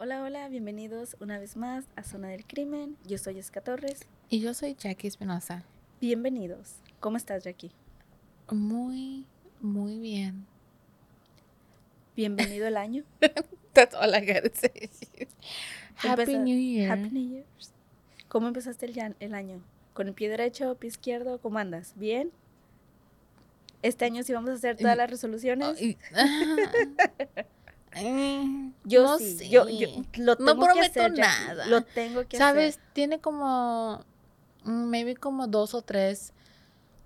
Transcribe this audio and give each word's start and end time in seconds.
Hola, 0.00 0.22
hola, 0.22 0.48
bienvenidos 0.48 1.16
una 1.18 1.40
vez 1.40 1.56
más 1.56 1.84
a 1.96 2.04
Zona 2.04 2.28
del 2.28 2.46
Crimen. 2.46 2.96
Yo 3.04 3.18
soy 3.18 3.34
Jessica 3.34 3.62
Torres. 3.62 4.02
Y 4.30 4.38
yo 4.38 4.54
soy 4.54 4.76
Jackie 4.78 5.08
Espinosa. 5.08 5.64
Bienvenidos. 6.00 6.76
¿Cómo 7.00 7.16
estás, 7.16 7.42
Jackie? 7.42 7.72
Muy, 8.48 9.26
muy 9.60 9.98
bien. 9.98 10.46
Bienvenido 12.14 12.68
el 12.68 12.76
año. 12.76 13.02
That's 13.72 13.96
all 13.96 14.14
I 14.14 14.20
gotta 14.20 14.54
say. 14.54 14.88
Happy 15.96 16.38
New 16.38 16.56
Year. 16.56 16.92
Happy 16.92 17.10
New 17.10 17.30
Year. 17.30 17.44
¿Cómo 18.28 18.46
empezaste 18.46 18.86
el, 18.86 19.16
el 19.18 19.34
año? 19.34 19.60
¿Con 19.94 20.06
el 20.06 20.14
pie 20.14 20.28
derecho, 20.28 20.76
pie 20.76 20.90
izquierdo? 20.90 21.40
¿Cómo 21.40 21.58
andas? 21.58 21.94
¿Bien? 21.96 22.30
Este 23.82 24.04
año 24.04 24.22
sí 24.22 24.32
vamos 24.32 24.50
a 24.50 24.52
hacer 24.52 24.76
todas 24.76 24.96
las 24.96 25.10
resoluciones. 25.10 25.76
Eh, 27.94 28.70
Yo 28.84 29.02
no 29.02 29.18
sí, 29.18 29.38
sé. 29.38 29.48
yo, 29.48 29.68
yo 29.68 29.88
lo 30.16 30.36
No 30.36 30.36
tengo 30.36 30.60
que 30.60 30.66
prometo 30.66 31.00
hacer, 31.00 31.14
Jackie, 31.14 31.46
nada. 31.46 31.66
Lo 31.66 31.82
tengo 31.82 32.26
que 32.26 32.36
¿Sabes? 32.36 32.76
hacer. 32.76 32.92
Tiene 32.92 33.18
como, 33.20 34.04
mm, 34.64 34.84
maybe 34.90 35.16
como 35.16 35.46
dos 35.46 35.74
o 35.74 35.82
tres 35.82 36.32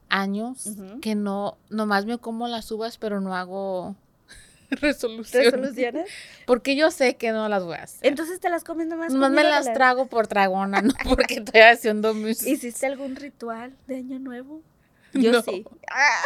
años 0.09 0.69
que 1.01 1.15
no, 1.15 1.57
nomás 1.71 2.05
me 2.05 2.19
como 2.19 2.47
las 2.47 2.71
uvas, 2.71 2.99
pero 2.99 3.21
no 3.21 3.35
hago 3.35 3.97
resoluciones. 4.71 5.53
¿Resoluciones? 5.53 6.09
Porque 6.47 6.77
yo 6.77 6.91
sé 6.91 7.17
que 7.17 7.33
no 7.33 7.49
las 7.49 7.65
voy 7.65 7.77
a 7.77 7.85
hacer. 7.85 8.07
Entonces 8.07 8.39
te 8.41 8.51
las 8.51 8.63
comes 8.65 8.87
nomás. 8.89 9.13
Nomás 9.13 9.31
me 9.31 9.43
las 9.45 9.73
trago 9.73 10.07
por 10.07 10.27
tragona, 10.27 10.83
no 10.83 10.93
porque 11.09 11.35
estoy 11.37 11.61
haciendo 11.63 12.13
mis... 12.13 12.47
¿Hiciste 12.47 12.87
algún 12.87 13.17
ritual 13.17 13.75
de 13.87 13.97
año 13.97 14.19
nuevo? 14.19 14.61
Yo 15.23 15.33
No. 15.33 15.43
sí. 15.43 15.65
Ah, 15.91 16.23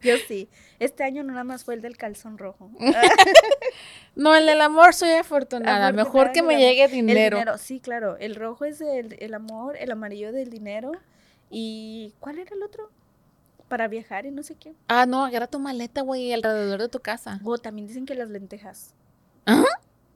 yo 0.00 0.16
sí. 0.28 0.48
Este 0.78 1.04
año 1.04 1.22
no 1.22 1.32
nada 1.32 1.44
más 1.44 1.64
fue 1.64 1.74
el 1.74 1.82
del 1.82 1.96
calzón 1.96 2.38
rojo. 2.38 2.70
No, 4.14 4.34
el 4.34 4.44
del 4.46 4.60
amor 4.60 4.92
soy 4.94 5.10
afortunada. 5.12 5.88
Afortunada 5.88 5.92
Mejor 6.04 6.32
que 6.32 6.42
me 6.42 6.54
amor. 6.54 6.66
llegue 6.66 6.84
El 6.84 6.90
dinero. 6.90 7.58
sí, 7.58 7.80
claro. 7.80 8.16
El 8.18 8.34
rojo 8.34 8.64
es 8.66 8.80
el, 8.82 9.16
el 9.20 9.32
amor, 9.34 9.76
el 9.78 9.90
amarillo 9.90 10.32
del 10.32 10.50
dinero. 10.50 10.92
¿Y 11.50 12.12
cuál 12.20 12.38
era 12.38 12.54
el 12.54 12.62
otro? 12.62 12.90
Para 13.68 13.88
viajar 13.88 14.26
y 14.26 14.30
no 14.30 14.42
sé 14.42 14.54
qué. 14.56 14.74
Ah, 14.88 15.06
no, 15.06 15.24
agarra 15.24 15.46
tu 15.46 15.58
maleta, 15.58 16.02
güey, 16.02 16.30
alrededor 16.32 16.80
de 16.80 16.88
tu 16.90 17.00
casa. 17.00 17.40
O 17.42 17.56
también 17.56 17.88
dicen 17.88 18.04
que 18.04 18.14
las 18.14 18.28
lentejas. 18.28 18.94
¿Ah? 19.46 19.64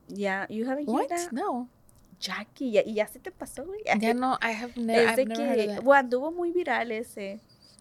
Ya, 0.08 0.46
you 0.50 0.68
haven't 0.70 0.88
What? 0.88 1.10
heard? 1.10 1.32
No. 1.32 1.68
Jackie, 2.20 2.70
ya, 2.72 2.82
y 2.84 2.94
ya 2.94 3.06
se 3.06 3.18
te 3.18 3.30
pasó, 3.32 3.64
güey. 3.64 3.80
Ya 3.98 4.12
no, 4.14 4.38
I 4.42 4.52
have 4.52 4.72
never, 4.76 5.06
I've 5.08 5.20
heard 5.20 5.54
que, 5.54 5.68
of 5.70 5.74
that. 5.76 5.82
bueno, 5.84 6.00
anduvo 6.00 6.32
muy 6.32 6.50
viral 6.52 6.90
ese. 6.92 7.40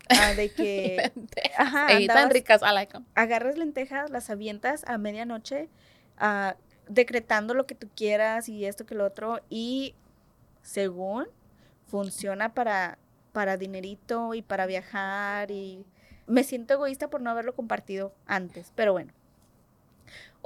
Ah, 0.10 0.34
de 0.34 0.50
que 0.50 1.12
Ajá, 1.58 1.88
Ey, 1.92 2.08
tan 2.08 2.18
andabas- 2.18 2.34
ricas, 2.34 2.62
I 2.62 2.74
like 2.74 2.96
'em. 2.98 3.04
agarras 3.16 3.58
lentejas, 3.58 4.10
las 4.10 4.30
avientas 4.30 4.84
a 4.88 4.98
medianoche, 4.98 5.70
ah, 6.18 6.56
decretando 6.88 7.54
lo 7.54 7.66
que 7.66 7.76
tú 7.76 7.90
quieras 7.96 8.48
y 8.50 8.66
esto 8.66 8.86
que 8.86 8.96
lo 8.96 9.06
otro, 9.06 9.40
y 9.50 9.96
según 10.62 11.26
funciona 11.88 12.54
para, 12.54 12.98
para 13.32 13.58
dinerito 13.58 14.34
y 14.34 14.42
para 14.42 14.66
viajar, 14.66 15.50
y 15.52 15.84
me 16.28 16.44
siento 16.44 16.74
egoísta 16.76 17.10
por 17.10 17.22
no 17.22 17.30
haberlo 17.30 17.56
compartido 17.56 18.14
antes, 18.28 18.72
pero 18.76 18.92
bueno. 18.94 19.14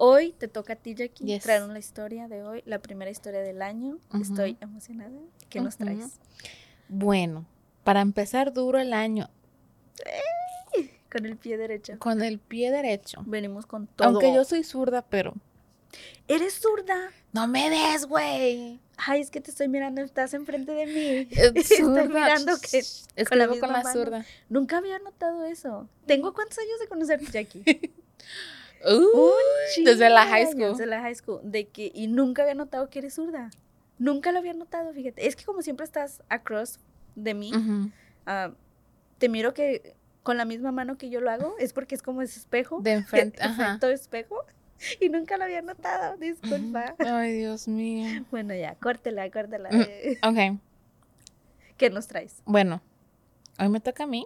Hoy 0.01 0.31
te 0.31 0.47
toca 0.47 0.73
a 0.73 0.75
ti, 0.77 0.95
Jackie, 0.95 1.25
Yes. 1.25 1.43
traer 1.43 1.63
una 1.63 1.77
historia 1.79 2.29
de 2.29 2.41
hoy, 2.43 2.63
la 2.65 2.79
primera 2.79 3.11
historia 3.11 3.41
del 3.41 3.61
año. 3.61 3.97
Estoy 4.21 4.57
emocionada. 4.61 5.11
¿Qué 5.49 5.59
nos 5.59 5.75
traes? 5.75 6.19
Bueno, 6.87 7.45
para 7.83 7.99
empezar 7.99 8.53
duro 8.53 8.79
el 8.79 8.93
año, 8.93 9.29
Con 11.11 11.25
el 11.25 11.37
pie 11.37 11.57
derecho. 11.57 11.97
con 11.97 12.21
el 12.21 12.37
pie 12.37 12.69
derecho. 12.71 13.23
Venimos 13.25 13.65
con 13.65 13.87
todo. 13.87 14.07
Aunque 14.07 14.31
yo 14.31 14.43
soy 14.45 14.63
zurda, 14.63 15.01
pero... 15.01 15.33
¿Eres 16.27 16.59
zurda? 16.61 17.11
¡No 17.33 17.47
me 17.47 17.67
des, 17.71 18.05
güey! 18.05 18.79
Ay, 18.97 19.21
es 19.21 19.31
que 19.31 19.41
te 19.41 19.49
estoy 19.49 19.67
mirando, 19.69 20.01
estás 20.01 20.35
enfrente 20.35 20.71
de 20.71 20.85
mí. 20.85 21.27
Eh, 21.31 21.51
Estoy 21.55 22.07
mirando 22.07 22.53
que 22.61 22.77
Escribo 22.77 23.25
con 23.25 23.37
la 23.39 23.47
con 23.47 23.71
la 23.71 23.81
mano. 23.83 23.91
zurda. 23.91 24.25
Nunca 24.49 24.77
había 24.77 24.99
notado 24.99 25.45
eso. 25.45 25.89
¿Tengo 26.05 26.33
cuántos 26.33 26.59
años 26.59 26.79
de 26.79 26.87
conocerte, 26.87 27.25
Jackie? 27.31 27.63
Uy, 28.85 29.83
desde 29.83 30.09
la 30.09 30.25
high 30.25 30.45
school. 30.47 30.71
Desde 30.71 30.85
la 30.85 31.01
high 31.01 31.15
school. 31.15 31.39
De 31.43 31.67
que, 31.67 31.91
y 31.93 32.07
nunca 32.07 32.43
había 32.43 32.55
notado 32.55 32.89
que 32.89 32.99
eres 32.99 33.15
zurda. 33.15 33.49
Nunca 33.97 34.31
lo 34.31 34.39
había 34.39 34.53
notado, 34.53 34.93
fíjate. 34.93 35.27
Es 35.27 35.35
que 35.35 35.43
como 35.43 35.61
siempre 35.61 35.85
estás 35.85 36.21
across 36.29 36.79
de 37.15 37.33
mí, 37.33 37.51
ah, 38.25 38.51
te 39.19 39.29
miro 39.29 39.53
que 39.53 39.95
con 40.23 40.37
la 40.37 40.45
misma 40.45 40.71
mano 40.71 40.97
que 40.97 41.09
yo 41.09 41.21
lo 41.21 41.29
hago, 41.31 41.55
es 41.59 41.73
porque 41.73 41.95
es 41.95 42.01
como 42.01 42.21
ese 42.21 42.39
espejo. 42.39 42.81
De 42.81 42.93
enfrente. 42.93 43.43
Efecto 43.43 43.87
espejo. 43.89 44.35
Y 45.01 45.09
nunca 45.09 45.35
lo 45.35 45.43
había 45.43 45.61
notado, 45.61 46.15
disculpa. 46.15 46.95
Ay, 47.05 47.33
Dios 47.33 47.67
mío. 47.67 48.25
Bueno, 48.31 48.55
ya, 48.55 48.75
córtela, 48.75 49.29
córtela. 49.29 49.69
Mm. 49.69 49.81
eh, 49.81 50.19
Ok, 50.23 50.59
¿Qué 51.75 51.89
nos 51.89 52.07
traes? 52.07 52.41
bueno, 52.45 52.81
hoy 53.59 53.67
me 53.67 53.81
toca 53.81 54.05
a 54.05 54.07
mí. 54.07 54.25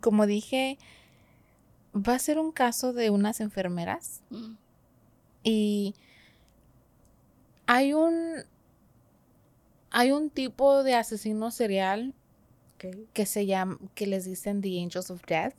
Como 0.00 0.24
dije, 0.24 0.78
va 1.94 2.14
a 2.14 2.18
ser 2.18 2.38
un 2.38 2.52
caso 2.52 2.94
de 2.94 3.10
unas 3.10 3.40
enfermeras 3.40 4.22
y 5.42 5.94
hay 7.66 7.92
un 7.92 8.44
hay 9.90 10.12
un 10.12 10.30
tipo 10.30 10.82
de 10.84 10.94
asesino 10.94 11.50
serial 11.50 12.14
Que 13.12 13.26
se 13.26 13.46
llama 13.46 13.78
que 13.94 14.06
les 14.06 14.24
dicen 14.24 14.60
the 14.60 14.80
angels 14.82 15.10
of 15.10 15.22
death, 15.26 15.54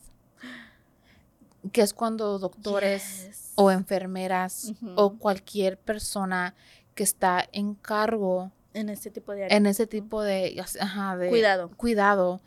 que 1.71 1.81
es 1.81 1.93
cuando 1.93 2.39
doctores 2.39 3.25
Yes. 3.27 3.51
o 3.55 3.71
enfermeras 3.71 4.73
o 4.95 5.13
cualquier 5.17 5.77
persona 5.77 6.55
que 6.95 7.03
está 7.03 7.47
en 7.51 7.75
cargo 7.75 8.51
En 8.73 8.89
este 8.89 9.09
tipo 9.09 9.31
de 9.33 9.45
área. 9.45 9.57
en 9.57 9.65
ese 9.65 9.87
tipo 9.87 10.21
de, 10.21 10.61
ajá, 10.79 11.15
de 11.17 11.29
Cuidado. 11.29 11.69
cuidado 11.77 12.41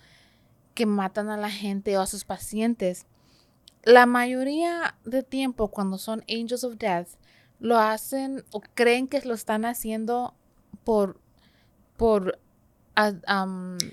que 0.75 0.85
matan 0.87 1.31
a 1.31 1.37
la 1.39 1.51
gente 1.51 1.97
o 1.97 2.03
a 2.03 2.07
sus 2.07 2.25
pacientes. 2.25 3.07
La 3.83 4.05
mayoría 4.05 4.97
de 5.05 5.23
tiempo 5.23 5.69
cuando 5.69 5.97
son 5.97 6.23
angels 6.29 6.65
of 6.65 6.77
death 6.77 7.09
lo 7.59 7.79
hacen 7.79 8.45
o 8.53 8.61
creen 8.61 9.09
que 9.09 9.21
lo 9.23 9.33
están 9.33 9.65
haciendo 9.65 10.35
por 10.85 11.19
por 11.97 12.39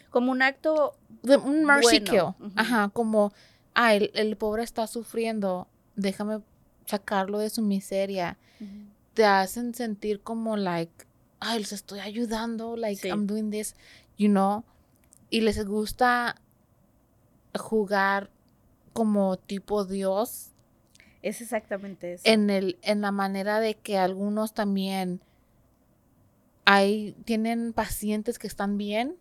Como 0.09 0.31
un 0.31 0.41
acto 0.41 0.95
de 1.23 1.37
un 1.37 1.65
mercy 1.65 1.99
Bueno, 1.99 2.35
kill. 2.37 2.47
ujú. 2.47 2.53
Ajá, 2.55 2.89
como 2.89 3.33
ah, 3.75 3.93
el, 3.95 4.11
el 4.13 4.35
pobre 4.37 4.63
está 4.63 4.87
sufriendo, 4.87 5.67
déjame 5.95 6.39
sacarlo 6.85 7.39
de 7.39 7.49
su 7.49 7.61
miseria. 7.61 8.37
Te 9.13 9.25
hacen 9.25 9.73
sentir 9.75 10.21
como, 10.21 10.57
like, 10.57 11.05
ay, 11.39 11.59
les 11.59 11.71
estoy 11.73 11.99
ayudando, 11.99 12.75
like, 12.77 13.01
Sí. 13.01 13.09
I'm 13.09 13.27
doing 13.27 13.51
this, 13.51 13.75
you 14.17 14.29
know. 14.29 14.63
Y 15.29 15.41
les 15.41 15.63
gusta 15.65 16.35
jugar 17.59 18.29
como 18.93 19.37
tipo 19.37 19.85
Dios 19.85 20.51
Es 21.21 21.41
exactamente 21.41 22.13
eso. 22.13 22.23
en 22.25 22.49
el 22.49 22.77
en 22.81 23.01
la 23.01 23.11
manera 23.11 23.59
de 23.59 23.75
que 23.75 23.97
algunos 23.97 24.53
también 24.53 25.21
hay 26.65 27.13
tienen 27.25 27.73
pacientes 27.73 28.39
que 28.39 28.47
están 28.47 28.77
bien 28.77 29.17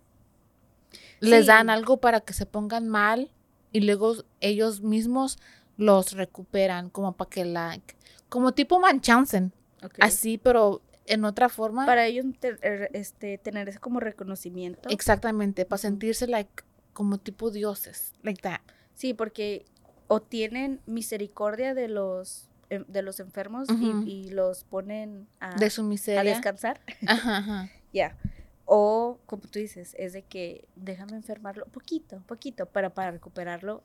les 1.21 1.47
dan 1.47 1.71
algo 1.71 1.99
para 1.99 2.21
que 2.21 2.33
se 2.33 2.47
pongan 2.47 2.89
mal 2.89 3.31
y 3.73 3.81
luego 3.81 4.15
ellos 4.41 4.83
mismos 4.83 5.39
los 5.77 6.13
recuperan 6.13 6.91
como 6.91 7.13
para 7.17 7.31
que 7.31 7.45
la 7.45 7.81
como 8.29 8.53
tipo 8.53 8.81
Munchausen. 8.81 9.53
Ok. 9.83 9.95
así 10.01 10.39
pero 10.39 10.83
en 11.07 11.25
otra 11.25 11.49
forma. 11.49 11.85
Para 11.87 12.07
ellos 12.07 12.27
te- 12.39 12.59
er, 12.63 12.91
este, 12.93 13.39
tener 13.39 13.69
ese 13.69 13.79
como 13.79 13.99
reconocimiento. 13.99 14.89
exactamente 14.89 15.65
para 15.65 15.79
sentirse 15.79 16.27
like 16.29 16.63
como 16.93 17.19
tipo 17.19 17.51
dioses 17.51 18.13
like 18.23 18.41
that. 18.43 18.61
Sí, 18.95 19.15
porque 19.15 19.65
o 20.09 20.21
tienen 20.21 20.81
misericordia 20.87 21.75
de 21.75 21.89
los 21.89 22.49
de 22.81 23.03
los 23.03 23.21
enfermos 23.21 23.69
y- 23.69 23.73
Ujú. 23.91 24.03
y, 24.07 24.31
los 24.31 24.65
ponen 24.65 25.27
a, 25.41 25.55
de 25.57 25.71
su 25.71 25.83
a 25.83 25.85
miseria 25.85 26.23
descansar. 26.35 26.81
ajá, 27.07 27.39
ajá. 27.39 27.71
Ya. 27.93 28.17
O, 28.65 29.19
como 29.27 29.43
tú 29.43 29.59
dices, 29.59 29.95
es 29.99 30.13
de 30.13 30.23
que 30.23 30.67
déjame 30.77 31.17
enfermarlo 31.17 31.67
poquito, 31.67 32.23
poquito, 32.27 32.67
para, 32.67 32.91
para 32.91 33.11
recuperarlo. 33.11 33.83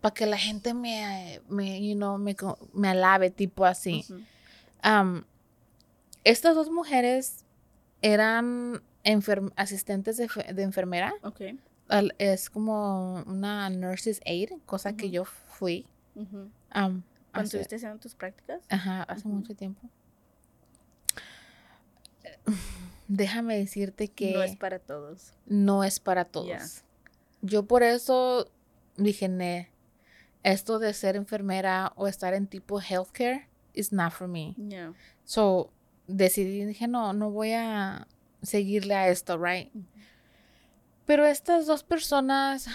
para 0.00 0.14
que 0.14 0.26
la 0.26 0.38
gente 0.38 0.74
me, 0.74 1.40
me, 1.48 1.84
you 1.86 1.94
know, 1.96 2.18
me, 2.18 2.36
me 2.72 2.88
alabe, 2.88 3.30
tipo 3.30 3.64
así. 3.64 4.04
Ujú. 4.08 4.20
Am, 4.82 5.24
estas 6.24 6.54
dos 6.54 6.70
mujeres 6.70 7.44
eran 8.02 8.80
enfer- 9.04 9.52
asistentes 9.56 10.16
de, 10.18 10.28
de 10.54 10.62
enfermera. 10.62 11.14
Ok. 11.22 11.40
Al- 11.88 12.14
Es 12.18 12.50
como 12.50 13.22
una 13.26 13.70
nurse's 13.70 14.20
aid, 14.26 14.50
cosa 14.66 14.92
que 14.94 15.06
Ujú. 15.06 15.14
yo 15.14 15.24
fui. 15.24 15.86
Ujú. 16.14 16.50
Cuando 17.38 17.48
hace, 17.48 17.56
estuviste 17.58 17.76
haciendo 17.76 17.98
tus 18.00 18.14
prácticas. 18.14 18.62
ajá, 18.68 19.02
hace 19.04 19.28
mucho 19.28 19.54
tiempo. 19.54 19.88
Déjame 23.08 23.56
decirte 23.56 24.08
que 24.08 24.32
No 24.34 24.42
es 24.42 24.56
para 24.56 24.78
todos. 24.78 25.32
no 25.46 25.82
es 25.84 25.98
para 26.00 26.24
todos. 26.26 26.82
Yo 27.40 27.64
por 27.66 27.82
eso 27.82 28.50
dije, 28.96 29.28
"Ne, 29.28 29.70
esto 30.42 30.78
de 30.78 30.92
ser 30.92 31.16
enfermera 31.16 31.92
o 31.96 32.06
estar 32.06 32.34
en 32.34 32.46
tipo 32.46 32.80
healthcare 32.80 33.48
is 33.74 33.92
not 33.92 34.12
for 34.12 34.28
me. 34.28 34.54
Ya. 34.58 34.92
So, 35.24 35.70
decidí, 36.06 36.64
dije, 36.64 36.86
no, 36.88 37.12
no 37.12 37.30
voy 37.30 37.52
a 37.52 38.06
seguirle 38.42 38.94
a 38.94 39.08
esto, 39.08 39.38
right? 39.38 39.72
Pero 41.06 41.24
estas 41.26 41.66
dos 41.66 41.82
personas, 41.84 42.68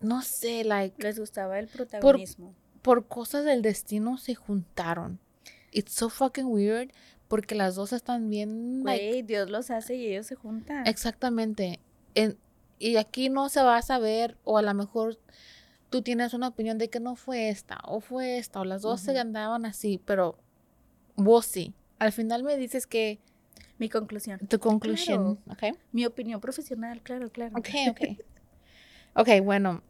no 0.00 0.22
sé, 0.22 0.64
like, 0.64 1.02
Les 1.02 1.18
gustaba 1.18 1.58
el 1.58 1.66
protagonismo. 1.68 2.52
por 2.52 2.67
cosas 3.08 3.44
del 3.44 3.62
destino 3.62 4.18
se 4.18 4.34
juntaron. 4.34 5.18
It's 5.70 5.92
so 5.92 6.08
fucking 6.08 6.46
weird 6.46 6.90
porque 7.28 7.54
las 7.54 7.74
dos 7.74 7.92
están 7.92 8.30
bien, 8.30 8.82
like, 8.84 9.06
Güey, 9.10 9.22
Dios 9.22 9.50
los 9.50 9.70
hace 9.70 9.96
y 9.96 10.06
ellos 10.06 10.26
se 10.26 10.34
juntan. 10.34 10.86
Exactamente. 10.86 11.78
En- 12.14 12.38
y 12.78 12.96
aquí 12.96 13.28
no 13.28 13.48
se 13.48 13.62
va 13.62 13.76
a 13.76 13.82
saber, 13.82 14.36
o 14.44 14.56
a 14.56 14.62
lo 14.62 14.72
mejor 14.72 15.18
tú 15.90 16.00
tienes 16.02 16.32
una 16.32 16.48
opinión 16.48 16.78
de 16.78 16.88
que 16.88 17.00
no 17.00 17.16
fue 17.16 17.48
esta, 17.50 17.78
o 17.84 18.00
fue 18.00 18.38
esta, 18.38 18.60
o 18.60 18.64
las 18.64 18.82
dos 18.82 19.00
se 19.00 19.10
Ujú. 19.12 19.20
andaban 19.20 19.66
así, 19.66 20.00
pero 20.04 20.38
vos 21.16 21.44
sí. 21.44 21.74
Al 21.98 22.12
final 22.12 22.44
me 22.44 22.56
dices 22.56 22.86
que 22.86 23.18
Mi 23.78 23.88
conclusión. 23.88 24.38
tu 24.48 24.58
conclusión, 24.58 25.38
¿ok? 25.50 25.76
Mi 25.92 26.06
opinión 26.06 26.40
profesional, 26.40 27.02
claro, 27.02 27.30
claro. 27.30 27.58
Ok, 27.58 27.68
ok. 27.90 28.00
ok, 29.14 29.28
bueno. 29.42 29.82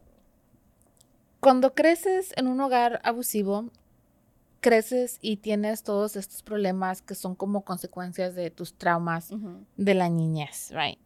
Cuando 1.39 1.73
creces 1.73 2.33
en 2.35 2.47
un 2.47 2.59
hogar 2.61 2.99
abusivo, 3.03 3.69
creces 4.59 5.19
y 5.21 5.37
tienes 5.37 5.83
todos 5.83 6.15
estos 6.15 6.43
problemas 6.43 7.01
que 7.01 7.15
son 7.15 7.35
como 7.35 7.63
consecuencias 7.63 8.35
de 8.35 8.51
tus 8.51 8.73
traumas 8.73 9.31
Ujú. 9.31 9.65
de 9.77 9.93
la 9.93 10.09
niñez, 10.09 10.71
right? 10.71 10.99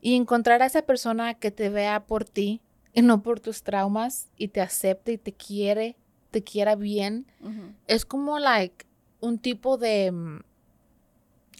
Y 0.00 0.16
encontrar 0.16 0.62
a 0.62 0.66
esa 0.66 0.82
persona 0.82 1.34
que 1.34 1.50
te 1.50 1.68
vea 1.68 2.06
por 2.06 2.24
ti 2.24 2.62
y 2.94 3.02
no 3.02 3.22
por 3.22 3.38
tus 3.40 3.62
traumas 3.62 4.28
y 4.36 4.48
te 4.48 4.62
acepte 4.62 5.12
y 5.12 5.18
te 5.18 5.32
quiere, 5.34 5.96
te 6.30 6.42
quiera 6.42 6.74
bien, 6.74 7.26
Ujú. 7.40 7.74
es 7.86 8.06
como 8.06 8.38
like 8.38 8.86
un 9.20 9.38
tipo 9.38 9.76
de 9.76 10.10
mm, 10.10 10.36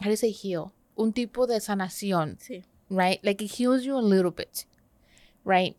how 0.01 0.05
do 0.07 0.11
you 0.11 0.17
say 0.17 0.33
heal? 0.33 0.73
Un 0.97 1.13
tipo 1.13 1.47
de 1.47 1.61
sanación, 1.61 2.39
Sí. 2.41 2.63
right? 2.89 3.21
Like 3.23 3.45
it 3.45 3.53
heals 3.59 3.83
you 3.85 3.99
a 3.99 4.03
little 4.03 4.31
bit, 4.31 4.67
right? 5.45 5.77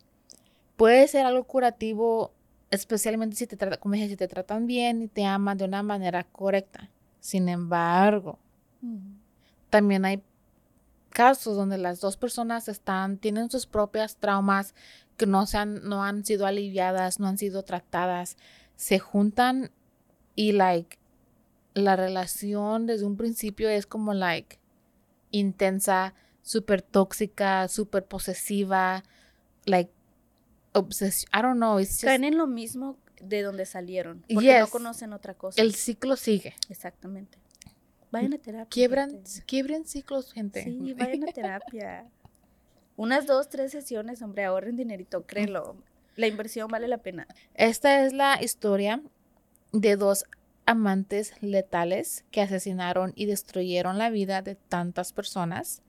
Puede 0.81 1.07
ser 1.07 1.27
algo 1.27 1.43
curativo, 1.43 2.33
especialmente 2.71 3.35
si 3.35 3.45
te 3.45 3.55
trata, 3.55 3.77
como 3.77 3.93
dije, 3.93 4.07
si 4.07 4.15
te 4.15 4.27
tratan 4.27 4.65
bien 4.65 5.03
y 5.03 5.07
te 5.07 5.25
aman 5.25 5.55
de 5.55 5.65
una 5.65 5.83
manera 5.83 6.23
correcta. 6.23 6.89
Sin 7.19 7.49
embargo, 7.49 8.39
también 9.69 10.05
hay 10.05 10.23
casos 11.11 11.55
donde 11.55 11.77
las 11.77 12.01
dos 12.01 12.17
personas 12.17 12.67
están, 12.67 13.19
tienen 13.19 13.51
sus 13.51 13.67
propias 13.67 14.15
traumas 14.15 14.73
que 15.17 15.27
no, 15.27 15.45
se 15.45 15.59
han, 15.59 15.87
no 15.87 16.03
han 16.03 16.25
sido 16.25 16.47
aliviadas, 16.47 17.19
no 17.19 17.27
han 17.27 17.37
sido 17.37 17.61
tratadas, 17.61 18.35
se 18.75 18.97
juntan 18.97 19.69
y 20.33 20.53
like 20.53 20.97
la 21.75 21.95
relación 21.95 22.87
desde 22.87 23.05
un 23.05 23.17
principio 23.17 23.69
es 23.69 23.85
como 23.85 24.15
like 24.15 24.57
intensa, 25.29 26.15
súper 26.41 26.81
tóxica, 26.81 27.67
súper 27.67 28.03
posesiva, 28.07 29.03
like 29.65 29.91
obsesión, 30.73 31.29
I 31.33 31.41
don't 31.41 31.57
know, 31.57 31.79
it's 31.79 31.91
just- 31.93 32.03
Caen 32.05 32.23
en 32.23 32.37
lo 32.37 32.47
mismo 32.47 32.97
de 33.21 33.41
donde 33.41 33.65
salieron. 33.65 34.23
Porque 34.33 34.59
no 34.59 34.67
conocen 34.67 35.13
otra 35.13 35.33
cosa. 35.33 35.61
el 35.61 35.75
ciclo 35.75 36.15
sigue. 36.15 36.55
Exactamente. 36.69 37.37
Vayan 38.11 38.33
a 38.33 38.37
terapia. 38.37 38.67
Quiebran, 38.69 39.11
gente. 39.11 39.43
quiebren 39.45 39.85
ciclos, 39.85 40.33
gente. 40.33 40.63
Sí, 40.63 40.93
vayan 40.97 41.27
a 41.27 41.31
terapia. 41.31 42.09
Unas 42.97 43.25
dos, 43.25 43.49
tres 43.49 43.71
sesiones, 43.71 44.21
hombre, 44.21 44.43
ahorren 44.45 44.75
dinerito, 44.75 45.25
créelo. 45.25 45.77
La 46.17 46.27
inversión 46.27 46.67
vale 46.67 46.87
la 46.87 46.97
pena. 46.97 47.25
Esta 47.53 48.05
es 48.05 48.11
la 48.13 48.37
historia 48.43 49.01
de 49.71 49.95
dos 49.95 50.25
amantes 50.65 51.33
letales 51.41 52.25
que 52.31 52.41
asesinaron 52.41 53.13
y 53.15 53.25
destruyeron 53.25 53.97
la 53.97 54.09
vida 54.09 54.41
de 54.41 54.55
tantas 54.55 55.13
personas. 55.13 55.81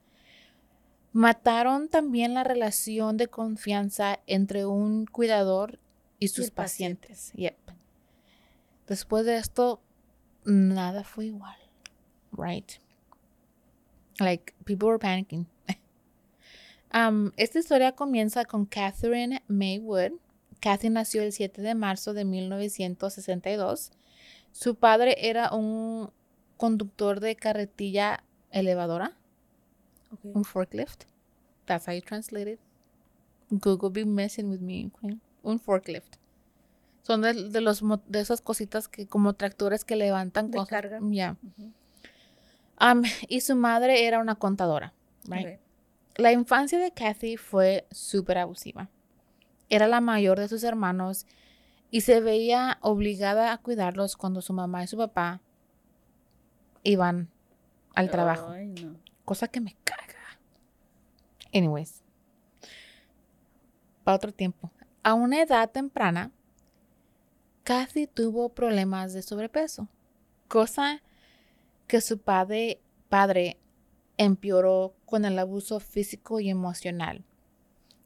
Mataron 1.13 1.89
también 1.89 2.35
la 2.35 2.45
relación 2.45 3.17
de 3.17 3.29
confianza 3.29 4.21
entre 4.27 4.65
un 4.67 5.07
cuidador 5.07 5.79
y 6.19 6.29
sus 6.29 6.51
paciente. 6.51 7.09
pacientes. 7.09 7.33
Yep. 7.35 7.57
Después 8.87 9.27
de 9.27 9.37
esto, 9.37 9.81
nada 10.45 11.05
fue 11.05 11.27
igual. 11.27 11.57
Right? 12.33 12.73
Like, 14.19 14.55
people 14.65 14.89
were 14.89 14.99
panicking. 14.99 15.47
Um, 16.95 17.33
esta 17.39 17.59
historia 17.59 17.93
comienza 17.93 18.45
con 18.45 18.67
Catherine 18.67 19.43
Maywood. 19.49 20.13
Kathy 20.61 20.91
nació 20.91 21.23
el 21.23 21.33
7 21.33 21.63
de 21.63 21.75
marzo 21.75 22.13
de 22.13 22.27
1962. 22.27 23.93
Su 24.53 24.75
padre 24.75 25.17
era 25.31 25.55
un 25.55 26.11
conductor 26.59 27.21
de 27.21 27.35
carretilla 27.35 28.25
elevadora, 28.51 29.17
un 30.23 30.45
forklift. 30.45 31.05
That's 31.67 31.87
how 31.87 31.95
you 31.95 32.03
translate 32.03 32.53
it. 32.53 32.61
Google 33.51 33.91
be 33.91 34.05
messing 34.05 34.51
with 34.51 34.61
me. 34.61 34.91
Un 35.43 35.59
forklift. 35.59 36.17
Son 37.03 37.21
de, 37.21 37.35
de 37.35 37.61
los 37.61 37.83
de 38.07 38.21
esas 38.21 38.41
cositas 38.41 38.89
que 38.89 39.07
como 39.07 39.35
tractores 39.35 39.85
que 39.85 39.97
levantan 39.97 40.51
De 40.51 40.59
cosas. 40.59 40.85
Ya. 41.11 41.37
Um, 42.81 43.03
y 43.29 43.41
su 43.41 43.57
madre 43.57 44.07
era 44.07 44.21
una 44.21 44.37
contadora. 44.37 44.93
Right? 45.27 45.61
La 46.17 46.33
infancia 46.33 46.79
de 46.79 46.93
Kathy 46.93 47.37
fue 47.37 47.87
súper 47.91 48.39
abusiva. 48.39 48.89
Era 49.69 49.89
la 49.89 50.01
mayor 50.01 50.39
de 50.39 50.49
sus 50.49 50.63
hermanos 50.63 51.27
y 51.91 52.03
se 52.03 52.21
veía 52.21 52.79
obligada 52.81 53.53
a 53.53 53.59
cuidarlos 53.59 54.17
cuando 54.17 54.43
su 54.43 54.53
mamá 54.53 54.85
y 54.85 54.87
su 54.87 54.97
papá 54.97 55.41
iban 56.83 57.31
al 57.95 58.11
trabajo. 58.11 58.51
Ay, 58.51 58.69
no. 58.69 58.97
Cosa 59.25 59.49
que 59.49 59.61
me 59.61 59.77
caga. 59.85 60.02
Anyways. 61.53 62.03
Para 64.05 64.17
otro 64.17 64.33
tiempo. 64.33 64.71
A 65.03 65.15
una 65.15 65.43
edad 65.43 65.71
temprana, 65.71 66.31
Kathy 67.65 68.07
tuvo 68.07 68.49
problemas 68.49 69.13
de 69.13 69.23
sobrepeso. 69.23 69.89
Cosa 70.49 71.03
que 71.87 72.01
su 72.01 72.19
padre, 72.19 72.81
padre 73.09 73.59
empeoró 74.17 74.95
con 75.05 75.25
el 75.25 75.39
abuso 75.39 75.81
físico 75.81 76.41
y 76.41 76.51
emocional. 76.51 77.25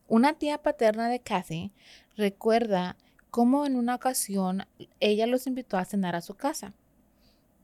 Una 0.09 0.35
tía 0.35 0.59
paterna 0.59 1.09
de 1.09 1.21
Kathy 1.21 1.73
recuerda 2.17 2.97
cómo 3.31 3.67
en 3.67 3.77
una 3.77 3.95
ocasión 3.95 4.67
ella 5.01 5.27
los 5.27 5.47
invitó 5.47 5.77
a 5.79 5.85
cenar 5.85 6.15
a 6.15 6.21
su 6.21 6.35
casa. 6.35 6.75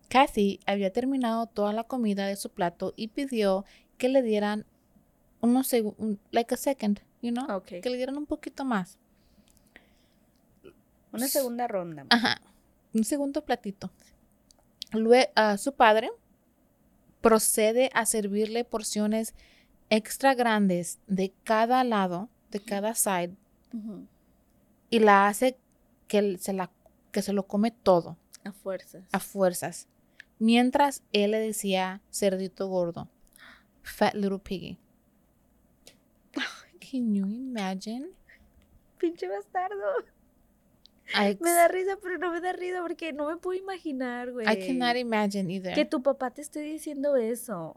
Kathy 0.09 0.61
había 0.67 0.93
terminado 0.93 1.47
toda 1.47 1.73
la 1.73 1.85
comida 1.85 2.27
de 2.27 2.37
su 2.37 2.51
plato 2.51 2.93
y 2.97 3.09
pidió 3.09 3.65
que 3.97 4.09
le 4.09 4.23
dieran 4.23 4.67
unos 5.43 5.67
segundos, 5.67 6.19
like 6.31 6.55
a 6.55 6.57
second, 6.57 7.01
you 7.21 7.31
know, 7.33 7.45
Ok. 7.57 7.81
que 7.83 7.91
le 7.91 7.97
dieran 7.99 8.17
un 8.17 8.25
poquito 8.27 8.65
más. 8.65 8.97
Una 11.13 11.29
segunda 11.29 11.69
ronda. 11.69 12.07
Ajá, 12.09 12.41
un 12.95 13.05
segundo 13.05 13.45
platito. 13.45 13.91
Luego, 14.93 15.31
su 15.59 15.73
padre 15.75 16.11
procede 17.21 17.91
a 17.95 18.07
servirle 18.07 18.65
porciones 18.65 19.35
extra 19.91 20.35
grandes 20.35 20.99
de 21.07 21.33
cada 21.45 21.85
lado, 21.85 22.29
de 22.51 22.61
cada 22.61 22.95
side, 22.95 23.35
y 24.91 24.99
la 25.01 25.29
hace 25.29 25.59
que 26.09 26.39
se, 26.39 26.53
la, 26.53 26.71
que 27.11 27.21
se 27.23 27.33
lo 27.33 27.47
come 27.47 27.71
todo, 27.71 28.17
A 28.45 28.53
fuerzas. 28.53 29.05
a 29.13 29.19
fuerzas. 29.19 29.87
Mientras 30.39 31.03
él 31.13 31.31
le 31.33 31.39
decía 31.41 32.01
cerdito 32.11 32.69
gordo, 32.69 33.09
fat 33.83 34.15
little 34.15 34.39
piggy. 34.39 34.79
Can 36.93 37.15
you 37.15 37.27
imagine? 37.27 38.11
Pinche 38.99 39.27
bastardo. 39.29 39.83
I, 41.15 41.37
Me 41.41 41.51
da 41.53 41.69
risa, 41.69 41.97
pero 42.03 42.19
no 42.19 42.31
me 42.31 42.41
da 42.43 42.53
risa 42.53 42.83
porque 42.83 43.13
no 43.15 43.29
me 43.29 43.37
puedo 43.39 43.59
imaginar, 43.59 44.31
güey. 44.31 44.47
I 44.47 44.67
cannot 44.67 44.97
imagine 44.97 45.51
either. 45.53 45.75
Que 45.75 45.85
tu 45.87 46.03
papá 46.03 46.31
te 46.31 46.43
esté 46.43 46.61
diciendo 46.61 47.17
eso. 47.17 47.75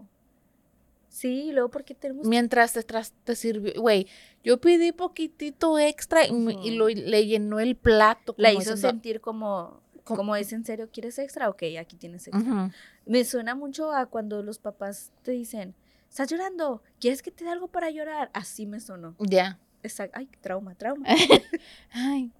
Sí, 1.09 1.45
y 1.45 1.51
luego 1.53 1.69
porque 1.69 1.95
tenemos... 1.95 2.27
Mientras 2.27 2.73
te, 2.73 2.83
te 2.83 3.35
sirvió, 3.37 3.71
güey, 3.81 4.05
yo 4.43 4.59
pedí 4.59 4.91
poquitito 4.91 5.79
extra 5.79 6.27
y, 6.27 6.33
me- 6.33 6.53
y 6.61 6.71
lo, 6.71 6.89
le 6.89 7.25
llenó 7.25 7.61
el 7.61 7.77
plato. 7.77 8.35
La 8.37 8.51
hizo 8.51 8.59
diciendo, 8.59 8.89
sentir 8.89 9.21
como... 9.21 9.81
como- 10.03 10.17
Como 10.17 10.35
es 10.35 10.51
en 10.51 10.65
serio, 10.65 10.89
¿quieres 10.91 11.17
extra? 11.17 11.47
Ok, 11.49 11.63
aquí 11.79 11.95
tienes 11.95 12.27
extra. 12.27 12.69
Me 13.05 13.23
suena 13.23 13.55
mucho 13.55 13.93
a 13.93 14.07
cuando 14.07 14.43
los 14.43 14.59
papás 14.59 15.13
te 15.23 15.31
dicen, 15.31 15.73
¿estás 16.09 16.29
llorando? 16.29 16.81
¿Quieres 16.99 17.21
que 17.21 17.31
te 17.31 17.43
dé 17.43 17.51
algo 17.51 17.67
para 17.67 17.89
llorar? 17.91 18.29
Así 18.33 18.65
me 18.65 18.79
sonó. 18.79 19.15
Ya. 19.19 19.59
Exacto. 19.83 20.17
Ay, 20.17 20.27
trauma, 20.41 20.75
trauma. 20.75 21.05
Ay. 21.91 22.31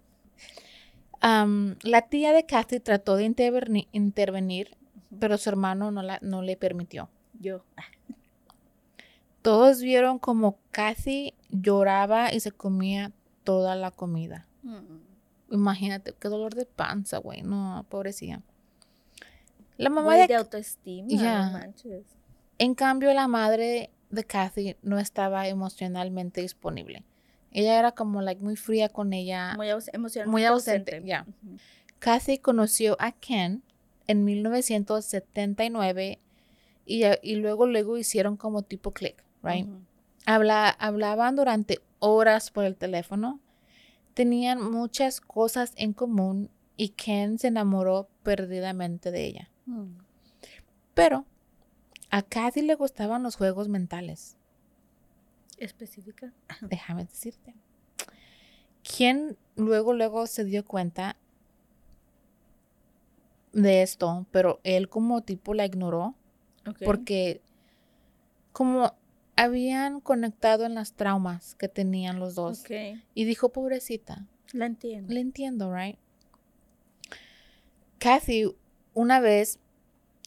La 1.22 2.01
tía 2.10 2.34
de 2.34 2.45
Kathy 2.45 2.79
trató 2.79 3.15
de 3.15 3.25
interveni- 3.27 3.88
intervenir, 3.91 4.77
pero 5.19 5.38
su 5.38 5.50
hermano 5.50 5.91
no, 5.91 6.01
la, 6.03 6.19
no 6.22 6.41
le 6.41 6.55
permitió. 6.57 7.10
Yo. 7.39 7.63
Todos 9.41 9.81
vieron 9.81 10.19
como 10.19 10.57
Kathy 10.72 11.34
lloraba 11.50 12.34
y 12.34 12.39
se 12.39 12.51
comía 12.51 13.12
toda 13.43 13.75
la 13.75 13.91
comida. 13.91 14.48
Mm. 14.63 15.53
Imagínate, 15.53 16.13
qué 16.19 16.27
dolor 16.27 16.55
de 16.55 16.65
panza, 16.65 17.19
güey. 17.19 17.43
No, 17.43 17.86
pobrecilla. 17.89 18.41
La 19.77 19.89
mamá 19.89 20.15
de 20.15 20.27
de 20.27 20.36
autoestima, 20.36 21.07
Ya. 21.10 21.45
no 21.45 21.51
manches. 21.60 22.05
En 22.58 22.76
cambio, 22.76 23.14
la 23.14 23.28
madre 23.28 23.90
de 24.10 24.24
Kathy 24.24 24.76
no 24.82 24.98
estaba 25.00 25.48
emocionalmente 25.48 26.42
disponible. 26.42 27.04
Ella 27.52 27.80
era 27.80 27.92
como 27.94 28.22
like, 28.22 28.42
muy 28.42 28.56
fría 28.56 28.90
con 28.90 29.14
ella, 29.14 29.54
Muy 29.56 29.68
aus- 29.70 29.90
emocionalmente 29.94 30.32
muy 30.32 30.46
ausente. 30.46 31.02
Kathy 32.00 32.38
conoció 32.38 32.98
a 33.00 33.12
Ken 33.14 33.64
en 34.08 34.24
1979 34.26 36.20
y, 36.86 37.04
y 37.22 37.36
luego 37.36 37.66
luego 37.66 37.98
hicieron 37.98 38.38
como 38.38 38.62
tipo 38.62 38.92
click, 38.92 39.24
right? 39.44 39.68
Habla- 40.26 40.70
hablaban 40.70 41.36
durante 41.36 41.80
horas 42.00 42.52
por 42.52 42.66
el 42.66 42.76
teléfono. 42.76 43.40
Tenían 44.14 44.62
muchas 44.72 45.20
cosas 45.22 45.74
en 45.76 45.94
común 45.94 46.50
y 46.78 46.90
Ken 46.90 47.38
se 47.40 47.48
enamoró 47.48 48.08
perdidamente 48.24 49.12
de 49.12 49.26
ella. 49.26 49.50
Mm. 49.66 49.98
Pero 50.94 51.26
a 52.10 52.22
Kathy 52.22 52.62
le 52.62 52.76
gustaban 52.76 53.24
los 53.24 53.36
juegos 53.36 53.68
mentales. 53.68 54.38
Específica. 55.58 56.34
déjame 56.62 57.06
decirte. 57.06 57.54
Quien 58.84 59.38
luego, 59.56 59.94
luego 59.94 60.28
se 60.28 60.44
dio 60.44 60.66
cuenta 60.66 61.16
de 63.54 63.82
esto, 63.82 64.26
pero 64.32 64.60
él 64.64 64.90
como 64.90 65.22
tipo 65.22 65.54
la 65.54 65.66
ignoró 65.66 66.14
porque 66.84 67.42
como 68.52 68.94
habían 69.36 70.02
conectado 70.02 70.66
en 70.66 70.76
las 70.76 70.94
traumas 70.94 71.56
que 71.56 71.68
tenían 71.68 72.20
los 72.20 72.36
dos 72.36 72.64
y 73.14 73.24
dijo, 73.26 73.50
pobrecita, 73.50 74.26
La 74.52 74.66
entiendo. 74.66 75.14
le 75.14 75.20
entiendo, 75.20 75.74
right? 75.74 75.98
Kathy 77.98 78.56
una 78.94 79.20
vez 79.20 79.60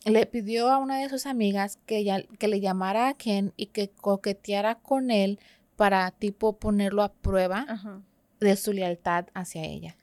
le 0.05 0.26
pidió 0.26 0.71
a 0.71 0.78
una 0.78 0.99
de 1.00 1.09
sus 1.09 1.26
amigas 1.26 1.78
que, 1.87 1.99
ella- 1.99 2.25
que 2.38 2.49
le 2.49 2.61
llamara 2.61 3.09
a 3.09 3.14
Ken 3.14 3.52
y 3.57 3.67
que 3.67 3.88
coqueteara 3.90 4.76
con 4.76 5.11
él 5.11 5.38
para 5.76 6.11
tipo 6.12 6.57
ponerlo 6.59 7.02
a 7.02 7.12
prueba 7.12 7.64
Ajá. 7.69 8.00
de 8.40 8.57
su 8.57 8.73
lealtad 8.73 9.26
hacia 9.35 9.64
ella. 9.64 9.97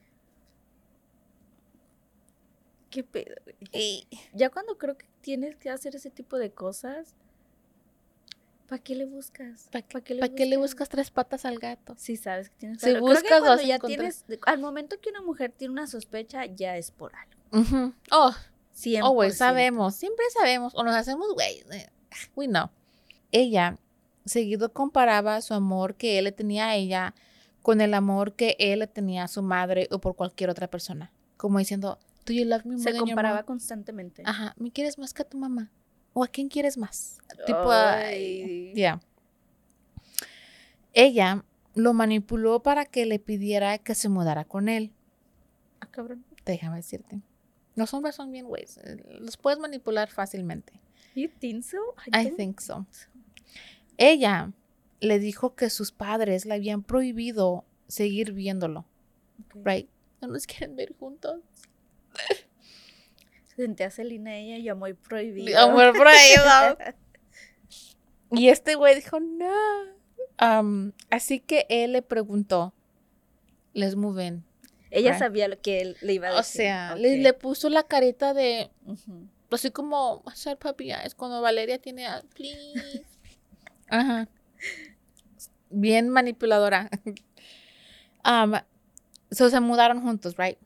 ¿Qué 2.89 3.03
pedo, 3.03 3.35
güey? 3.43 4.07
Ya 4.33 4.49
cuando 4.49 4.77
creo 4.77 4.97
que 4.97 5.05
tienes 5.21 5.55
que 5.57 5.69
hacer 5.69 5.95
ese 5.95 6.09
tipo 6.09 6.37
de 6.37 6.51
cosas, 6.51 7.13
¿para 8.69 8.81
qué 8.81 8.95
le 8.95 9.05
buscas? 9.05 9.67
¿Para 9.71 9.85
¿Pa' 9.85 10.01
qué 10.01 10.13
le 10.13 10.19
¿Para 10.21 10.33
qué 10.33 10.45
le 10.45 10.55
buscas 10.57 10.87
tres 10.87 11.11
patas 11.11 11.43
al 11.45 11.59
gato? 11.59 11.95
Si 11.97 12.15
sabes 12.15 12.49
que 12.49 12.55
tienes 12.57 12.79
Si. 12.79 12.85
Creo 12.85 12.95
que 12.95 13.01
buscas, 13.01 13.39
cuando 13.41 13.61
a 13.61 13.65
ya 13.65 13.79
tienes, 13.79 14.23
al 14.45 14.59
momento 14.59 14.95
que 15.01 15.09
una 15.09 15.21
mujer 15.21 15.51
tiene 15.51 15.73
una 15.73 15.87
sospecha, 15.87 16.45
ya 16.45 16.77
es 16.77 16.91
por 16.91 17.11
algo. 17.15 17.93
Oh, 18.11 18.33
100%. 18.75 19.01
oh, 19.03 19.11
güey, 19.11 19.31
sabemos, 19.31 19.95
siempre 19.95 20.25
sabemos, 20.33 20.73
o 20.75 20.83
nos 20.83 20.95
hacemos, 20.95 21.33
güey, 21.33 21.63
eh, 21.71 21.89
we 22.35 22.47
know. 22.47 22.69
Ella 23.31 23.77
seguido 24.25 24.73
comparaba 24.73 25.41
su 25.41 25.53
amor 25.53 25.95
que 25.95 26.17
él 26.17 26.25
le 26.25 26.31
tenía 26.31 26.67
a 26.67 26.75
ella 26.75 27.13
con 27.61 27.81
el 27.81 27.93
amor 27.93 28.33
que 28.33 28.55
él 28.59 28.79
le 28.79 28.87
tenía 28.87 29.23
a 29.23 29.27
su 29.27 29.41
madre 29.41 29.87
o 29.91 29.99
por 29.99 30.15
cualquier 30.15 30.49
otra 30.49 30.67
persona. 30.67 31.11
Como 31.37 31.59
diciendo, 31.59 31.99
do 32.25 32.33
you 32.33 32.45
love 32.45 32.65
me 32.65 32.77
more 32.77 32.91
Se 32.91 32.97
comparaba 32.97 33.37
mom?" 33.37 33.45
constantemente. 33.45 34.23
Ajá, 34.25 34.53
¿me 34.57 34.71
quieres 34.71 34.97
más 34.97 35.13
que 35.13 35.21
a 35.21 35.25
tu 35.25 35.37
mamá? 35.37 35.71
¿O 36.13 36.23
a 36.23 36.27
quién 36.27 36.47
quieres 36.47 36.77
más? 36.77 37.17
Tipo, 37.45 37.69
ay, 37.71 38.71
ya. 38.75 39.01
Ella 40.93 41.43
lo 41.73 41.93
manipuló 41.93 42.61
para 42.63 42.85
que 42.85 43.05
le 43.05 43.19
pidiera 43.19 43.77
que 43.79 43.95
se 43.95 44.09
mudara 44.09 44.45
con 44.45 44.69
él. 44.69 44.93
Ah, 45.81 45.87
cabrón. 45.87 46.23
Déjame 46.45 46.77
decirte. 46.77 47.21
Los 47.75 47.93
hombres 47.93 48.15
son 48.15 48.31
bien 48.31 48.45
güeyes. 48.47 48.77
eh, 48.77 48.97
Los 49.19 49.37
puedes 49.37 49.59
manipular 49.59 50.09
fácilmente. 50.09 50.73
You 51.15 51.29
think 51.39 51.63
so? 51.63 51.77
I 52.11 52.29
think 52.31 52.59
so. 52.61 52.85
Ella 53.97 54.51
le 54.99 55.19
dijo 55.19 55.55
que 55.55 55.69
sus 55.69 55.91
padres 55.91 56.45
le 56.45 56.53
habían 56.55 56.83
prohibido 56.83 57.65
seguir 57.87 58.31
viéndolo. 58.33 58.85
Right? 59.53 59.89
No 60.21 60.27
nos 60.29 60.45
quieren 60.47 60.75
ver 60.75 60.95
juntos. 60.97 61.41
Senté 63.55 63.85
a 63.85 63.91
Celina 63.91 64.35
ella 64.35 64.57
y 64.57 64.67
amor 64.67 64.95
prohibido. 64.95 65.57
Amor 65.59 65.93
prohibido. 65.93 66.77
Y 68.31 68.49
este 68.49 68.75
güey 68.75 68.95
dijo, 68.95 69.19
no. 69.19 69.53
Am, 70.37 70.91
así 71.11 71.39
que 71.39 71.65
él 71.69 71.93
le 71.93 72.01
preguntó, 72.01 72.73
les 73.73 73.95
mueven. 73.95 74.43
Ella 74.97 75.11
Right. 75.11 75.19
sabía 75.19 75.47
lo 75.47 75.59
que 75.59 75.81
él 75.81 75.97
le 76.01 76.13
iba 76.13 76.29
a 76.29 76.33
O 76.33 76.37
decir. 76.37 76.61
sea, 76.61 76.95
le, 76.95 77.33
puso 77.33 77.69
la 77.69 77.83
carita 77.83 78.33
de, 78.33 78.69
así 79.51 79.69
como 79.71 80.23
hacer 80.25 80.57
papi 80.57 80.91
es 80.91 81.13
cuando 81.15 81.41
Valeria 81.41 81.79
tiene 81.79 82.05
a, 82.07 82.21
please. 82.33 83.03
Ajá. 83.89 84.27
Bien 85.69 86.09
manipuladora. 86.09 86.89
Um, 88.27 88.53
so 89.29 89.51
se 89.51 89.59
mudaron 89.59 90.01
juntos, 90.01 90.33
right? 90.35 90.57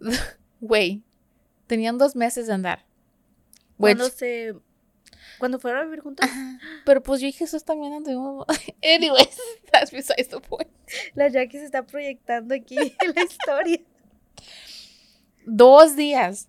Güey, 0.62 1.02
tenían 1.66 1.98
dos 1.98 2.16
meses 2.16 2.46
de 2.46 2.54
andar. 2.54 2.86
Which- 3.78 3.96
Cuando 3.98 4.08
se... 4.08 4.54
Cuando 5.38 5.58
fueron 5.60 5.80
a 5.80 5.84
vivir 5.84 6.00
juntos, 6.00 6.26
Ajá. 6.28 6.58
Pero 6.84 7.02
pues 7.02 7.20
yo 7.20 7.28
y 7.28 7.32
Jesús 7.32 7.64
también 7.64 7.92
anduvimos. 7.92 8.46
Anyways, 8.82 9.38
that's 9.72 9.90
besides 9.90 10.28
the 10.28 10.40
point. 10.40 10.68
la 11.14 11.28
Jackie 11.28 11.58
se 11.58 11.64
está 11.64 11.86
proyectando 11.86 12.54
aquí 12.54 12.76
en 13.00 13.14
la 13.14 13.22
historia. 13.22 13.80
Dos 15.46 15.96
días 15.96 16.48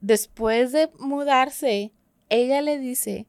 después 0.00 0.72
de 0.72 0.90
mudarse, 0.98 1.92
ella 2.28 2.60
le 2.62 2.78
dice 2.78 3.26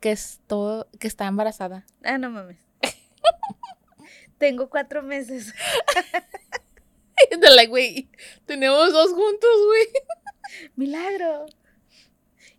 que, 0.00 0.12
esto, 0.12 0.88
que 0.98 1.08
está 1.08 1.26
embarazada. 1.26 1.84
Ah, 2.04 2.18
no 2.18 2.30
mames. 2.30 2.58
Tengo 4.38 4.68
cuatro 4.70 5.02
meses. 5.02 5.54
De 7.30 7.50
like, 7.50 7.68
güey, 7.68 8.08
tenemos 8.46 8.92
dos 8.92 9.12
juntos, 9.12 9.50
güey. 9.66 9.86
Milagro. 10.74 11.46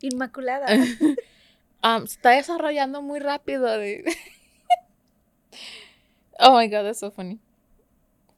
Inmaculada. 0.03 0.67
Um, 1.86 2.07
se 2.07 2.15
está 2.15 2.29
desarrollando 2.29 3.01
muy 3.01 3.19
rápido. 3.19 3.65
de- 3.65 4.05
Oh 6.39 6.57
my 6.57 6.67
god, 6.69 6.83
that's 6.86 7.00
so 7.00 7.12
funny. 7.12 7.39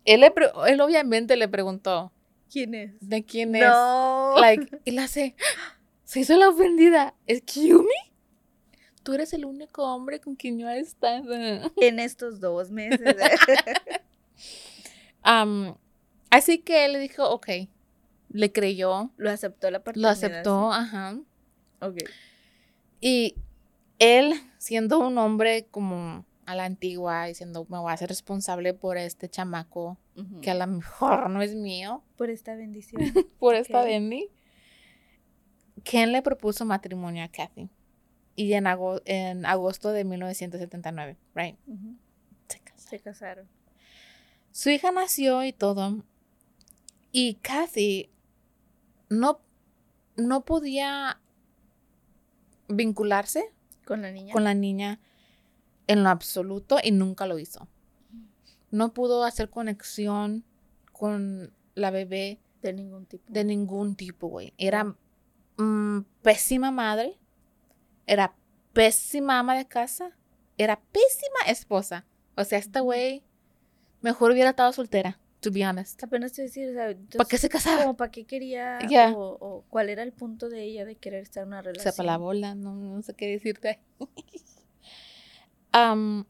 Él, 0.04 0.22
le 0.22 0.34
él 0.68 0.82
obviamente 0.82 1.36
le 1.36 1.48
preguntó, 1.48 2.12
¿Quién 2.52 2.74
es? 2.74 2.92
¿de 3.02 3.24
quién 3.24 3.56
es? 3.56 3.62
No. 3.64 4.34
Like, 4.40 4.80
y 4.86 4.92
la 4.92 5.04
hace, 5.04 5.36
se 6.06 6.22
hizo 6.22 6.36
la 6.38 6.50
ofendida. 6.50 7.14
¿Excuse 7.28 7.84
me? 7.84 8.14
Tú 9.04 9.14
eres 9.14 9.32
el 9.34 9.46
único 9.46 9.84
hombre 9.84 10.20
con 10.20 10.36
quien 10.36 10.58
yo 10.58 10.68
he 10.68 10.80
estado. 10.80 11.32
en 11.78 12.00
estos 12.00 12.40
dos 12.40 12.72
meses. 12.72 13.16
Am, 15.22 15.76
así 16.32 16.58
que 16.60 16.86
él 16.86 16.94
le 16.94 17.00
dijo, 17.00 17.30
ok, 17.30 17.48
le 18.30 18.52
creyó, 18.52 19.12
lo 19.18 19.30
aceptó 19.30 19.70
la 19.70 19.78
lo 19.80 19.84
paternidad. 19.84 20.12
aceptó, 20.12 20.72
ajá. 20.74 21.18
Ok. 21.82 21.98
Y 23.02 23.36
él, 24.00 24.34
siendo 24.58 25.00
un 25.00 25.18
hombre 25.18 25.66
como 25.72 26.26
a 26.46 26.56
la 26.56 26.66
antigua, 26.66 27.26
diciendo, 27.26 27.66
me 27.70 27.78
voy 27.80 27.90
a 27.92 27.94
hacer 27.94 28.10
responsable 28.10 28.74
por 28.74 28.98
este 28.98 29.30
chamaco, 29.30 29.98
que 30.42 30.52
a 30.52 30.56
lo 30.56 30.68
mejor 30.68 31.30
no 31.30 31.42
es 31.42 31.56
mío, 31.56 32.04
Por 32.18 32.30
esta 32.30 32.56
bendición. 32.56 33.02
por 33.40 33.56
esta 33.56 33.80
Ok. 33.82 33.86
Bendy, 33.88 34.30
Ken 35.84 36.12
le 36.12 36.22
propuso 36.22 36.66
matrimonio 36.66 37.24
a 37.24 37.28
Kathy. 37.28 37.70
Y 38.36 38.54
en, 38.54 38.68
ago- 38.68 39.02
en 39.06 39.46
agosto 39.46 39.92
de 39.92 40.04
1979, 40.04 41.18
right? 41.36 41.58
Ujú. 41.68 41.96
Se 42.48 42.60
casaron. 42.60 42.90
Se 42.90 43.00
casaron. 43.00 43.48
Su 44.52 44.70
hija 44.70 44.92
nació 44.92 45.44
y 45.44 45.54
todo. 45.54 46.04
Y 47.12 47.36
Kathy 47.36 48.10
no, 49.10 49.40
no 50.18 50.44
podía 50.44 51.22
vincularse 52.68 53.52
Con 53.86 54.02
la 54.02 54.12
niña. 54.12 54.34
con 54.34 54.44
la 54.44 54.54
niña 54.54 55.00
en 55.88 56.04
lo 56.04 56.10
absoluto 56.10 56.78
y 56.84 56.92
nunca 56.92 57.28
lo 57.28 57.38
hizo. 57.40 57.68
No 58.72 58.94
pudo 58.94 59.24
hacer 59.24 59.50
conexión 59.50 60.44
con 60.92 61.54
la 61.76 61.92
bebé 61.92 62.40
De 62.62 62.74
ningún 62.74 63.06
tipo. 63.06 63.24
de 63.32 63.44
ningún 63.44 63.96
tipo, 63.96 64.28
güey. 64.28 64.54
Era 64.58 64.96
mm, 65.58 66.00
pésima 66.24 66.72
madre, 66.72 67.18
era 68.08 68.36
pésima 68.74 69.40
ama 69.40 69.56
de 69.56 69.68
casa, 69.68 70.12
era 70.58 70.82
pésima 70.92 71.40
esposa. 71.48 72.06
O 72.36 72.44
sea, 72.44 72.58
esta 72.60 72.80
güey 72.82 73.24
mejor 74.02 74.32
hubiera 74.32 74.50
estado 74.52 74.74
soltera, 74.74 75.20
to 75.46 75.52
be 75.52 75.66
honest. 75.66 76.04
Apenas 76.04 76.34
te 76.34 76.42
decir, 76.42 76.70
o 76.70 76.74
sea, 76.74 76.96
¿Para 77.18 77.30
qué 77.30 77.38
se 77.38 77.48
casara? 77.50 77.84
como 77.84 77.96
para 77.96 78.12
qué 78.12 78.26
quería 78.26 78.80
o, 79.16 79.38
o 79.40 79.64
cuál 79.70 79.90
era 79.90 80.02
el 80.04 80.12
punto 80.12 80.50
de 80.50 80.64
ella 80.64 80.84
de 80.86 80.96
querer 80.96 81.22
estar 81.22 81.44
en 81.44 81.50
una 81.50 81.60
O 81.60 81.62
relación. 81.62 81.84
sea, 81.84 81.96
para 81.96 82.12
la 82.14 82.18
bola, 82.18 82.56
no, 82.56 82.74
no 82.76 83.02
sé 83.02 83.14
qué 83.14 83.28
decirte. 83.28 83.80
Am, 85.72 86.26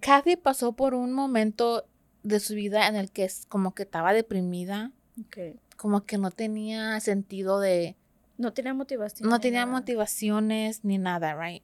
Kathy 0.00 0.36
pasó 0.36 0.72
por 0.72 0.94
un 0.94 1.12
momento 1.12 1.86
de 2.22 2.40
su 2.40 2.54
vida 2.54 2.86
en 2.88 2.96
el 2.96 3.10
que 3.10 3.24
es 3.24 3.46
como 3.46 3.74
que 3.74 3.82
estaba 3.84 4.12
deprimida, 4.12 4.92
Ok. 5.20 5.58
como 5.76 6.04
que 6.04 6.18
no 6.18 6.30
tenía 6.30 6.98
sentido 7.00 7.58
de, 7.60 7.96
No 8.36 8.52
tenía 8.52 8.74
motivación. 8.74 9.28
no 9.28 9.40
tenía 9.40 9.60
nada. 9.66 9.72
motivaciones 9.78 10.84
ni 10.84 10.98
nada, 10.98 11.34
right? 11.40 11.62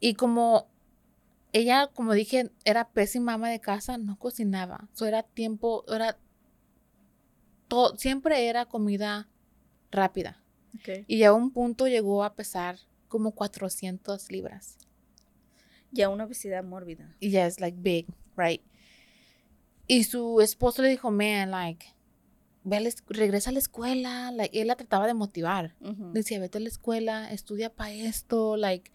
Y 0.00 0.14
como 0.14 0.68
ella, 1.52 1.88
como 1.94 2.12
dije, 2.12 2.50
era 2.64 2.90
pésima 2.90 3.34
ama 3.34 3.50
de 3.50 3.60
casa, 3.60 3.98
no 3.98 4.18
cocinaba. 4.18 4.88
So 4.92 5.06
era 5.06 5.22
tiempo, 5.22 5.84
era 5.88 6.18
todo, 7.68 7.96
siempre 7.96 8.48
era 8.48 8.66
comida 8.66 9.28
rápida. 9.90 10.42
Ok. 10.74 11.04
Y 11.06 11.22
a 11.22 11.32
un 11.32 11.50
punto 11.52 11.88
llegó 11.88 12.24
a 12.24 12.34
pesar 12.34 12.78
como 13.08 13.32
400 13.32 14.30
libras. 14.30 14.78
Ya 15.90 16.10
una 16.10 16.24
obesidad 16.24 16.62
mórbida. 16.64 17.16
Y 17.20 17.30
ya 17.30 17.46
es 17.46 17.60
like 17.60 17.78
big, 17.80 18.06
right? 18.36 18.62
Y 19.86 20.04
su 20.04 20.42
esposo 20.42 20.82
le 20.82 20.90
dijo, 20.90 21.10
man, 21.10 21.50
like, 21.50 21.94
ve 22.62 22.76
a 22.76 22.80
la 22.80 22.90
regresa 23.08 23.48
a 23.48 23.52
la 23.54 23.58
escuela. 23.58 24.30
Like, 24.30 24.60
él 24.60 24.66
la 24.68 24.76
trataba 24.76 25.06
de 25.06 25.14
motivar. 25.14 25.74
Ujú. 25.80 26.12
Decía, 26.12 26.38
vete 26.38 26.58
a 26.58 26.60
la 26.60 26.68
escuela, 26.68 27.32
estudia 27.32 27.74
para 27.74 27.92
esto, 27.92 28.58
like, 28.58 28.92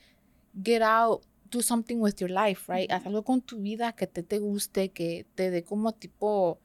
get 0.63 0.83
out, 0.83 1.25
do 1.53 1.61
something 1.61 1.97
with 1.97 2.15
your 2.19 2.29
life, 2.31 2.71
right? 2.71 2.91
Haz 2.91 3.05
algo 3.05 3.23
con 3.23 3.41
tu 3.41 3.59
vida 3.61 3.93
que 3.93 4.07
te, 4.07 4.23
te 4.23 4.39
guste, 4.39 4.89
que 4.91 5.25
te 5.35 5.51
dé 5.51 5.63
como 5.63 5.93
tipo, 5.93 6.59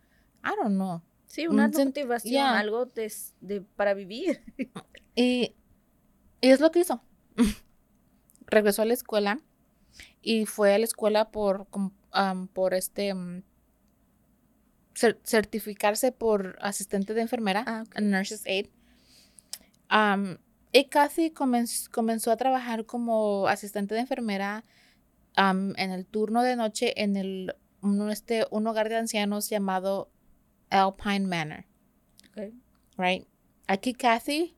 I 0.44 0.50
don't 0.60 0.74
know. 0.74 1.02
Sí, 1.26 1.46
una 1.46 1.68
motivación, 1.68 2.46
algo 2.46 2.86
de, 2.86 3.12
de- 3.40 3.60
para 3.60 3.94
vivir. 3.94 4.42
Y, 5.14 5.54
y 6.40 6.48
es 6.48 6.60
lo 6.60 6.70
que 6.70 6.80
hizo. 6.80 7.02
Regresó 8.46 8.82
a 8.82 8.86
la 8.86 8.94
escuela 8.94 9.38
y 10.22 10.46
fue 10.46 10.74
a 10.74 10.78
la 10.78 10.84
escuela 10.84 11.30
por, 11.30 11.66
por 12.54 12.72
este, 12.74 13.12
cer- 14.94 15.18
certificarse 15.24 16.12
por 16.12 16.56
asistente 16.60 17.12
de 17.14 17.20
enfermera, 17.22 17.62
Ah, 17.66 17.84
a 17.94 18.00
nurse's 18.00 18.44
aid. 18.46 18.68
Am, 19.88 20.38
y 20.72 20.84
Kathy 20.86 21.30
comenz- 21.30 21.88
comenzó 21.90 22.30
a 22.30 22.36
trabajar 22.36 22.84
como 22.86 23.46
asistente 23.48 23.94
de 23.94 24.00
enfermera 24.02 24.64
en 25.36 25.90
el 25.92 26.04
turno 26.06 26.42
de 26.42 26.56
noche 26.56 27.00
en 27.02 27.16
el, 27.16 27.54
un, 27.80 28.10
este, 28.10 28.44
un 28.50 28.66
hogar 28.66 28.88
de 28.88 28.96
ancianos 28.96 29.48
llamado 29.48 30.10
Alpine 30.70 31.26
Manor 31.26 31.64
Ok. 32.30 32.52
right? 32.98 33.26
Aquí 33.68 33.94
Kathy 33.94 34.56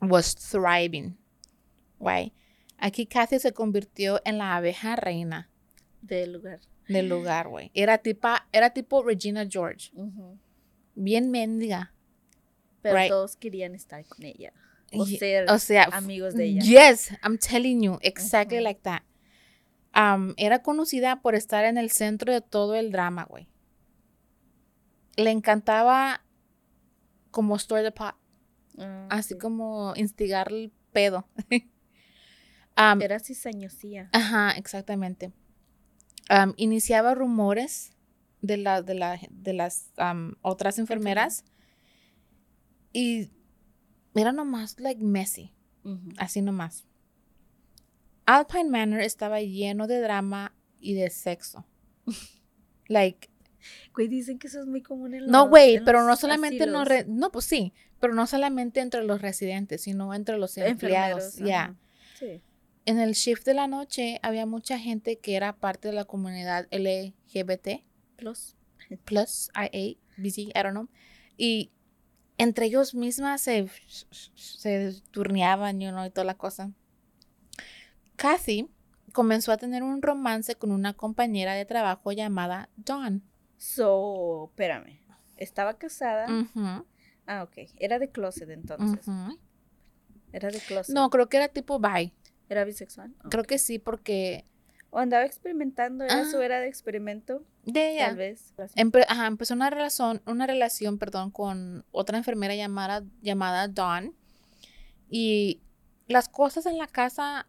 was 0.00 0.34
thriving, 0.34 1.16
right? 1.98 2.32
Aquí 2.78 3.06
Kathy 3.06 3.38
se 3.38 3.52
convirtió 3.52 4.20
en 4.24 4.38
la 4.38 4.56
abeja 4.56 4.96
reina 4.96 5.50
Del 6.00 6.32
lugar. 6.32 6.60
del 6.88 7.08
lugar, 7.08 7.48
güey. 7.48 7.70
Era, 7.74 7.98
tipa, 7.98 8.48
era 8.52 8.70
tipo 8.70 9.02
Regina 9.02 9.46
George, 9.48 9.90
bien 10.94 11.30
mendiga. 11.30 11.92
Pero 12.82 12.96
Right. 12.96 13.08
todos 13.10 13.36
querían 13.36 13.74
estar 13.74 14.04
con 14.06 14.24
ella. 14.24 14.52
O 14.92 15.06
ser 15.06 15.50
o 15.50 15.58
sea, 15.58 15.84
amigos 15.92 16.34
de 16.34 16.46
ella. 16.46 16.62
Yes, 16.62 17.10
I'm 17.22 17.38
telling 17.38 17.80
you, 17.82 17.98
exactly 18.02 18.60
like 18.60 18.80
that. 18.82 19.02
Um, 19.94 20.34
era 20.36 20.62
conocida 20.62 21.20
por 21.20 21.34
estar 21.34 21.64
en 21.64 21.78
el 21.78 21.90
centro 21.90 22.32
de 22.32 22.40
todo 22.40 22.74
el 22.74 22.90
drama, 22.92 23.24
güey. 23.24 23.48
Le 25.16 25.30
encantaba 25.30 26.22
como 27.30 27.58
stir 27.58 27.82
the 27.82 27.92
pot. 27.92 28.14
Ah, 28.78 29.08
así 29.10 29.34
sí. 29.34 29.38
como 29.38 29.92
instigar 29.96 30.52
el 30.52 30.72
pedo. 30.92 31.28
Am, 32.76 33.02
Era 33.02 33.18
cizañosía. 33.18 34.08
ajá, 34.12 34.52
exactamente. 34.52 35.32
Am, 36.28 36.54
iniciaba 36.56 37.14
rumores 37.14 37.92
de, 38.40 38.56
la, 38.56 38.82
de, 38.82 38.94
la, 38.94 39.20
de 39.30 39.52
las 39.52 39.92
otras 40.42 40.78
enfermeras 40.78 41.44
y 42.92 43.30
era 44.14 44.32
nomás 44.32 44.78
like 44.80 45.02
messy, 45.02 45.52
así 46.18 46.42
nomás. 46.42 46.86
Alpine 48.26 48.68
Manor 48.70 49.00
estaba 49.00 49.40
lleno 49.40 49.86
de 49.86 50.00
drama 50.00 50.54
y 50.80 50.94
de 50.94 51.10
sexo. 51.10 51.66
like, 52.88 53.28
Güey, 53.94 54.08
dicen 54.08 54.38
que 54.38 54.46
eso 54.46 54.60
es 54.60 54.66
muy 54.66 54.82
común 54.82 55.12
en 55.14 55.22
los 55.24 55.30
no, 55.30 55.48
güey, 55.48 55.84
pero 55.84 56.02
no 56.06 56.16
solamente 56.16 56.66
no, 56.66 56.84
re- 56.86 57.04
no, 57.06 57.30
pues 57.30 57.44
sí, 57.44 57.74
pero 58.00 58.14
no 58.14 58.26
solamente 58.26 58.80
entre 58.80 59.04
los 59.04 59.20
residentes, 59.20 59.82
sino 59.82 60.14
entre 60.14 60.38
los 60.38 60.56
empleados. 60.56 61.36
Ya. 61.36 61.64
ajá. 61.64 61.76
Sí. 62.18 62.40
En 62.86 62.98
el 62.98 63.12
shift 63.12 63.44
de 63.44 63.52
la 63.54 63.66
noche 63.66 64.18
había 64.22 64.46
mucha 64.46 64.78
gente 64.78 65.18
que 65.18 65.36
era 65.36 65.54
parte 65.54 65.88
de 65.88 65.94
la 65.94 66.06
comunidad 66.06 66.66
LGBT, 66.70 67.82
Plus. 68.16 68.56
plus, 69.04 69.50
IA, 69.54 69.96
BC, 70.16 70.38
I 70.38 70.52
don't 70.54 70.70
know. 70.70 70.88
Y 71.36 71.70
entre 72.40 72.66
ellos 72.66 72.94
mismas 72.94 73.42
se, 73.42 73.68
se 74.34 74.94
turneaban, 75.10 75.78
you 75.78 75.90
know, 75.90 76.06
y 76.06 76.10
toda 76.10 76.24
la 76.24 76.38
cosa. 76.38 76.72
Kathy 78.16 78.70
comenzó 79.12 79.52
a 79.52 79.58
tener 79.58 79.82
un 79.82 80.00
romance 80.00 80.54
con 80.54 80.72
una 80.72 80.94
compañera 80.94 81.52
de 81.52 81.66
trabajo 81.66 82.12
llamada 82.12 82.70
Dawn. 82.76 83.22
So, 83.58 84.46
espérame. 84.46 85.00
Estaba 85.36 85.76
casada. 85.76 86.26
Ah, 87.26 87.42
ok. 87.42 87.70
Era 87.76 87.98
de 87.98 88.10
closet 88.10 88.48
entonces. 88.48 89.06
Era 90.32 90.48
de 90.50 90.60
closet. 90.60 90.94
No, 90.94 91.10
creo 91.10 91.28
que 91.28 91.36
era 91.36 91.48
tipo 91.48 91.78
bi. 91.78 92.14
¿Era 92.48 92.64
bisexual? 92.64 93.14
Creo 93.28 93.44
que 93.44 93.58
sí, 93.58 93.78
porque 93.78 94.46
O 94.90 94.98
andaba 94.98 95.24
experimentando. 95.24 96.04
¿Era 96.04 96.20
eso? 96.22 96.38
Ah. 96.40 96.44
¿Era 96.44 96.60
de 96.60 96.68
experimento? 96.68 97.44
de 97.64 97.92
ella. 97.92 98.06
Tal 98.06 98.16
vez. 98.16 98.54
Empe- 98.76 99.04
ajá, 99.08 99.26
empezó 99.26 99.54
una 99.54 99.70
relación, 99.70 100.22
una 100.26 100.46
relación, 100.46 100.98
perdón, 100.98 101.30
con 101.30 101.84
otra 101.92 102.18
enfermera 102.18 102.54
llamada, 102.54 103.04
llamada 103.22 103.68
Dawn. 103.68 104.14
Y 105.08 105.60
las 106.08 106.28
cosas 106.28 106.66
en 106.66 106.78
la 106.78 106.86
casa 106.86 107.46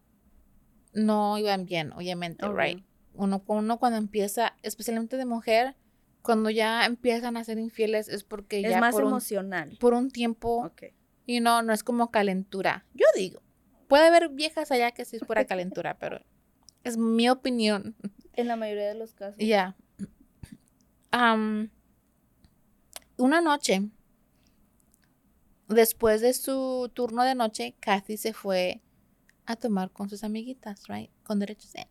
no 0.93 1.37
iban 1.37 1.65
bien, 1.65 1.93
obviamente, 1.93 2.45
right? 2.49 2.83
Uno, 3.13 3.43
uno 3.47 3.79
cuando 3.79 3.97
empieza, 3.97 4.53
especialmente 4.63 5.17
de 5.17 5.25
mujer, 5.25 5.75
cuando 6.21 6.49
ya 6.49 6.85
empiezan 6.85 7.37
a 7.37 7.43
ser 7.43 7.57
infieles 7.57 8.07
es 8.09 8.23
porque 8.23 8.61
Es 8.61 8.69
ya 8.71 8.79
más 8.79 8.93
por 8.93 9.03
un, 9.03 9.09
emocional. 9.09 9.77
por 9.79 9.93
un 9.93 10.11
tiempo, 10.11 10.65
Ok. 10.65 10.83
y 11.25 11.39
no, 11.39 11.61
no 11.63 11.73
es 11.73 11.83
como 11.83 12.11
calentura. 12.11 12.85
Yo 12.93 13.05
digo, 13.15 13.41
puede 13.87 14.07
haber 14.07 14.29
viejas 14.29 14.71
allá 14.71 14.91
que 14.91 15.05
sí 15.05 15.15
es 15.15 15.23
pura 15.23 15.45
calentura, 15.45 15.97
pero 15.97 16.21
Es 16.83 16.97
mi 16.97 17.29
opinión. 17.29 17.95
En 18.33 18.47
la 18.47 18.55
mayoría 18.55 18.87
de 18.87 18.95
los 18.95 19.13
casos. 19.13 19.37
Ya. 19.39 19.75
Am, 21.11 21.69
una 23.17 23.41
noche, 23.41 23.89
después 25.67 26.21
de 26.21 26.33
su 26.33 26.89
turno 26.93 27.23
de 27.23 27.35
noche, 27.35 27.75
Kathy 27.79 28.17
se 28.17 28.33
fue 28.33 28.81
a 29.45 29.55
tomar 29.55 29.91
con 29.91 30.09
sus 30.09 30.23
amiguitas, 30.23 30.87
right? 30.87 31.11
Con 31.23 31.39
derechos. 31.39 31.73
eh. 31.75 31.87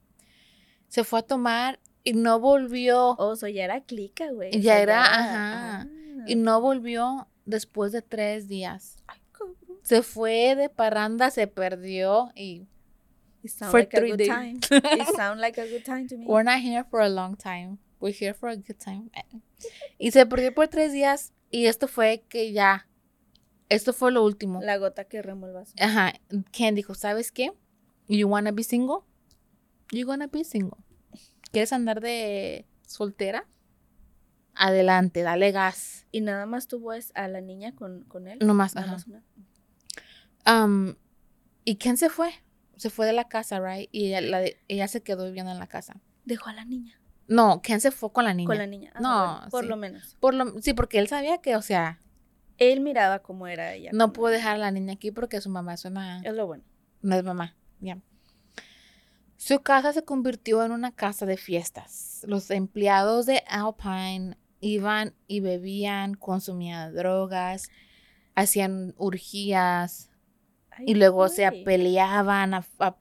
Se 0.89 1.05
fue 1.05 1.21
a 1.21 1.23
tomar 1.23 1.79
y 2.03 2.15
no 2.15 2.41
volvió. 2.41 3.11
Oh, 3.19 3.37
so 3.37 3.47
ya 3.47 3.65
era 3.65 3.83
clica, 3.83 4.33
güey. 4.33 4.61
Ya 4.61 4.81
era, 4.81 5.03
ajá. 5.05 5.83
ah. 5.83 5.87
Y 6.27 6.35
no 6.37 6.61
volvió 6.61 7.29
después 7.45 7.93
de 7.93 8.03
tres 8.03 8.49
días. 8.49 8.97
Ay. 9.07 9.21
Se 9.83 10.03
fue 10.03 10.55
de 10.57 10.69
parranda, 10.69 11.31
se 11.31 11.47
perdió 11.47 12.31
y 12.35 12.67
It 13.43 13.51
sound 13.51 13.71
For 13.71 13.81
like 13.81 13.95
a 13.95 13.99
three 13.99 14.11
good 14.11 14.19
days. 14.19 14.29
time. 14.29 14.61
It 15.01 15.17
sound 15.17 15.41
like 15.41 15.59
a 15.59 15.67
good 15.67 15.85
time 15.85 16.07
to 16.09 16.17
me. 16.17 16.27
We're 16.27 16.43
not 16.43 16.61
here 16.61 16.85
for 16.91 17.01
a 17.01 17.09
long 17.09 17.37
time. 17.37 17.79
We're 18.01 18.13
here 18.13 18.35
for 18.35 18.49
a 18.51 18.57
good 18.57 18.79
time. 18.79 19.11
Y 19.99 20.11
se 20.11 20.25
perdió 20.27 20.55
por 20.55 20.69
tres 20.69 20.93
días. 20.93 21.33
Y 21.51 21.67
esto 21.67 21.89
fue 21.89 22.25
que 22.29 22.53
ya. 22.53 22.87
Esto 23.69 23.93
fue 23.93 24.11
lo 24.13 24.25
último. 24.25 24.61
La 24.63 24.77
gota 24.79 25.05
que 25.05 25.23
remó 25.23 25.47
el 25.47 25.53
vaso. 25.55 25.73
Ajá. 25.79 26.13
Ken 26.53 26.75
dijo: 26.75 26.95
¿Sabes 26.95 27.31
qué? 27.33 27.53
You 28.09 28.29
wanna 28.29 28.53
be 28.53 28.63
single? 28.65 29.05
You 29.93 30.07
gonna 30.07 30.27
be 30.27 30.45
single. 30.45 30.79
¿Quieres 31.53 31.73
andar 31.73 32.01
de 32.01 32.67
soltera? 32.87 33.47
Adelante, 34.55 35.23
dale 35.23 35.53
gas. 35.53 36.07
Y 36.13 36.21
nada 36.21 36.45
más 36.47 36.69
tuvo 36.69 36.93
a 36.93 37.29
la 37.29 37.41
niña 37.41 37.75
con, 37.75 38.05
con 38.05 38.27
él. 38.29 38.39
No 38.41 38.55
más, 38.55 38.75
Nada 38.75 38.87
ajá. 38.89 38.97
más 38.97 39.07
una. 39.07 39.25
Um, 40.47 40.95
y 41.65 41.77
Ken 41.77 41.97
se 41.97 42.09
fue. 42.11 42.31
Se 42.81 42.91
fue 42.91 43.07
de 43.07 43.13
la 43.13 43.29
casa, 43.29 43.61
right? 43.61 43.89
Y 43.93 44.07
ella, 44.07 44.21
la 44.23 44.39
de- 44.41 44.59
ella 44.69 44.89
se 44.89 45.03
quedó 45.03 45.25
viviendo 45.27 45.53
en 45.53 45.59
la 45.59 45.67
casa. 45.67 46.01
Dejó 46.25 46.49
a 46.49 46.55
la 46.55 46.65
niña. 46.65 47.01
No, 47.29 47.61
Ken 47.63 47.81
se 47.81 47.91
fue 47.91 48.13
con 48.13 48.25
la 48.25 48.35
niña. 48.35 48.47
Con 48.47 48.59
la 48.59 48.67
niña. 48.67 48.91
Ah, 48.95 49.01
No, 49.01 49.35
bueno, 49.37 49.51
por 49.51 49.63
sí. 49.65 49.69
lo 49.69 49.77
menos. 49.77 50.17
Por 50.19 50.35
lo, 50.35 50.61
sí, 50.63 50.73
porque 50.75 50.99
él 50.99 51.07
sabía 51.09 51.39
que, 51.39 51.57
o 51.57 51.63
sea, 51.63 52.01
Él 52.59 52.81
miraba 52.81 53.21
cómo 53.21 53.47
era 53.47 53.73
ella. 53.75 53.91
no 53.93 54.13
pudo 54.13 54.29
dejar 54.29 54.57
a 54.57 54.59
la 54.59 54.71
niña 54.71 54.95
aquí 54.95 55.11
porque 55.11 55.41
su 55.41 55.49
mamá 55.51 55.75
es 55.75 55.85
una... 55.85 56.21
Es 56.23 56.33
lo 56.35 56.47
bueno. 56.47 56.65
No 57.03 57.15
es 57.17 57.23
mamá, 57.25 57.55
ya. 57.81 57.99
Su 59.37 59.61
casa 59.61 59.93
se 59.93 60.05
convirtió 60.05 60.65
en 60.65 60.73
una 60.73 60.93
casa 60.93 61.25
de 61.25 61.37
fiestas. 61.37 62.23
Los 62.27 62.51
empleados 62.51 63.25
de 63.27 63.43
Alpine 63.49 64.37
iban 64.61 65.15
y 65.27 65.41
bebían, 65.41 66.15
consumían 66.15 66.95
drogas, 66.95 67.71
hacían 68.35 68.95
urgías 68.99 70.10
y 70.87 70.95
luego 70.95 71.29
se 71.29 71.51
peleaban 71.65 72.55
a, 72.55 72.65
a 72.79 72.97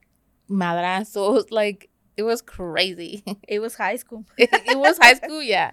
madrazos. 0.48 1.50
Like, 1.50 1.90
it 2.16 2.22
was 2.24 2.42
crazy. 2.42 3.22
It 3.48 3.60
was 3.60 3.76
high 3.76 3.96
school. 3.98 4.24
it 4.36 4.76
was 4.76 4.98
high 4.98 5.14
school, 5.22 5.42
yeah. 5.42 5.72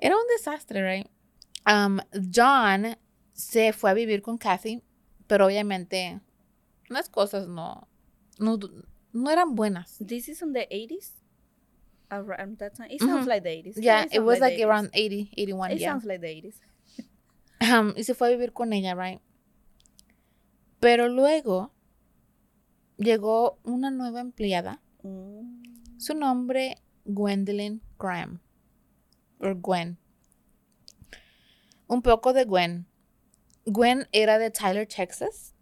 Era 0.00 0.14
un 0.16 0.26
desastre, 0.36 0.82
right? 0.82 1.08
Um, 1.66 2.00
John 2.30 2.96
se 3.32 3.72
fue 3.72 3.90
a 3.90 3.94
vivir 3.94 4.22
con 4.22 4.38
Kathy, 4.38 4.82
pero 5.26 5.46
obviamente 5.46 6.20
las 6.88 7.08
cosas 7.08 7.46
no, 7.48 7.88
no, 8.38 8.58
no 9.12 9.30
eran 9.30 9.54
buenas. 9.54 9.98
This 9.98 10.28
is 10.28 10.42
on 10.42 10.52
the 10.52 10.66
80s? 10.70 11.12
Around 12.10 12.58
that 12.58 12.74
time? 12.74 12.88
It 12.90 13.00
sounds 13.00 13.26
Mhm. 13.26 13.28
like 13.28 13.42
the 13.42 13.50
80s. 13.50 13.74
Yeah, 13.76 14.04
it 14.04 14.14
it 14.14 14.20
was 14.20 14.40
like 14.40 14.56
the 14.56 14.62
80s. 14.62 14.66
around 14.66 14.90
80, 14.94 15.30
81, 15.36 15.72
It 15.72 15.78
yeah. 15.80 15.90
sounds 15.92 16.04
like 16.06 16.20
the 16.22 16.28
80s. 16.28 16.60
Um, 17.60 17.92
y 17.96 18.02
se 18.04 18.14
fue 18.14 18.28
a 18.28 18.30
vivir 18.30 18.52
con 18.54 18.72
ella, 18.72 18.94
right? 18.94 19.20
Pero 20.80 21.08
luego 21.08 21.72
llegó 22.96 23.58
una 23.64 23.90
nueva 23.90 24.20
empleada, 24.20 24.80
Mm. 25.02 25.98
su 25.98 26.14
nombre 26.14 26.76
Gwendolyn 27.04 27.80
Graham, 27.98 28.40
o 29.40 29.54
Gwen. 29.54 29.98
Un 31.86 32.02
poco 32.02 32.32
de 32.32 32.44
Gwen. 32.44 32.86
Gwen 33.64 34.08
era 34.12 34.38
de 34.38 34.50
Tyler, 34.50 34.86
Texas, 34.86 35.54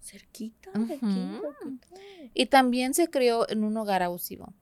Cerquita 0.00 0.70
de 0.72 0.94
aquí. 0.94 1.40
Y 2.34 2.46
también 2.46 2.94
se 2.94 3.08
crió 3.08 3.48
en 3.50 3.64
un 3.64 3.76
hogar 3.76 4.02
abusivo. 4.02 4.54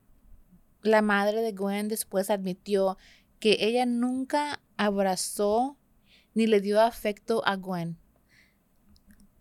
La 0.83 1.03
madre 1.03 1.43
de 1.43 1.53
Gwen 1.53 1.89
después 1.89 2.31
admitió 2.31 2.99
que 3.41 3.57
ella 3.61 3.87
nunca 3.87 4.61
abrazó 4.77 5.77
ni 6.35 6.47
le 6.47 6.61
dio 6.61 6.81
afecto 6.81 7.43
a 7.47 7.57
Gwen. 7.57 7.97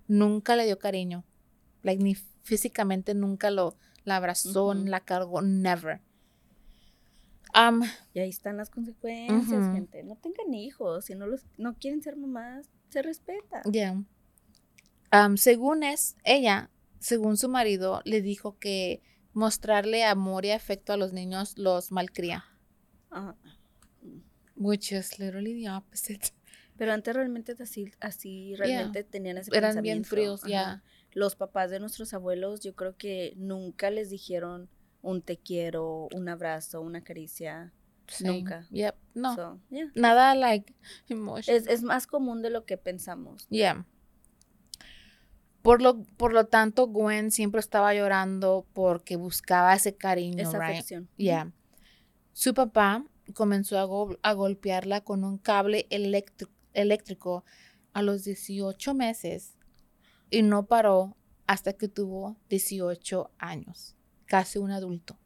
Nunca 0.07 0.55
le 0.55 0.65
dio 0.65 0.77
cariño. 0.79 1.25
Like, 1.83 2.03
ni 2.03 2.15
físicamente 2.15 3.13
nunca 3.13 3.51
lo 3.51 3.77
la 4.03 4.15
abrazó, 4.17 4.67
Ujú. 4.67 4.85
la 4.85 5.01
cargó, 5.01 5.41
never. 5.41 6.01
Um, 7.53 7.81
Y 8.13 8.19
ahí 8.19 8.29
están 8.29 8.57
las 8.57 8.69
consecuencias, 8.69 9.73
gente. 9.73 10.03
No 10.03 10.15
tengan 10.15 10.53
hijos. 10.53 11.05
Si 11.05 11.15
no, 11.15 11.27
los, 11.27 11.45
no 11.57 11.75
quieren 11.77 12.01
ser 12.01 12.15
mamás, 12.15 12.69
se 12.89 13.01
respeta. 13.01 13.61
Yeah. 13.63 14.01
Um, 15.11 15.37
según 15.37 15.83
es, 15.83 16.15
ella, 16.23 16.69
según 16.99 17.37
su 17.37 17.49
marido, 17.49 18.01
le 18.05 18.21
dijo 18.21 18.57
que 18.59 19.01
mostrarle 19.33 20.03
amor 20.05 20.45
y 20.45 20.51
afecto 20.51 20.93
a 20.93 20.97
los 20.97 21.13
niños 21.13 21.57
los 21.57 21.91
malcría. 21.91 22.45
Ajá. 23.09 23.35
Which 24.55 24.91
is 24.91 25.19
literally 25.19 25.61
the 25.63 25.69
opposite. 25.69 26.31
Pero 26.77 26.93
antes 26.93 27.15
realmente 27.15 27.55
así, 27.59 27.91
así 27.99 28.55
realmente 28.55 29.03
tenían 29.03 29.37
ese 29.37 29.55
Eran 29.55 29.81
bien 29.81 30.03
fríos, 30.03 30.43
ya. 30.43 30.83
Los 31.13 31.35
papás 31.35 31.71
de 31.71 31.79
nuestros 31.79 32.13
abuelos, 32.13 32.59
yo 32.61 32.75
creo 32.75 32.95
que 32.95 33.33
nunca 33.37 33.89
les 33.89 34.09
dijeron 34.09 34.69
un 35.01 35.21
te 35.21 35.37
quiero, 35.37 36.07
un 36.13 36.29
abrazo, 36.29 36.81
una 36.81 37.03
caricia. 37.03 37.73
Nunca. 38.21 38.65
Yep. 38.71 38.95
No. 39.15 39.35
So, 39.35 39.59
yeah. 39.69 39.91
Nada 39.95 40.33
like 40.35 40.73
emotion. 41.09 41.55
es, 41.55 41.67
es 41.67 41.83
más 41.83 42.07
común 42.07 42.41
de 42.41 42.49
lo 42.51 42.65
que 42.65 42.77
pensamos. 42.77 43.47
Yeah. 43.49 43.85
Por 45.61 45.81
lo, 45.81 46.03
por 46.03 46.33
lo 46.33 46.45
tanto, 46.45 46.87
Gwen 46.87 47.31
siempre 47.31 47.59
estaba 47.59 47.93
llorando 47.93 48.65
porque 48.73 49.17
buscaba 49.17 49.73
ese 49.73 49.95
cariño, 49.95 50.41
Esa 50.43 50.59
right? 50.59 50.75
afección. 50.77 51.09
Yeah. 51.17 51.51
Su 52.31 52.53
papá 52.53 53.03
comenzó 53.33 53.77
a, 53.77 53.83
go- 53.83 54.17
a 54.21 54.33
golpearla 54.33 55.01
con 55.01 55.25
un 55.25 55.37
cable 55.37 55.87
electri- 55.89 56.47
eléctrico 56.77 57.43
a 57.93 58.01
los 58.01 58.23
18 58.23 58.93
meses 58.93 59.55
y 60.29 60.41
no 60.41 60.67
paró 60.67 61.17
hasta 61.47 61.73
que 61.73 61.87
tuvo 61.87 62.37
18 62.49 63.31
años, 63.37 63.95
casi 64.25 64.59
un 64.59 64.71
adulto. 64.71 65.17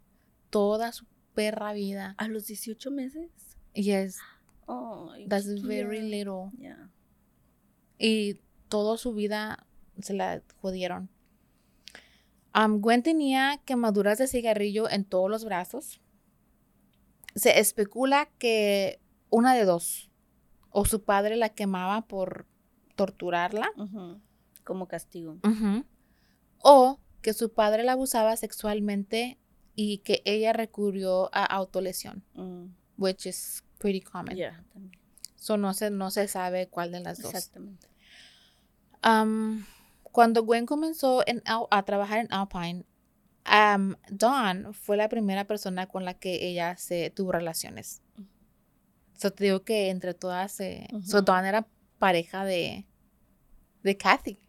Toda 0.50 0.92
su 0.92 1.06
perra 1.34 1.74
vida. 1.74 2.16
A 2.18 2.28
los 2.28 2.48
18 2.48 2.92
meses. 2.92 3.30
Yes, 3.74 4.20
Ay, 4.68 5.28
that's 5.28 5.62
very 5.62 6.02
little. 6.02 6.52
Yeah. 6.58 6.90
Y 7.98 8.40
toda 8.70 8.98
su 8.98 9.14
vida 9.14 9.66
se 10.02 10.14
la 10.14 10.42
jodieron. 10.62 11.10
Um, 12.54 12.82
Gwen 12.82 13.02
tenía 13.02 13.62
quemaduras 13.66 14.18
de 14.18 14.28
cigarrillo 14.28 14.90
en 14.90 15.06
todos 15.06 15.30
los 15.30 15.46
brazos. 15.46 16.02
Se 17.36 17.60
especula 17.60 18.30
que 18.38 19.00
una 19.30 19.56
de 19.56 19.64
dos. 19.64 20.11
O 20.72 20.86
su 20.86 21.04
padre 21.04 21.36
la 21.36 21.50
quemaba 21.50 22.02
por 22.08 22.48
torturarla. 22.96 23.70
Como 24.64 24.88
castigo. 24.88 25.38
O 26.60 27.00
que 27.22 27.34
su 27.34 27.54
padre 27.54 27.84
la 27.84 27.94
abusaba 27.94 28.36
sexualmente 28.36 29.38
y 29.76 30.00
que 30.00 30.22
ella 30.26 30.54
recurrió 30.54 31.30
a 31.34 31.46
autolesión. 31.46 32.24
Mm, 32.34 32.66
Which 32.98 33.26
is 33.26 33.64
pretty 33.78 34.02
common. 34.02 34.36
yeah. 34.36 34.64
So 35.36 35.58
no 35.58 35.74
se, 35.74 35.90
no 35.90 36.12
se 36.12 36.28
sabe 36.28 36.68
cuál 36.68 36.92
de 36.92 37.00
las 37.00 37.20
dos. 37.22 37.34
Exactamente. 37.34 37.88
Am, 39.02 39.66
cuando 40.04 40.44
Gwen 40.44 40.66
comenzó 40.66 41.24
en 41.26 41.42
a 41.46 41.84
trabajar 41.84 42.20
en 42.20 42.32
Alpine, 42.32 42.86
am, 43.46 43.96
Dawn 44.10 44.74
fue 44.74 44.98
la 44.98 45.10
primera 45.10 45.46
persona 45.46 45.88
con 45.88 46.06
la 46.06 46.14
que 46.14 46.48
ella 46.48 46.78
se 46.78 47.10
tuvo 47.10 47.32
relaciones. 47.32 48.02
So 49.22 49.32
te 49.32 49.44
digo 49.44 49.64
que 49.64 49.90
entre 49.92 50.16
todas, 50.16 50.52
se 50.52 50.88
so. 51.06 51.22
Dawn 51.22 51.46
era 51.46 51.68
pareja 52.00 52.44
de, 52.44 52.88
de 53.84 53.96
Kathy. 53.96 54.40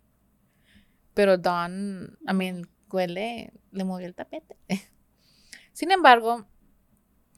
Pero 1.13 1.37
Dawn, 1.37 2.17
I 2.27 2.33
mean, 2.33 2.71
Gwen 2.89 3.13
le, 3.13 3.53
movió 3.71 4.07
el 4.07 4.15
tapete. 4.15 4.57
Sin 5.75 5.91
embargo, 5.91 6.47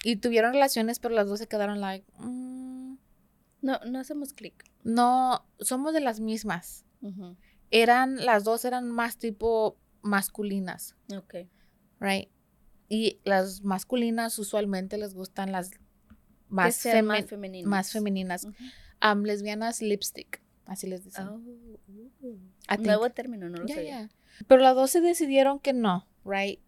y 0.04 0.14
tuvieron 0.14 0.52
relaciones, 0.52 1.00
pero 1.00 1.16
las 1.16 1.26
dos 1.26 1.40
se 1.40 1.48
quedaron 1.48 1.80
like, 1.80 2.06
"Mm, 2.18 2.98
No, 3.62 3.80
no 3.84 3.98
hacemos 3.98 4.32
clic. 4.32 4.62
no, 4.84 5.44
somos 5.58 5.92
de 5.92 6.00
las 6.00 6.20
mismas 6.20 6.84
eran, 7.72 8.24
las 8.24 8.44
dos 8.44 8.64
eran 8.64 8.88
más 8.88 9.18
tipo 9.18 9.76
masculinas, 10.02 10.94
Ok. 11.12 11.34
right? 11.98 12.28
Y 12.88 13.20
las 13.24 13.62
masculinas 13.64 14.38
usualmente 14.38 14.98
les 14.98 15.14
gustan 15.14 15.50
las 15.50 15.70
más, 16.54 16.76
Que 16.76 16.90
sean 16.90 17.06
más 17.06 17.20
femi- 17.24 17.28
femeninas. 17.28 17.68
más 17.68 17.92
femeninas. 17.92 18.46
Lesbianas 19.22 19.82
lipstick, 19.82 20.40
así 20.66 20.86
les 20.86 21.04
dicen. 21.04 21.28
Oh, 21.28 21.34
uh, 22.22 22.38
Nuevo 22.80 23.10
término, 23.10 23.48
no 23.50 23.58
lo 23.58 23.66
Yeah, 23.66 23.76
sabía. 23.76 23.98
yeah. 23.98 24.10
Pero 24.46 24.62
las 24.62 24.74
dos 24.74 24.90
se 24.90 25.00
decidieron 25.00 25.58
que 25.60 25.72
no, 25.72 26.06
right? 26.24 26.60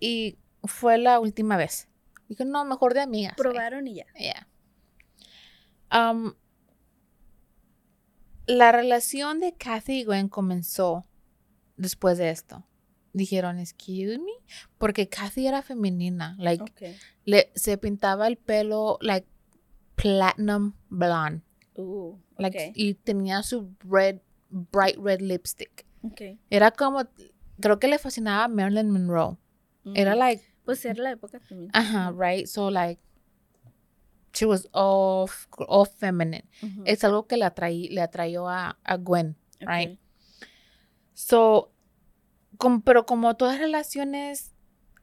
y 0.00 0.38
fue 0.64 0.96
la 0.98 1.18
última 1.20 1.56
vez. 1.56 1.88
Dije, 2.28 2.44
no, 2.44 2.64
mejor 2.64 2.94
de 2.94 3.00
amigas. 3.00 3.34
güey". 3.36 3.50
Probaron 3.50 3.86
y 3.86 3.94
ya. 3.96 4.06
Yeah. 4.18 4.48
Um, 5.92 6.34
la 8.46 8.72
relación 8.72 9.40
de 9.40 9.54
Kathy 9.54 10.00
y 10.00 10.04
Gwen 10.04 10.28
comenzó 10.28 11.04
después 11.76 12.16
de 12.18 12.30
esto. 12.30 12.64
Dijeron, 13.12 13.58
excuse 13.58 14.18
me, 14.18 14.32
porque 14.78 15.08
Kathy 15.08 15.46
era 15.46 15.62
femenina, 15.62 16.36
like, 16.38 16.64
le, 17.24 17.50
se 17.54 17.78
pintaba 17.78 18.26
el 18.28 18.36
pelo, 18.36 18.98
like, 19.00 19.26
platinum 19.96 20.74
blonde, 20.90 21.42
Uh, 21.74 22.16
like, 22.38 22.72
y 22.74 22.94
tenía 22.94 23.42
su 23.42 23.72
red, 23.80 24.20
bright 24.50 24.96
red 24.98 25.20
lipstick. 25.20 25.86
ok. 26.02 26.20
Era 26.50 26.70
como, 26.72 27.04
creo 27.60 27.78
que 27.78 27.88
le 27.88 27.98
fascinaba 27.98 28.44
a 28.44 28.48
Marilyn 28.48 28.90
Monroe. 28.90 29.36
Era 29.94 30.14
like, 30.14 30.42
Pues 30.64 30.84
era 30.84 31.02
la 31.02 31.12
época 31.12 31.40
también. 31.40 31.70
ajá, 31.72 32.10
right, 32.12 32.46
so 32.46 32.68
like, 32.70 33.00
she 34.34 34.44
was 34.44 34.68
all, 34.72 35.28
all 35.66 35.86
feminine. 35.86 36.44
Ujú. 36.62 36.82
es 36.84 37.02
algo 37.04 37.26
que 37.26 37.36
le, 37.36 37.44
atraí, 37.46 37.88
le 37.88 38.02
atrayó 38.02 38.48
a, 38.48 38.78
a 38.84 38.96
Gwen, 38.96 39.36
right? 39.60 39.98
So, 41.14 41.72
pero 42.84 43.06
como 43.06 43.36
todas 43.36 43.58
relaciones, 43.58 44.52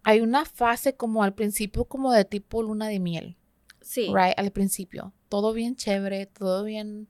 hay 0.04 0.22
una 0.22 0.46
fase 0.46 0.96
como 0.96 1.24
al 1.24 1.34
principio 1.34 1.86
como 1.86 2.12
de 2.12 2.26
tipo 2.26 2.62
luna 2.62 2.88
de 2.88 3.00
miel, 3.00 3.38
Sí. 3.82 4.08
right? 4.08 4.38
Al 4.38 4.52
principio, 4.52 5.14
todo 5.30 5.54
bien 5.54 5.76
chévere, 5.76 6.26
todo 6.28 6.64
bien, 6.64 7.08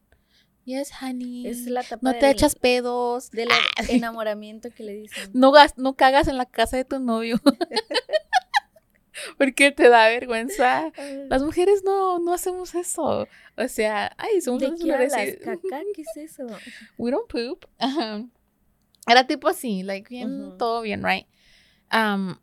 yes, 0.65 0.91
honey, 1.01 1.47
Es 1.47 1.65
la 1.65 1.81
etapa 1.81 1.99
no 2.01 2.11
te 2.13 2.25
del- 2.27 2.31
echas 2.35 2.55
pedos, 2.55 3.31
del 3.31 3.49
Ah, 3.51 3.83
enamoramiento 3.89 4.69
que 4.71 4.83
le 4.83 4.93
dicen. 4.93 5.29
no, 5.33 5.51
gas- 5.51 5.77
no 5.77 5.95
cagas 5.95 6.27
en 6.27 6.37
la 6.37 6.45
casa 6.45 6.77
de 6.77 6.85
tu 6.85 6.99
novio. 6.99 7.39
Porque 9.37 9.71
te 9.71 9.87
da 9.89 10.07
vergüenza. 10.09 10.91
Las 11.29 11.41
mujeres 11.41 11.83
no, 11.85 12.19
no 12.19 12.33
hacemos 12.33 12.75
eso. 12.75 13.27
O 13.57 13.67
sea, 13.69 14.13
ay, 14.17 14.41
somos 14.41 14.61
¿De 14.61 14.73
qué 14.75 14.91
hablas? 14.91 15.13
¿Caca? 15.43 15.81
¿Qué 15.95 16.01
es 16.01 16.17
eso? 16.17 16.45
we 16.97 17.11
don't 17.11 17.27
poop. 17.29 17.65
Ajá. 17.77 18.25
Era 19.07 19.27
tipo 19.27 19.47
así, 19.47 19.83
like 19.83 20.09
bien, 20.09 20.41
Ujú. 20.49 20.57
todo 20.57 20.81
bien, 20.81 21.03
right? 21.03 21.27
Um, 21.93 22.35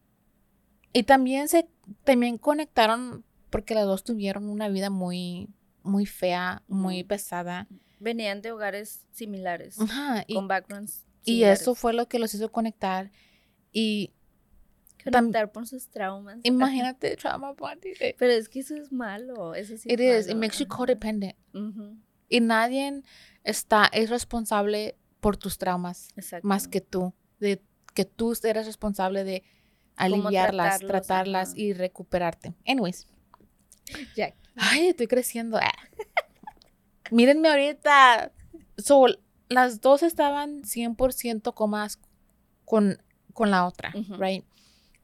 y 0.93 1.03
también 1.05 1.49
se, 1.49 1.69
también 2.05 2.39
conectaron 2.39 3.25
porque 3.51 3.75
las 3.75 3.85
dos 3.87 4.05
tuvieron 4.05 4.49
una 4.49 4.69
vida 4.69 4.91
muy, 4.91 5.49
muy 5.83 6.07
fea, 6.07 6.63
muy 6.69 7.03
pesada. 7.05 7.67
Venían 7.99 8.43
de 8.43 8.53
hogares 8.53 9.07
similares, 9.13 9.79
Ajá, 9.81 10.25
y, 10.27 10.35
con 10.35 10.49
backgrounds 10.49 11.05
y 11.23 11.31
similares. 11.33 11.61
eso 11.63 11.75
fue 11.75 11.93
lo 11.93 12.09
que 12.09 12.19
los 12.19 12.35
hizo 12.35 12.51
conectar. 12.51 13.11
Y 13.73 14.13
Conectar 15.05 15.51
por 15.51 15.67
sus 15.67 15.89
traumas. 15.89 16.39
imagínate, 16.45 17.17
trauma 17.17 17.53
bonding. 17.53 17.95
Pero 18.19 18.33
es 18.33 18.49
que 18.49 18.61
eso 18.61 18.77
es 18.77 18.93
malo. 18.93 19.55
Eso 19.55 19.77
sí 19.77 19.89
It 19.91 20.01
es 20.01 20.21
is, 20.21 20.27
it 20.27 20.35
malo, 20.35 20.41
makes 20.41 20.59
you 20.59 20.67
codependent. 20.69 21.37
Ujú, 21.55 21.97
Y 22.29 22.41
nadie 22.41 23.03
está, 23.45 23.87
es 23.93 24.11
responsable 24.11 24.97
por 25.23 25.37
tus 25.37 25.57
traumas. 25.57 26.09
Exacto. 26.17 26.47
más 26.49 26.67
que 26.67 26.81
tú, 26.81 27.15
de 27.39 27.63
que 27.95 28.05
tú 28.05 28.35
eres 28.43 28.67
responsable 28.67 29.23
de 29.23 29.45
aliviarlas, 29.95 30.81
tratarlas 30.81 31.51
ajá. 31.51 31.61
y 31.61 31.73
recuperarte. 31.75 32.53
Anyways, 32.67 33.07
Ya. 34.17 34.35
ay, 34.57 34.89
estoy 34.89 35.07
creciendo. 35.07 35.59
ah. 35.59 35.71
Mírenme 37.13 37.49
ahorita. 37.51 38.33
So, 38.79 39.07
las 39.49 39.81
dos 39.81 40.03
estaban 40.03 40.63
100% 40.63 41.55
cómodas 41.55 42.01
con, 42.65 43.01
con 43.33 43.51
la 43.53 43.65
otra, 43.67 43.93
right? 44.19 44.45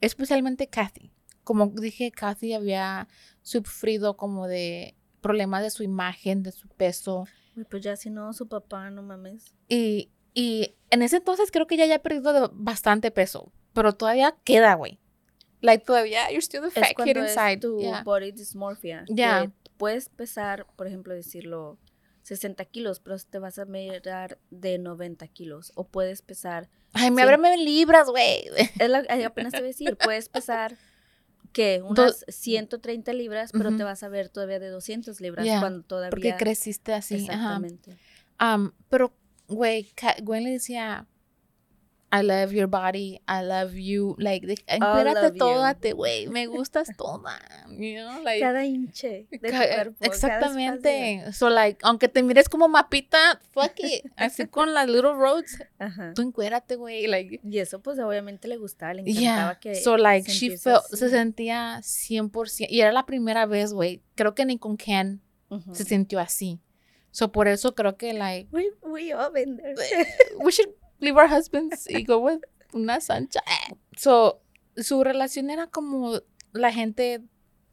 Especialmente 0.00 0.66
Kathy. 0.68 1.12
Como 1.44 1.66
dije, 1.68 2.10
Kathy 2.10 2.54
había 2.54 3.06
sufrido 3.42 4.16
como 4.16 4.48
de 4.48 4.96
problemas 5.20 5.62
de 5.62 5.70
su 5.70 5.84
imagen, 5.84 6.42
de 6.42 6.50
su 6.50 6.66
peso. 6.68 7.26
Pues 7.64 7.82
ya 7.82 7.96
si 7.96 8.10
no, 8.10 8.32
su 8.32 8.48
papá, 8.48 8.90
no 8.90 9.02
mames. 9.02 9.54
Y, 9.68 10.10
y 10.34 10.74
en 10.90 11.02
ese 11.02 11.16
entonces 11.16 11.50
creo 11.50 11.66
que 11.66 11.76
ya 11.76 11.84
haya 11.84 12.00
perdido 12.02 12.50
bastante 12.54 13.10
peso. 13.10 13.52
Pero 13.72 13.92
todavía 13.92 14.36
queda, 14.44 14.74
güey. 14.74 14.98
Like, 15.60 15.84
todavía, 15.84 16.28
you're 16.30 16.40
still 16.42 16.60
the 16.62 16.68
Es 16.68 16.74
fat 16.74 16.88
kid 16.90 16.94
cuando 16.96 17.20
es 17.24 17.30
inside. 17.32 17.58
tu 17.60 17.80
Yeah. 17.80 18.02
body 18.04 18.32
dysmorphia. 18.32 19.04
Ya. 19.08 19.42
que 19.42 19.50
puedes 19.76 20.08
pesar, 20.08 20.66
por 20.76 20.86
ejemplo, 20.86 21.14
decirlo, 21.14 21.78
60 22.22 22.64
kilos, 22.66 23.00
pero 23.00 23.16
te 23.18 23.38
vas 23.38 23.58
a 23.58 23.64
mirar 23.64 24.38
de 24.50 24.78
90 24.78 25.26
kilos. 25.28 25.72
O 25.74 25.84
puedes 25.84 26.22
pesar, 26.22 26.68
Ay, 26.92 27.10
me 27.10 27.22
ábreme 27.22 27.54
en 27.54 27.64
libras, 27.64 28.08
güey. 28.08 28.44
es 28.78 28.88
lo, 28.90 28.98
ay, 29.08 29.22
apenas 29.24 29.52
te 29.52 29.58
voy 29.58 29.66
a 29.66 29.68
decir, 29.68 29.96
puedes 29.96 30.28
pesar 30.28 30.76
que 31.58 31.82
unas 31.82 32.24
130 32.28 33.12
libras, 33.14 33.50
pero 33.50 33.76
te 33.76 33.82
vas 33.82 34.04
a 34.04 34.08
ver 34.08 34.28
todavía 34.28 34.60
de 34.60 34.68
200 34.68 35.20
libras 35.20 35.44
cuando 35.58 35.82
todavía... 35.82 36.10
Porque 36.10 36.36
creciste 36.36 36.92
así. 36.92 37.26
Ajá. 37.28 37.32
Exactamente. 37.32 37.96
Um, 38.40 38.70
pero, 38.88 39.12
güey, 39.48 39.90
Gwen 40.22 40.44
le 40.44 40.50
decía, 40.52 41.08
I 42.10 42.22
love 42.22 42.54
your 42.54 42.68
body, 42.68 43.20
I 43.28 43.42
love 43.42 43.74
you. 43.74 44.14
Like, 44.18 44.46
de, 44.46 44.56
tódate, 45.36 45.92
güey. 45.92 46.26
Me 46.28 46.46
gustas 46.46 46.88
toda. 46.96 47.38
You 47.68 48.00
know, 48.02 48.22
like, 48.22 48.40
Cada 48.40 48.64
hinche 48.64 49.26
de 49.30 49.38
tu 49.38 49.46
ca- 49.50 49.58
cuerpo. 49.74 49.96
cada 50.00 50.14
espacio. 50.14 50.28
Exactamente. 50.28 51.32
So, 51.34 51.50
like, 51.50 51.78
aunque 51.82 52.08
te 52.08 52.22
mires 52.22 52.48
como 52.48 52.66
mapita, 52.68 53.40
fuck 53.52 53.72
it. 53.80 54.06
Así 54.16 54.46
con 54.46 54.72
las 54.72 54.86
little 54.88 55.12
roads, 55.12 55.62
Ajá. 55.78 56.12
tú 56.14 56.22
encuérate, 56.22 56.76
güey. 56.76 57.06
Like, 57.06 57.40
Y 57.44 57.58
eso 57.58 57.80
pues 57.82 57.98
obviamente 57.98 58.48
le 58.48 58.56
gustaba, 58.56 58.94
le 58.94 59.02
encantaba 59.02 59.20
Yeah, 59.20 59.58
que 59.60 59.74
so 59.74 59.98
like 59.98 60.30
she 60.30 60.56
felt, 60.56 60.84
se 60.90 61.10
sentía 61.10 61.80
100% 61.82 62.66
y 62.70 62.80
era 62.80 62.90
la 62.92 63.04
primera 63.04 63.44
vez, 63.44 63.74
güey. 63.74 64.02
Creo 64.14 64.34
que 64.34 64.46
ni 64.46 64.58
con 64.58 64.78
Ken 64.78 65.20
Ujú. 65.50 65.74
se 65.74 65.84
sintió 65.84 66.20
así. 66.20 66.58
So 67.10 67.32
por 67.32 67.48
eso 67.48 67.74
creo 67.74 67.96
que 67.96 68.12
like 68.14 68.48
We, 68.50 68.70
we 68.82 69.12
all 69.12 69.30
been 69.32 69.56
there. 69.58 69.74
we 70.42 70.52
should 70.52 70.70
leave 71.00 71.16
our 71.18 71.28
husbands 71.32 71.88
y 71.90 72.04
go 72.04 72.18
with 72.18 72.40
una 72.72 73.00
sancha. 73.00 73.40
So 73.96 74.40
su 74.76 75.02
relación 75.04 75.50
era 75.50 75.66
como 75.66 76.20
la 76.52 76.72
gente 76.72 77.22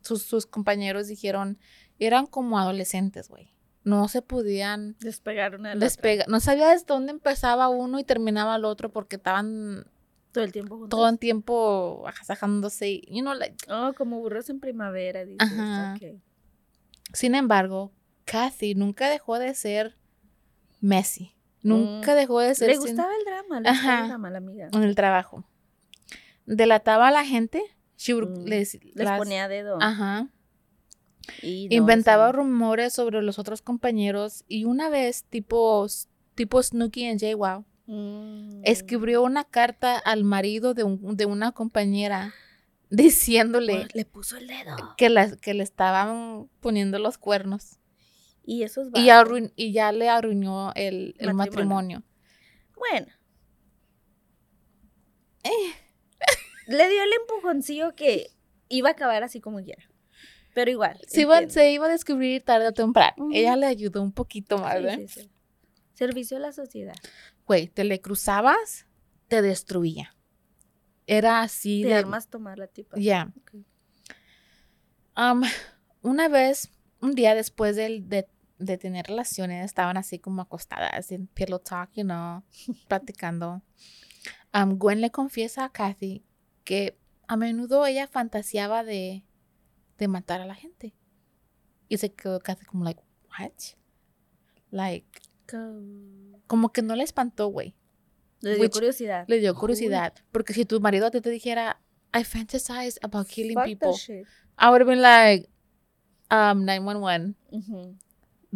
sus, 0.02 0.24
sus 0.24 0.46
compañeros 0.46 1.08
dijeron 1.08 1.58
eran 2.00 2.26
como 2.28 2.60
adolescentes, 2.60 3.30
güey. 3.30 3.54
No 3.84 4.08
se 4.08 4.22
podían 4.24 4.96
Despegar 5.00 5.56
una 5.56 5.70
de 5.70 5.76
la 5.76 5.80
otra. 5.80 5.86
despegar. 5.86 6.28
No 6.28 6.40
sabías 6.40 6.86
dónde 6.88 7.12
empezaba 7.12 7.70
uno 7.70 8.00
y 8.00 8.04
terminaba 8.04 8.56
el 8.56 8.66
otro 8.66 8.92
porque 8.92 9.18
estaban 9.18 9.86
Todo 10.32 10.44
el 10.44 10.52
tiempo 10.52 10.76
juntos. 10.78 10.90
todo 10.90 11.08
el 11.08 11.20
tiempo 11.20 12.04
agasajándose. 12.08 12.90
y, 12.90 13.02
You 13.10 13.22
know, 13.22 13.34
like 13.36 13.56
Oh, 13.70 13.94
como 13.96 14.20
burros 14.20 14.50
en 14.50 14.60
primavera, 14.60 15.24
dices. 15.24 15.48
Sin 17.14 17.36
embargo, 17.36 17.92
Kathy 18.26 18.74
nunca 18.76 19.08
dejó 19.10 19.38
de 19.38 19.54
ser 19.54 19.96
Messi. 20.82 21.35
Nunca 21.68 22.16
dejó 22.16 22.40
de 22.40 22.54
ser 22.56 22.68
Le 22.70 22.74
sin- 22.76 22.82
gustaba 22.84 23.10
el 23.18 23.26
drama, 23.26 23.60
le 23.62 23.70
gustaba 23.72 24.02
el 24.02 24.08
drama 24.08 24.30
la 24.30 24.38
amiga. 24.38 24.70
en 24.74 24.84
el 24.84 24.96
trabajo. 24.96 25.44
Delataba 26.46 27.08
a 27.08 27.12
la 27.12 27.26
gente. 27.26 27.64
Mm. 28.08 28.46
les, 28.46 28.74
Les 28.84 29.06
las- 29.06 29.18
ponía 29.18 29.48
dedo. 29.48 29.78
Ajá. 29.82 30.28
y 31.42 31.68
no, 31.70 31.76
Inventaba 31.78 32.32
rumores 32.32 32.94
sobre 32.94 33.22
los 33.24 33.40
otros 33.40 33.62
compañeros. 33.64 34.44
Y 34.48 34.66
una 34.66 34.90
vez, 34.90 35.24
tipo, 35.24 35.88
tipo 36.36 36.62
Snooki 36.62 37.06
en 37.06 37.18
JWoww, 37.18 37.64
Mm. 37.88 38.62
escribió 38.64 39.24
una 39.24 39.44
carta 39.44 39.98
al 39.98 40.24
marido 40.24 40.74
de, 40.76 40.84
un- 40.84 41.16
de 41.18 41.26
una 41.26 41.52
compañera 41.52 42.34
diciéndole 42.92 43.88
Le 43.94 44.06
puso 44.06 44.38
el 44.38 44.48
dedo. 44.48 44.76
que, 44.98 45.10
la- 45.10 45.36
que 45.38 45.54
le 45.56 45.64
estaban 45.64 46.48
poniendo 46.60 47.00
los 47.00 47.18
cuernos. 47.18 47.78
Y 48.48 48.64
eso 48.64 48.82
es 48.84 48.90
Y, 48.94 49.08
arruin- 49.10 49.52
y 49.56 49.72
ya 49.72 49.92
le 49.92 50.08
arruinó 50.10 50.72
el, 50.76 51.16
el 51.18 51.34
Matrimonio. 51.34 52.04
matrimonio. 52.04 52.04
Bueno. 52.78 53.08
Le 56.68 56.90
dio 56.90 57.04
el 57.04 57.14
empujoncillo 57.22 57.94
que 57.96 58.32
iba 58.70 58.90
a 58.90 58.92
acabar 58.94 59.24
así 59.24 59.40
como 59.40 59.62
quiera. 59.62 59.84
Pero 60.54 60.72
igual. 60.72 61.00
Se 61.08 61.22
iba, 61.22 61.48
se 61.50 61.72
iba 61.72 61.86
a 61.86 61.90
descubrir 61.90 62.42
tarde 62.44 62.68
o 62.68 62.72
temprano. 62.72 63.30
Ella 63.34 63.56
le 63.56 63.66
ayudó 63.68 64.02
un 64.02 64.12
poquito 64.14 64.58
más, 64.58 64.78
Sí, 64.96 65.08
sí. 65.08 65.32
Servicio 65.94 66.38
a 66.38 66.40
la 66.40 66.52
sociedad. 66.54 66.96
Güey, 67.46 67.68
te 67.68 67.84
le 67.84 68.02
cruzabas, 68.02 68.88
te 69.28 69.42
destruía. 69.42 70.16
Era 71.08 71.42
así 71.42 71.84
Te 71.84 71.90
de... 71.90 71.94
armas 71.96 72.30
tomar 72.30 72.58
la 72.58 72.68
tipa. 72.68 72.98
Ya. 72.98 73.32
Am, 75.14 75.44
una 76.02 76.28
vez, 76.30 76.72
un 77.02 77.12
día 77.14 77.36
después 77.36 77.76
del- 77.76 78.10
de, 78.10 78.28
de 78.58 78.78
tener 78.78 79.06
relaciones, 79.08 79.66
estaban 79.66 79.98
así 79.98 80.20
como 80.20 80.42
acostadas 80.42 81.12
en 81.12 81.28
pillow 81.28 81.60
talk, 81.60 81.90
you 81.94 82.04
know, 82.04 82.44
platicando. 82.88 83.62
Am, 84.52 84.78
Gwen 84.78 85.02
le 85.02 85.10
confiesa 85.12 85.66
a 85.66 85.70
Kathy 85.72 86.24
que 86.64 86.98
a 87.28 87.36
menudo 87.38 87.86
ella 87.86 88.08
fantaseaba 88.08 88.84
de, 88.84 89.24
de 89.98 90.08
matar 90.08 90.42
a 90.42 90.46
la 90.46 90.56
gente. 90.56 90.96
Y 91.90 91.98
se 91.98 92.12
quedó 92.14 92.40
Kathy 92.40 92.66
como 92.66 92.84
like, 92.84 93.02
what? 93.40 93.52
Like, 94.72 95.08
Co- 95.48 95.82
como 96.48 96.70
que 96.72 96.82
no 96.82 96.96
le 96.96 97.04
espantó, 97.04 97.48
güey. 97.50 97.76
Le 98.42 98.56
dio 98.56 98.64
Which- 98.64 98.72
curiosidad. 98.74 99.26
Le 99.28 99.40
dio 99.40 99.52
Uy. 99.54 99.58
curiosidad. 99.60 100.14
Porque 100.32 100.54
si 100.54 100.66
tu 100.66 100.80
marido 100.80 101.12
ti 101.12 101.22
te 101.22 101.30
dijera, 101.30 101.82
I 102.14 102.24
fantasized 102.24 102.98
about 103.04 103.28
killing 103.28 103.56
Fuck 103.56 103.66
people. 103.66 103.92
I 104.58 104.70
would 104.70 104.82
have 104.82 104.86
been 104.86 105.02
like, 105.02 105.50
um, 106.32 106.64
911, 106.66 107.36
Ujú. 107.52 107.98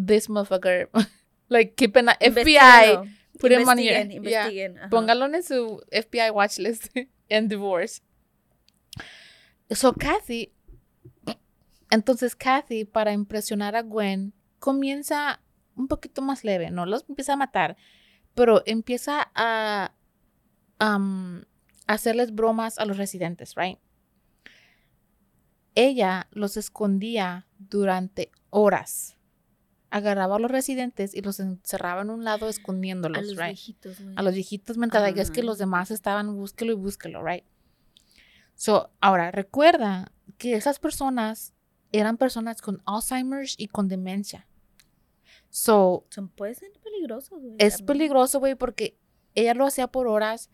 This 0.08 0.28
motherfucker. 0.28 0.88
like, 1.50 1.76
keeping 1.76 2.08
an 2.08 2.16
FBI. 2.20 3.10
Put 3.40 3.52
him 3.52 3.68
on 3.68 3.80
your- 3.80 3.96
Investiguen, 3.96 4.76
yeah. 4.76 4.90
Póngalo 4.90 5.34
en 5.34 5.44
su 5.44 5.82
FBI 5.92 6.32
watch 6.32 6.58
list 6.58 6.90
en 7.30 7.48
divorce. 7.48 8.02
So, 9.72 9.94
Kathy. 9.94 10.52
Entonces, 11.92 12.36
Kathy, 12.36 12.86
para 12.86 13.14
impresionar 13.14 13.76
a 13.76 13.82
Gwen, 13.82 14.34
comienza 14.60 15.42
un 15.76 15.88
poquito 15.88 16.22
más 16.22 16.44
leve. 16.44 16.70
No 16.70 16.86
los 16.86 17.06
empieza 17.08 17.34
a 17.34 17.38
matar, 17.38 17.78
pero 18.36 18.62
empieza 18.66 19.32
a 19.34 19.94
um, 20.80 21.44
hacerles 21.88 22.34
bromas 22.34 22.78
a 22.78 22.86
los 22.86 22.98
residentes, 22.98 23.56
right? 23.56 23.80
Ella 25.76 26.28
los 26.32 26.58
escondía 26.58 27.48
durante 27.58 28.32
horas. 28.50 29.16
Agarraba 29.92 30.36
a 30.36 30.40
los 30.40 30.52
residentes 30.52 31.16
y 31.16 31.22
los 31.22 31.40
encerraba 31.40 32.02
en 32.02 32.10
un 32.10 32.24
lado 32.24 32.48
escondiéndolos, 32.48 33.18
a 33.18 33.22
los 33.22 33.36
right? 33.36 33.48
viejitos, 33.48 33.98
a 34.16 34.22
los 34.24 34.34
viejitos 34.34 34.78
mientras 34.78 35.16
es 35.18 35.32
que 35.32 35.42
los 35.42 35.58
demás 35.58 35.90
estaban 35.92 36.36
búsquelo 36.36 36.74
y 36.74 36.76
búsquelo, 36.76 37.24
right? 37.24 37.44
So, 38.56 38.92
ahora 39.00 39.32
recuerda 39.32 40.12
que 40.38 40.56
esas 40.56 40.80
personas 40.80 41.54
eran 41.92 42.18
personas 42.18 42.62
con 42.62 42.82
Alzheimer's 42.86 43.56
y 43.58 43.68
con 43.68 43.88
demencia. 43.88 44.48
So, 45.50 46.06
Son, 46.10 46.30
puede 46.30 46.56
ser 46.56 46.72
peligrosos, 46.84 47.42
güey. 47.42 47.56
es 47.58 47.82
peligroso, 47.82 48.40
güey, 48.40 48.56
porque 48.56 48.98
ella 49.36 49.54
lo 49.54 49.66
hacía 49.66 49.88
por 49.88 50.08
horas. 50.08 50.50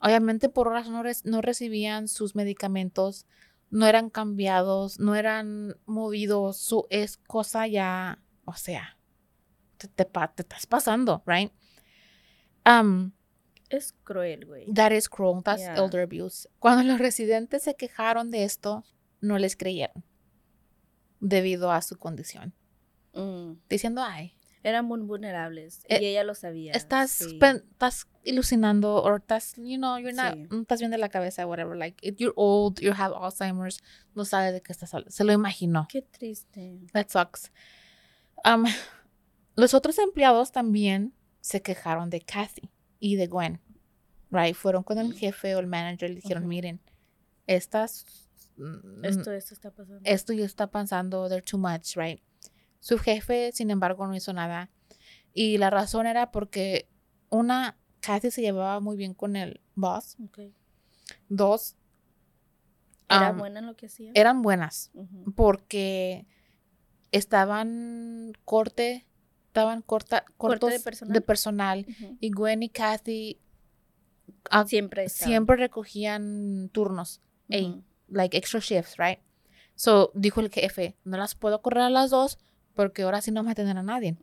Obviamente 0.00 0.48
por 0.48 0.68
horas 0.68 0.88
no, 0.88 1.02
no 1.24 1.42
recibían 1.42 2.06
sus 2.08 2.36
medicamentos, 2.36 3.26
no 3.70 3.86
eran 3.86 4.10
cambiados, 4.10 5.00
no 5.00 5.14
eran 5.14 5.76
movidos. 5.86 6.58
Su 6.58 6.86
es 6.90 7.16
cosa 7.16 7.66
ya, 7.66 8.22
o 8.46 8.54
sea, 8.54 8.96
te, 9.76 9.88
te, 9.88 10.04
te 10.04 10.42
estás 10.42 10.66
pasando, 10.66 11.22
right? 11.26 11.52
Um, 12.64 13.12
Es 13.68 13.92
cruel, 14.04 14.46
güey. 14.46 14.72
That 14.72 14.92
is 14.92 15.08
cruel. 15.08 15.42
That's 15.42 15.60
Yeah. 15.62 15.74
elder 15.76 16.00
abuse. 16.02 16.48
Cuando 16.58 16.82
los 16.84 16.98
residentes 16.98 17.62
se 17.64 17.74
quejaron 17.74 18.30
de 18.30 18.44
esto, 18.44 18.84
no 19.20 19.38
les 19.38 19.56
creyeron 19.56 20.04
debido 21.20 21.70
a 21.72 21.82
su 21.82 21.96
condición, 21.98 22.54
Mm. 23.14 23.58
diciendo, 23.68 24.02
ay, 24.04 24.32
Eran 24.62 24.84
muy 24.84 24.98
vulnerables. 25.00 25.84
Eh, 25.88 25.98
y 26.02 26.06
ella 26.06 26.24
lo 26.24 26.34
sabía. 26.34 26.72
estás, 26.72 27.12
sí. 27.12 27.38
estás 27.40 28.08
ilusionando 28.24 28.96
o 28.96 29.16
estás, 29.16 29.54
you 29.56 29.76
know, 29.76 29.96
you're 29.98 30.12
not, 30.12 30.34
Sí. 30.34 30.48
no 30.50 30.62
estás 30.62 30.80
bien 30.80 30.90
de 30.90 30.98
la 30.98 31.08
cabeza, 31.08 31.46
whatever. 31.46 31.76
Like, 31.76 31.96
if 32.02 32.16
you're 32.18 32.32
old, 32.34 32.80
you 32.80 32.90
have 32.92 33.14
Alzheimer's, 33.14 33.78
no 34.16 34.24
sabes 34.24 34.52
de 34.52 34.60
qué 34.62 34.72
estás 34.72 34.92
hablando. 34.92 35.12
Se 35.12 35.22
lo 35.22 35.32
imaginó. 35.32 35.86
Qué 35.88 36.02
triste. 36.02 36.80
That 36.92 37.06
sucks. 37.10 37.52
Um, 38.46 38.64
los 39.56 39.74
otros 39.74 39.98
empleados 39.98 40.52
también 40.52 41.12
se 41.40 41.62
quejaron 41.62 42.10
de 42.10 42.20
Kathy 42.20 42.70
y 43.00 43.16
de 43.16 43.26
Gwen. 43.26 43.60
Right? 44.30 44.54
Fueron 44.54 44.82
con 44.82 44.98
el 44.98 45.14
jefe 45.14 45.54
o 45.54 45.58
el 45.60 45.66
manager 45.66 46.10
y 46.10 46.14
le 46.14 46.20
dijeron, 46.20 46.46
miren, 46.46 46.80
estas... 47.46 48.04
mm, 48.56 49.04
Esto, 49.04 49.32
esto 49.32 49.54
está 49.54 49.70
pasando. 49.70 50.00
esto 50.04 50.32
ya 50.32 50.44
está 50.44 50.66
pasando, 50.70 51.28
they're 51.28 51.42
too 51.42 51.58
much, 51.58 51.96
right? 51.96 52.20
Su 52.80 52.98
jefe, 52.98 53.50
sin 53.52 53.70
embargo, 53.70 54.06
no 54.06 54.14
hizo 54.14 54.32
nada. 54.32 54.70
Y 55.32 55.58
la 55.58 55.70
razón 55.70 56.06
era 56.06 56.30
porque, 56.30 56.88
una, 57.30 57.76
Kathy 58.00 58.30
se 58.30 58.42
llevaba 58.42 58.80
muy 58.80 58.96
bien 58.96 59.14
con 59.14 59.36
el 59.36 59.60
boss. 59.74 60.16
Dos, 61.28 61.76
Era 63.08 63.30
um, 63.30 63.38
buena 63.38 63.60
en 63.60 63.66
lo 63.66 63.76
que 63.76 63.86
hacía. 63.86 64.10
eran 64.14 64.42
buenas 64.42 64.90
porque 65.36 66.26
estaban 67.16 68.32
corte, 68.44 69.06
estaban 69.48 69.82
corta, 69.82 70.24
cortos 70.36 70.70
de 70.70 70.80
personal. 70.80 71.12
de 71.12 71.20
personal. 71.20 71.86
Y 72.20 72.30
Gwen 72.30 72.62
y 72.62 72.68
Kathy 72.68 73.40
Siempre 74.66 75.04
estaban. 75.04 75.30
siempre 75.30 75.56
recogían 75.56 76.68
turnos. 76.72 77.20
Ey, 77.48 77.82
like 78.08 78.36
extra 78.36 78.60
shifts, 78.60 78.96
right? 78.98 79.18
So 79.74 80.10
dijo 80.14 80.40
el 80.40 80.50
jefe, 80.50 80.96
no 81.04 81.16
las 81.16 81.34
puedo 81.34 81.60
correr 81.62 81.82
a 81.84 81.90
las 81.90 82.10
dos 82.10 82.38
porque 82.74 83.02
ahora 83.02 83.20
sí 83.22 83.30
no 83.30 83.42
me 83.42 83.50
atender 83.52 83.76
a 83.76 83.82
nadie. 83.82 84.16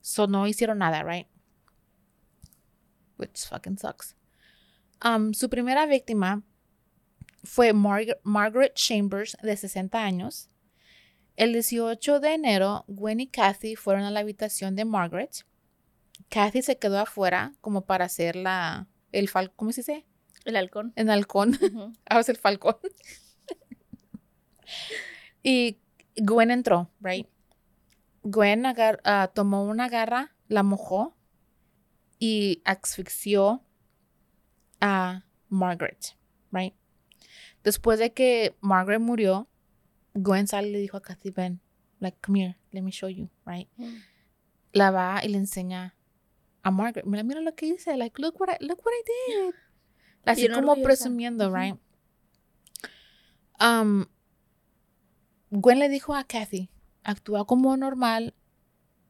So 0.00 0.26
no 0.26 0.46
hicieron 0.46 0.78
nada, 0.78 1.02
right? 1.02 1.26
Which 3.16 3.46
fucking 3.48 3.78
sucks. 3.78 4.16
Um, 5.04 5.34
su 5.34 5.48
primera 5.48 5.86
víctima 5.86 6.42
fue 7.44 7.72
Marg- 7.72 8.18
Margaret 8.22 8.74
Chambers, 8.74 9.36
de 9.42 9.56
60 9.56 10.02
años. 10.02 10.48
El 11.36 11.52
18 11.52 12.20
de 12.20 12.34
enero, 12.34 12.84
Gwen 12.86 13.20
y 13.20 13.26
Kathy 13.26 13.76
fueron 13.76 14.04
a 14.04 14.10
la 14.10 14.20
habitación 14.20 14.76
de 14.76 14.84
Margaret. 14.84 15.44
Kathy 16.28 16.62
se 16.62 16.78
quedó 16.78 16.98
afuera 17.00 17.54
como 17.60 17.84
para 17.86 18.04
hacer 18.04 18.36
la, 18.36 18.86
el 19.12 19.28
fal, 19.28 19.52
¿cómo 19.54 19.72
se 19.72 19.80
dice? 19.80 20.06
El 20.44 20.56
halcón. 20.56 20.92
En 20.96 21.10
halcón. 21.10 21.58
Ah, 22.08 22.20
es 22.20 22.28
el 22.28 22.36
falcón. 22.36 22.76
y 25.42 25.78
Gwen 26.16 26.50
entró, 26.50 26.90
right? 27.00 27.26
Gwen 28.22 28.64
agar- 28.66 29.00
ah, 29.04 29.30
tomó 29.34 29.64
una 29.64 29.88
garra, 29.88 30.34
la 30.48 30.62
mojó 30.62 31.16
y 32.18 32.62
asfixió 32.64 33.64
a 34.80 35.24
Margaret, 35.48 36.16
right? 36.52 36.74
Después 37.62 37.98
de 37.98 38.12
que 38.12 38.56
Margaret 38.60 39.00
murió, 39.00 39.48
Gwen 40.14 40.46
sale 40.46 40.68
y 40.68 40.72
le 40.72 40.78
dijo 40.78 40.96
a 40.96 41.02
Kathy, 41.02 41.30
ven, 41.30 41.60
like, 42.00 42.18
come 42.20 42.40
here, 42.40 42.58
let 42.72 42.82
me 42.82 42.90
show 42.92 43.08
you, 43.08 43.28
right? 43.44 43.68
Mm. 43.76 43.96
La 44.72 44.90
va 44.90 45.20
y 45.24 45.28
le 45.28 45.38
enseña 45.38 45.94
a 46.62 46.70
Margaret, 46.70 47.04
mira, 47.06 47.22
mira 47.24 47.40
lo 47.40 47.54
que 47.54 47.66
hice, 47.66 47.96
like, 47.96 48.20
look 48.20 48.40
what 48.40 48.48
I, 48.50 48.64
look 48.64 48.84
what 48.84 48.92
I 48.92 49.02
did. 49.06 49.54
Así 50.24 50.48
como 50.48 50.72
orgullosa. 50.72 50.82
presumiendo, 50.82 51.52
right? 51.52 51.76
Um, 53.60 54.06
Gwen 55.50 55.78
le 55.78 55.88
dijo 55.88 56.14
a 56.14 56.24
Kathy, 56.24 56.70
actúa 57.02 57.46
como 57.46 57.76
normal, 57.76 58.34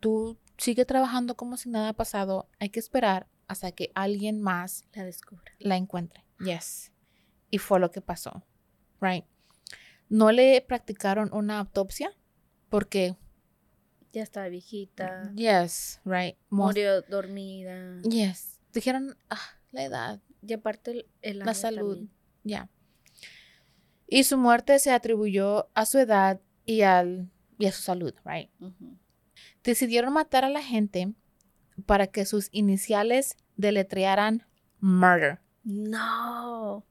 tú 0.01 0.39
sigue 0.59 0.85
trabajando 0.85 1.37
como 1.37 1.57
si 1.57 1.71
nada 1.71 1.91
ha 1.91 1.93
pasado, 1.95 2.49
hay 2.59 2.71
que 2.71 2.81
esperar 2.81 3.29
hasta 3.47 3.73
que 3.73 3.91
alguien 3.95 4.41
más 4.41 4.85
La 4.93 5.05
descubre. 5.05 5.53
la 5.59 5.77
encuentre. 5.77 6.25
Yes. 6.41 6.93
Y 7.51 7.59
fue 7.59 7.79
lo 7.79 7.91
que 7.91 8.01
pasó, 8.01 8.45
right? 9.01 9.25
No 10.09 10.31
le 10.33 10.61
practicaron 10.61 11.31
una 11.33 11.59
autopsia 11.59 12.11
porque, 12.69 13.17
Ya 14.13 14.23
estaba 14.23 14.49
viejita. 14.49 15.33
yes, 15.35 16.01
right? 16.05 16.37
Most- 16.51 16.77
Murió 16.77 17.03
dormida. 17.03 18.01
yes. 18.03 18.61
Dijeron, 18.73 19.17
ah, 19.31 19.41
la 19.73 19.85
edad, 19.85 20.21
Y 20.47 20.53
aparte 20.53 20.91
el, 20.91 21.07
el 21.23 21.39
la 21.41 21.55
salud, 21.55 22.07
ya. 22.43 22.69
Y 24.07 24.25
su 24.25 24.37
muerte 24.37 24.79
se 24.79 24.91
atribuyó 24.93 25.71
a 25.75 25.87
su 25.87 25.99
edad 25.99 26.41
y, 26.67 26.83
al, 26.83 27.31
y 27.59 27.67
a 27.67 27.73
su 27.73 27.83
salud, 27.83 28.15
right? 28.25 28.51
Decidieron 29.63 30.13
matar 30.13 30.45
a 30.45 30.51
la 30.51 30.63
gente 30.63 31.15
para 31.87 32.07
que 32.09 32.27
sus 32.27 32.49
iniciales 32.53 33.37
deletrearan 33.57 34.47
murder 34.81 35.41
No. 35.65 36.85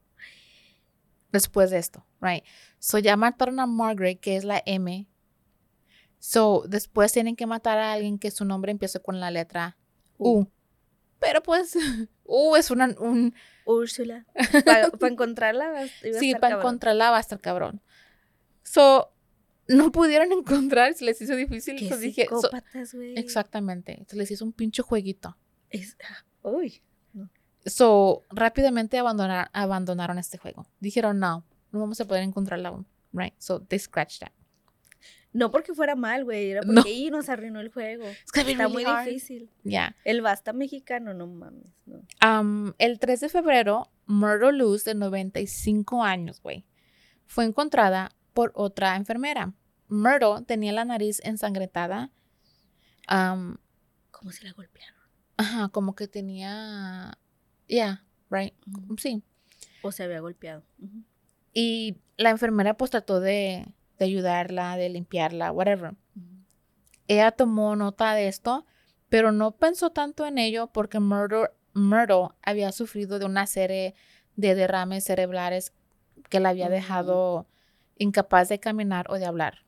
después 1.32 1.70
de 1.70 1.78
esto, 1.78 2.06
right? 2.22 2.44
So 2.84 3.00
ya 3.00 3.16
mataron 3.16 3.62
a 3.62 3.66
Margaret, 3.66 4.20
que 4.20 4.36
es 4.36 4.44
la 4.44 4.62
M. 4.66 5.08
So 6.20 6.66
después 6.68 7.14
tienen 7.14 7.38
que 7.38 7.46
matar 7.48 7.78
a 7.78 7.94
alguien 7.94 8.20
que 8.20 8.30
su 8.30 8.44
nombre 8.44 8.74
empiece 8.74 9.00
con 9.00 9.22
la 9.22 9.32
letra 9.32 9.78
U. 10.18 10.48
Pero 11.18 11.42
pues, 11.42 11.78
U 12.26 12.58
es 12.58 12.72
una, 12.72 12.88
un, 13.00 13.34
Úrsula. 13.66 14.26
Para 14.66 14.90
encontrarla. 15.10 15.70
va- 15.72 15.88
sí, 16.20 16.36
para 16.36 16.58
encontrarla 16.58 17.10
va 17.12 17.18
a 17.18 17.20
estar 17.22 17.40
cabrón. 17.40 17.82
So, 18.64 19.14
no 19.70 19.94
pudieron 19.94 20.32
encontrar, 20.38 20.94
se 20.94 21.06
les 21.06 21.22
hizo 21.22 21.38
difícil. 21.38 21.78
Qué 21.80 21.88
so 21.88 21.98
dije, 21.98 22.28
so- 22.30 22.50
exactamente, 23.16 24.04
se 24.10 24.18
les 24.18 24.30
hizo 24.30 24.44
un 24.44 24.52
pinche 24.52 24.82
jueguito. 24.82 25.38
Es- 25.70 25.96
Uy. 26.42 26.84
So, 27.66 28.24
rápidamente 28.30 28.98
abandonar, 28.98 29.50
abandonaron 29.54 30.18
este 30.18 30.38
juego. 30.38 30.68
Dijeron, 30.82 31.20
no, 31.20 31.46
no 31.74 31.80
vamos 31.80 32.00
a 32.00 32.06
poder 32.08 32.24
encontrarla 32.24 32.70
aún. 32.70 32.88
Right? 33.12 33.34
So, 33.40 33.60
they 33.62 33.78
scratched 33.80 34.22
that. 34.22 34.32
No 35.34 35.50
porque 35.52 35.74
fuera 35.74 35.96
mal, 35.96 36.24
güey. 36.24 36.52
Era 36.52 36.62
No. 36.62 36.76
porque 36.76 36.90
ahí 36.92 37.10
nos 37.10 37.28
arruinó 37.28 37.60
el 37.60 37.70
juego. 37.70 38.04
Gonna 38.34 38.46
be 38.46 38.52
Está 38.52 38.64
really 38.68 38.74
muy 38.74 38.84
hard. 38.86 39.06
difícil. 39.08 39.50
Yeah. 39.64 39.96
El 40.06 40.22
basta 40.22 40.54
mexicano, 40.54 41.14
no 41.14 41.28
mames. 41.28 41.66
No. 41.86 42.04
Um, 42.24 42.74
el 42.78 43.00
3 43.00 43.20
de 43.20 43.30
febrero, 43.30 43.90
Myrtle 44.06 44.54
Luz, 44.54 44.84
de 44.86 44.94
95 44.96 46.04
años, 46.04 46.40
güey, 46.42 46.66
fue 47.26 47.46
encontrada 47.46 48.12
por 48.34 48.52
otra 48.56 48.96
enfermera. 48.96 49.54
Myrtle 49.90 50.44
tenía 50.46 50.72
la 50.72 50.86
nariz 50.86 51.20
ensangrentada. 51.24 52.12
Um, 53.12 53.58
¿Cómo 54.12 54.32
se 54.32 54.44
la 54.46 54.54
golpearon? 54.54 54.94
ajá, 55.38 55.70
como 55.70 55.96
que 55.96 56.08
tenía. 56.08 57.18
Yeah, 57.68 58.04
right. 58.30 58.54
Ujú. 58.68 58.98
Sí. 59.00 59.24
O 59.82 59.92
se 59.92 60.04
había 60.04 60.20
golpeado. 60.20 60.64
Y 61.54 61.98
la 62.18 62.30
enfermera 62.32 62.76
pues 62.76 62.92
trató 62.92 63.20
de, 63.20 63.68
de 64.00 64.06
ayudarla, 64.06 64.76
de 64.78 64.90
limpiarla, 64.90 65.52
whatever. 65.52 65.96
Ella 67.08 67.32
tomó 67.32 67.76
nota 67.76 68.14
de 68.14 68.28
esto, 68.28 68.66
pero 69.10 69.32
no 69.32 69.52
pensó 69.52 69.92
tanto 69.92 70.26
en 70.26 70.38
ello 70.38 70.68
porque 70.68 71.00
Myrtle, 71.00 71.50
Myrtle 71.74 72.30
había 72.42 72.72
sufrido 72.72 73.20
de 73.20 73.26
una 73.26 73.46
serie 73.46 73.94
de 74.36 74.56
derrames 74.56 75.04
cerebrales 75.04 75.74
que 76.30 76.40
la 76.40 76.50
había 76.50 76.70
dejado 76.70 77.48
incapaz 77.98 78.50
de 78.50 78.60
caminar 78.60 79.06
o 79.10 79.16
de 79.20 79.26
hablar. 79.26 79.60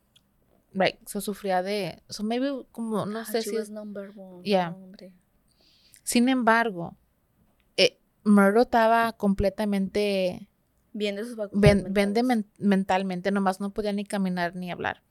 Right, 0.74 0.98
so 1.08 1.22
sufría 1.22 1.62
de, 1.62 2.02
so 2.10 2.24
maybe 2.24 2.66
como, 2.72 3.06
no 3.06 3.20
Ah, 3.20 3.26
sé 3.26 3.42
she 3.42 3.50
si 3.52 3.56
es 3.58 3.70
number 3.70 4.12
one. 4.16 4.44
Yeah. 4.44 4.72
Hombre. 4.72 5.14
Sin 6.04 6.28
embargo, 6.28 6.98
eh, 7.78 8.00
Murdo 8.24 8.62
estaba 8.64 9.14
completamente 9.14 10.50
Bien 10.98 11.18
de 11.18 11.26
sus 11.26 11.36
facultades 11.36 11.84
ven- 11.84 11.94
vende 11.94 12.24
men- 12.24 12.50
mentalmente, 12.58 13.30
nomás 13.32 13.60
no 13.60 13.72
podía 13.74 13.92
ni 13.92 14.06
caminar 14.06 14.56
ni 14.56 14.72
hablar. 14.72 15.04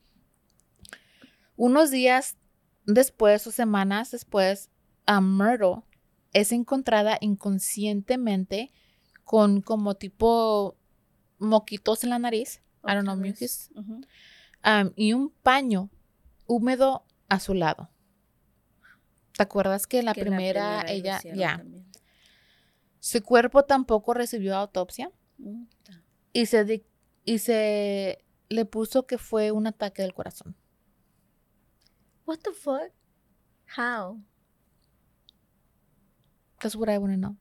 Unos 1.56 1.90
días 1.90 2.36
después 2.86 3.46
o 3.46 3.50
semanas 3.50 4.10
después, 4.10 4.70
a 5.06 5.20
Myrtle 5.20 5.82
es 6.32 6.52
encontrada 6.52 7.18
inconscientemente 7.20 8.72
con 9.24 9.60
como 9.60 9.94
tipo 9.94 10.76
moquitos 11.38 12.02
en 12.02 12.10
la 12.10 12.18
nariz, 12.18 12.62
I 12.82 12.94
don't 12.94 13.02
know, 13.04 13.16
mucus, 13.16 13.70
um, 13.76 14.90
y 14.96 15.12
un 15.12 15.30
paño 15.42 15.90
húmedo 16.46 17.04
a 17.28 17.40
su 17.40 17.52
lado. 17.52 17.90
¿Te 19.36 19.42
acuerdas 19.42 19.86
que 19.86 20.02
la 20.02 20.14
Que 20.14 20.22
primera, 20.22 20.82
ella, 20.88 21.20
ya, 21.22 21.56
también. 21.58 21.86
su 23.00 23.22
cuerpo 23.22 23.64
tampoco 23.64 24.14
recibió 24.14 24.56
autopsia. 24.56 25.10
Y 26.32 26.46
se, 26.46 26.64
di- 26.64 26.84
y 27.24 27.38
se 27.38 28.24
le 28.48 28.64
puso 28.64 29.06
que 29.06 29.18
fue 29.18 29.50
un 29.52 29.66
ataque 29.66 30.02
del 30.02 30.12
corazón. 30.14 30.54
What 32.26 32.38
the 32.42 32.52
fuck? 32.52 32.92
How? 33.76 34.20
That's 36.60 36.76
what 36.76 36.88
I 36.88 36.98
want 36.98 37.12
to 37.12 37.18
know. 37.18 37.36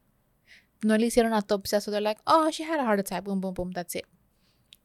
No 0.83 0.97
le 0.97 1.05
hicieron 1.07 1.33
autopsia, 1.33 1.79
so 1.79 1.91
they're 1.91 2.01
like, 2.01 2.19
oh, 2.27 2.49
she 2.51 2.63
had 2.63 2.79
a 2.79 2.83
heart 2.83 2.99
attack, 2.99 3.23
boom, 3.23 3.39
boom, 3.39 3.53
boom, 3.53 3.71
that's 3.71 3.95
it. 3.95 4.05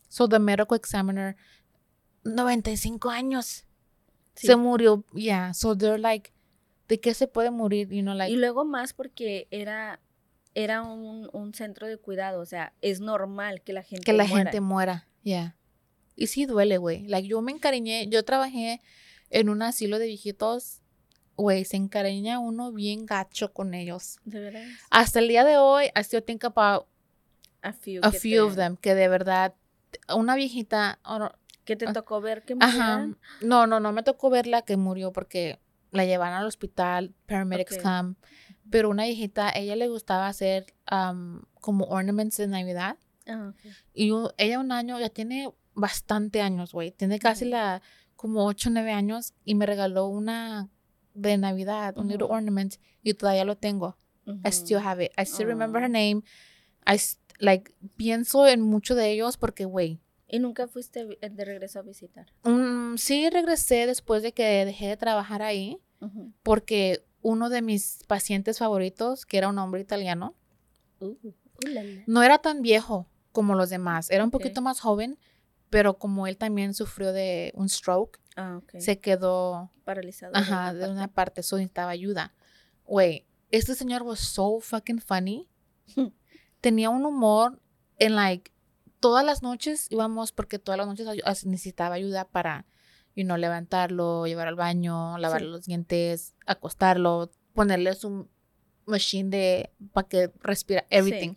So 0.09 0.27
the 0.29 0.39
medical 0.39 0.77
examiner, 0.77 1.37
95 2.25 3.11
años, 3.11 3.65
Sí. 4.37 4.47
se 4.47 4.55
murió, 4.57 5.05
yeah, 5.15 5.51
so 5.53 5.75
they're 5.75 5.99
like, 5.99 6.33
¿de 6.87 7.01
qué 7.01 7.13
se 7.15 7.27
puede 7.27 7.51
morir? 7.51 7.89
You 7.91 8.03
know, 8.03 8.15
like, 8.15 8.31
y 8.33 8.37
luego 8.37 8.65
más 8.65 8.93
porque 8.93 9.49
era, 9.51 9.99
era 10.63 10.83
un, 10.83 11.29
un 11.33 11.55
centro 11.55 11.87
de 11.87 11.97
cuidado, 11.99 12.41
o 12.41 12.47
sea, 12.47 12.73
es 12.81 13.01
normal 13.01 13.63
que 13.63 13.73
la 13.73 13.83
gente 13.83 14.05
que 14.05 14.13
la 14.13 14.25
muera. 14.25 14.45
gente 14.51 14.61
muera, 14.61 15.07
yeah. 15.23 15.55
Y 16.17 16.27
sí 16.27 16.47
duele, 16.47 16.79
güey. 16.79 17.07
Like, 17.07 17.29
yo 17.29 17.41
me 17.43 17.53
encariñé, 17.53 18.09
yo 18.09 18.25
trabajé 18.25 18.81
en 19.31 19.49
un 19.51 19.63
asilo 19.63 19.99
de 20.01 20.07
viejitos, 20.07 20.81
güey, 21.37 21.65
se 21.65 21.77
encariña 21.77 22.41
uno 22.41 22.73
bien 22.73 23.07
gacho 23.07 23.53
con 23.53 23.73
ellos. 23.75 24.19
¿De 24.25 24.41
veras? 24.41 24.67
Hasta 24.91 25.21
el 25.21 25.29
día 25.29 25.45
de 25.45 25.59
hoy, 25.59 25.87
I 25.95 26.01
still 26.01 26.23
think 26.25 26.45
about 26.45 26.87
A 27.63 27.73
few. 27.73 28.01
a 28.03 28.11
few 28.11 28.45
of 28.47 28.57
them, 28.57 28.77
que 28.77 28.95
de 28.97 29.07
verdad, 29.09 29.55
una 30.15 30.35
viejita, 30.35 30.99
oh, 31.05 31.31
Que 31.65 31.77
te 31.77 31.87
Ah, 31.87 31.93
tocó 31.93 32.21
ver 32.21 32.43
que 32.45 32.55
ajá, 32.59 32.99
murieran. 32.99 33.19
no, 33.43 33.67
no, 33.67 33.79
no 33.79 33.93
me 33.93 34.03
tocó 34.03 34.31
verla 34.31 34.63
que 34.63 34.77
murió 34.79 35.13
porque 35.13 35.61
la 35.93 36.05
llevaron 36.07 36.35
al 36.39 36.47
hospital, 36.47 37.15
paramedics 37.27 37.77
Ok. 37.77 37.83
come, 37.83 38.15
pero 38.71 38.91
una 38.91 39.05
viejita, 39.05 39.51
ella 39.51 39.77
le 39.77 39.89
gustaba 39.89 40.27
hacer 40.29 40.67
um, 40.91 41.43
como 41.61 41.85
ornaments 41.87 42.37
de 42.37 42.47
Navidad 42.49 42.97
Ah, 43.27 43.53
y 43.93 44.11
ella 44.39 44.59
un 44.59 44.73
año, 44.73 44.99
ya 44.99 45.11
tiene 45.11 45.51
bastante 45.75 46.41
años, 46.41 46.73
güey, 46.73 46.93
tiene 46.93 47.19
casi 47.19 47.45
Ujú. 47.45 47.51
la, 47.53 47.83
como 48.17 48.47
8 48.47 48.71
o 48.71 48.73
9 48.73 48.91
años 48.93 49.35
y 49.45 49.55
me 49.55 49.67
regaló 49.67 50.07
una 50.07 50.71
de 51.15 51.37
Navidad, 51.37 51.97
un 51.99 52.09
little 52.09 52.29
ornament 52.31 52.77
y 53.03 53.13
todavía 53.15 53.45
lo 53.45 53.57
tengo. 53.57 53.97
I 54.45 54.49
still 54.49 54.79
have 54.79 55.05
it. 55.05 55.13
I 55.19 55.23
still 55.25 55.47
remember 55.47 55.81
her 55.83 55.89
Aw. 55.89 55.93
name. 55.93 56.23
I 56.87 56.99
like 57.39 57.75
pienso 57.97 58.47
en 58.47 58.61
mucho 58.63 58.95
de 58.95 59.11
ellos 59.13 59.37
porque, 59.37 59.65
güey, 59.67 60.01
¿Y 60.27 60.39
nunca 60.41 60.67
fuiste 60.69 61.05
vi- 61.07 61.19
de 61.21 61.45
regreso 61.45 61.79
a 61.79 61.83
visitar? 61.83 62.27
mm, 62.45 62.97
sí 62.97 63.29
regresé 63.31 63.87
después 63.87 64.23
de 64.23 64.33
que 64.33 64.65
dejé 64.65 64.89
de 64.89 64.97
trabajar 64.97 65.43
ahí 65.43 65.79
porque 66.43 67.05
uno 67.23 67.49
de 67.51 67.63
mis 67.63 68.05
pacientes 68.07 68.59
favoritos, 68.59 69.27
que 69.27 69.39
era 69.39 69.49
un 69.49 69.59
hombre 69.59 69.81
italiano, 69.81 70.35
Uh, 71.01 71.07
uh, 71.23 71.35
la, 71.61 71.83
la. 71.85 72.03
no 72.09 72.23
era 72.25 72.39
tan 72.39 72.61
viejo 72.61 73.07
como 73.31 73.55
los 73.55 73.71
demás, 73.71 74.11
era 74.11 74.25
un 74.25 74.31
poquito 74.33 74.61
más 74.63 74.81
joven, 74.81 75.17
pero 75.71 75.97
como 75.99 76.27
él 76.27 76.37
también 76.37 76.75
sufrió 76.75 77.13
de 77.13 77.53
un 77.55 77.69
stroke, 77.69 78.19
Ah, 78.37 78.61
se 78.79 78.99
quedó, 79.01 79.71
Paralizado. 79.85 80.33
de 80.33 80.39
ajá, 80.39 80.71
una 80.71 80.73
de 80.73 80.79
parte. 80.81 80.93
una 80.93 81.09
parte, 81.09 81.43
so 81.43 81.57
necesitaba 81.57 81.91
ayuda. 81.91 82.35
Güey, 82.85 83.27
este 83.51 83.75
señor 83.75 84.03
was 84.03 84.21
so 84.21 84.61
fucking 84.61 85.01
funny. 85.01 85.49
Tenía 86.61 86.91
un 86.91 87.05
humor 87.05 87.61
en 87.99 88.15
like 88.17 88.53
todas 89.01 89.25
las 89.25 89.43
noches 89.43 89.87
íbamos 89.91 90.33
porque 90.33 90.59
todas 90.59 90.79
las 90.79 90.87
noches 90.89 91.07
necesitaba 91.47 91.95
ayuda 91.97 92.25
para 92.27 92.67
you 93.19 93.25
know, 93.25 93.37
levantarlo, 93.37 94.29
llevar 94.29 94.47
al 94.47 94.55
baño, 94.55 95.19
lavarle 95.19 95.49
Sí. 95.49 95.51
los 95.53 95.67
dientes, 95.67 96.35
acostarlo, 96.47 97.33
ponerle 97.53 97.93
su 97.95 98.29
machine 98.87 99.29
de 99.29 99.73
para 99.93 100.07
que 100.07 100.31
respira 100.41 100.87
everything. 100.89 101.35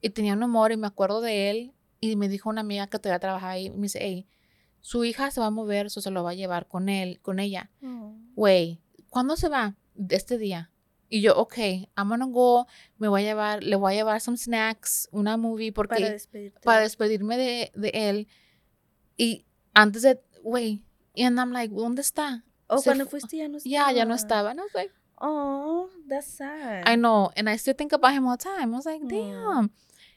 Y 0.00 0.10
tenía 0.10 0.32
un 0.32 0.42
humor 0.42 0.72
y 0.72 0.78
me 0.78 0.86
acuerdo 0.86 1.20
de 1.20 1.50
él 1.50 1.74
y 2.00 2.16
me 2.16 2.30
dijo 2.30 2.48
una 2.48 2.62
amiga 2.62 2.86
que 2.86 2.98
todavía 2.98 3.18
trabajaba 3.20 3.52
ahí, 3.52 3.68
me 3.68 3.82
dice, 3.82 3.98
hey, 4.00 4.26
su 4.80 5.04
hija 5.04 5.30
se 5.30 5.40
va 5.40 5.48
a 5.48 5.50
mover, 5.50 5.86
eso 5.86 6.00
se 6.00 6.10
lo 6.10 6.24
va 6.24 6.30
a 6.30 6.34
llevar 6.34 6.66
con 6.68 6.88
él, 6.88 7.20
con 7.20 7.38
ella. 7.38 7.70
Oh. 7.84 8.16
Güey, 8.34 8.80
¿cuándo 9.10 9.36
se 9.36 9.50
va? 9.50 9.76
Este 10.08 10.38
día. 10.38 10.72
Y 11.10 11.20
yo, 11.20 11.36
ok, 11.36 11.58
I'm 11.98 12.08
gonna 12.08 12.24
go, 12.24 12.66
me 12.96 13.08
voy 13.08 13.20
a 13.20 13.24
llevar, 13.24 13.62
le 13.62 13.76
voy 13.76 13.92
a 13.92 13.96
llevar 13.96 14.22
some 14.22 14.38
snacks, 14.38 15.06
una 15.12 15.36
movie, 15.36 15.70
porque 15.70 15.96
Para 15.96 16.60
para, 16.62 16.80
despedirme 16.80 17.36
de, 17.36 17.72
de 17.74 17.90
él. 17.92 18.26
Y 19.18 19.44
antes 19.74 20.00
de, 20.00 20.18
güey, 20.42 20.66
y 20.66 20.89
and 21.16 21.38
I'm 21.40 21.52
like, 21.52 21.74
¿dónde 21.74 22.00
está? 22.02 22.44
Oh, 22.68 22.80
cuando 22.82 23.04
fu- 23.04 23.10
fuiste 23.18 23.36
ya 23.36 23.48
no 23.48 23.58
estaba. 23.58 23.70
Ya, 23.70 23.92
ya 23.92 24.04
no 24.04 24.14
estaba. 24.14 24.50
And 24.50 24.60
I 24.60 24.62
was 24.64 24.74
like, 24.74 24.92
Oh, 25.22 25.90
that's 26.08 26.26
sad. 26.28 26.84
I 26.86 26.96
know, 26.96 27.30
and 27.36 27.46
I 27.48 27.56
still 27.58 27.74
think 27.76 27.92
about 27.92 28.12
him 28.14 28.26
all 28.26 28.38
the 28.38 28.44
time. 28.44 28.72
I 28.72 28.76
was 28.76 28.86
like, 28.86 29.02
Mm. 29.02 29.08
damn. 29.08 29.70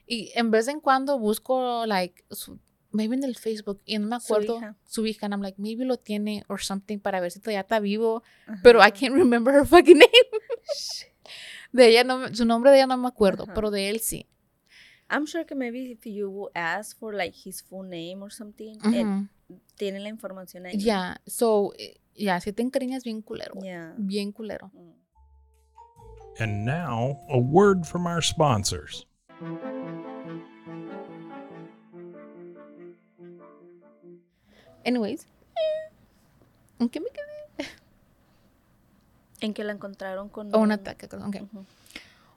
Y 0.08 0.32
en 0.36 0.50
vez 0.50 0.68
en 0.70 0.80
cuando 0.80 1.20
busco, 1.20 1.86
like, 1.86 2.24
su- 2.32 2.58
maybe 2.92 3.16
en 3.16 3.24
el 3.26 3.36
Facebook, 3.36 3.82
y 3.86 3.98
no 3.98 4.08
me 4.08 4.20
Su 4.22 4.34
acuerdo 4.34 4.58
hija. 4.60 4.76
su 4.86 5.06
hija, 5.06 5.26
and 5.26 5.34
I'm 5.34 5.42
like, 5.42 5.60
maybe 5.62 5.84
lo 5.84 5.98
tiene 5.98 6.46
or 6.48 6.62
something 6.62 7.00
para 7.00 7.20
ver 7.20 7.32
si 7.32 7.40
todavía 7.42 7.62
está 7.62 7.80
vivo. 7.82 8.24
Pero 8.62 8.80
I 8.82 8.92
can't 8.92 9.14
remember 9.16 9.54
her 9.54 9.66
fucking 9.68 9.98
name. 9.98 10.10
De 11.74 11.88
ella 11.88 12.04
no, 12.04 12.20
me- 12.20 12.36
su 12.36 12.46
nombre 12.46 12.72
de 12.72 12.78
ella 12.78 12.88
no 12.88 12.98
me 12.98 13.08
acuerdo, 13.08 13.44
Ajá. 13.44 13.54
pero 13.54 13.72
de 13.72 13.90
él 13.90 14.00
sí. 14.00 14.28
I'm 15.10 15.26
sure 15.28 15.46
que 15.46 15.54
maybe 15.56 15.92
if 15.92 16.06
you 16.06 16.50
ask 16.56 16.98
for 16.98 17.14
like 17.14 17.36
his 17.46 17.62
full 17.62 17.84
name 17.88 18.22
or 18.22 18.32
something, 18.32 18.78
él 18.86 19.06
Ujú. 19.06 19.28
Tiene 19.76 20.00
la 20.00 20.10
información 20.10 20.66
ahí. 20.66 20.78
Ya, 20.78 21.22
so, 21.26 21.74
eh, 21.78 22.00
ya, 22.16 22.40
si 22.40 22.54
te 22.54 22.62
encariñas 22.62 23.04
bien 23.04 23.22
culero. 23.22 23.56
Yeah. 23.62 23.94
Bien 23.98 24.32
culero. 24.32 24.72
Mm. 24.74 24.94
And 26.40 26.66
now, 26.66 27.20
a 27.30 27.38
word 27.38 27.86
from 27.86 28.08
our 28.08 28.24
sponsors. 28.24 29.06
Anyways. 34.84 35.28
¿En 36.80 36.90
qué 36.90 37.00
me 37.00 37.08
quedé? 37.10 37.68
En 39.42 39.54
que 39.54 39.64
la 39.64 39.74
encontraron 39.74 40.30
con 40.30 40.54
Oh, 40.56 40.60
un 40.60 40.72
ataque, 40.72 41.08
creo, 41.08 41.28
ok. 41.28 41.36
Ujú. 41.42 41.66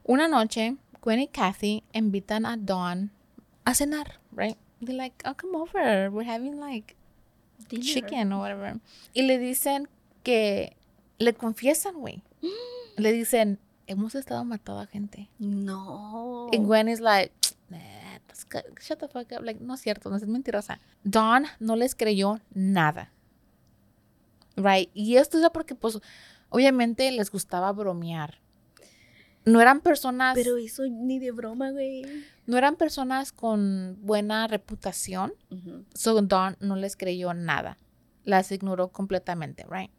Una 0.05 0.29
noche, 0.29 0.77
Gwen 1.01 1.21
y 1.21 1.29
Kathy 1.29 1.83
invitan 1.93 2.47
a 2.47 2.57
Dawn 2.57 3.11
a 3.65 3.75
cenar, 3.75 4.21
right? 4.33 4.57
They're 4.81 4.97
like, 4.97 5.23
oh, 5.25 5.35
come 5.35 5.55
over. 5.57 6.11
We're 6.11 6.25
having 6.25 6.61
like 6.61 6.95
Dinner. 7.69 7.83
chicken 7.83 8.33
or 8.33 8.41
whatever. 8.41 8.79
Y 9.15 9.23
le 9.23 9.39
dicen 9.39 9.89
que 10.23 10.77
le 11.19 11.33
confiesan, 11.35 11.95
güey. 12.01 12.23
Le 12.99 13.13
dicen, 13.13 13.59
hemos 13.87 14.15
estado 14.15 14.43
matando 14.45 14.81
a 14.83 14.87
gente. 14.87 15.29
No. 15.39 16.49
Y 16.51 16.59
Gwen 16.59 16.89
is 16.89 17.01
like, 17.01 17.31
"Nah, 17.69 17.79
that's 18.27 18.45
good. 18.45 18.65
shut 18.81 18.99
the 19.01 19.09
fuck 19.09 19.31
up. 19.33 19.43
Like, 19.45 19.61
no 19.61 19.75
es 19.75 19.81
cierto, 19.83 20.09
no 20.09 20.17
es 20.17 20.27
mentirosa. 20.27 20.79
Dawn 21.05 21.47
no 21.61 21.77
les 21.77 21.95
creyó 21.95 22.41
nada. 22.55 23.11
Right? 24.57 24.89
Y 24.95 25.17
esto 25.17 25.39
es 25.39 25.51
porque, 25.51 25.75
pues, 25.75 25.99
obviamente 26.49 27.11
les 27.13 27.31
gustaba 27.31 27.71
bromear. 27.73 28.39
No 29.47 29.61
eran 29.61 29.81
personas, 29.81 30.35
Pero 30.35 30.57
eso 30.57 30.83
ni 30.89 31.19
de 31.21 31.31
broma, 31.31 31.71
güey. 31.71 32.05
no 32.47 32.59
eran 32.59 32.77
personas 32.77 33.31
con 33.33 33.97
buena 34.01 34.47
reputación. 34.49 35.33
So 35.95 36.21
Dawn 36.21 36.57
no 36.61 36.75
les 36.77 36.97
creyó 36.97 37.33
nada. 37.33 37.79
Las 38.25 38.51
ignoró 38.51 38.89
completamente, 38.89 39.65
right? 39.71 39.91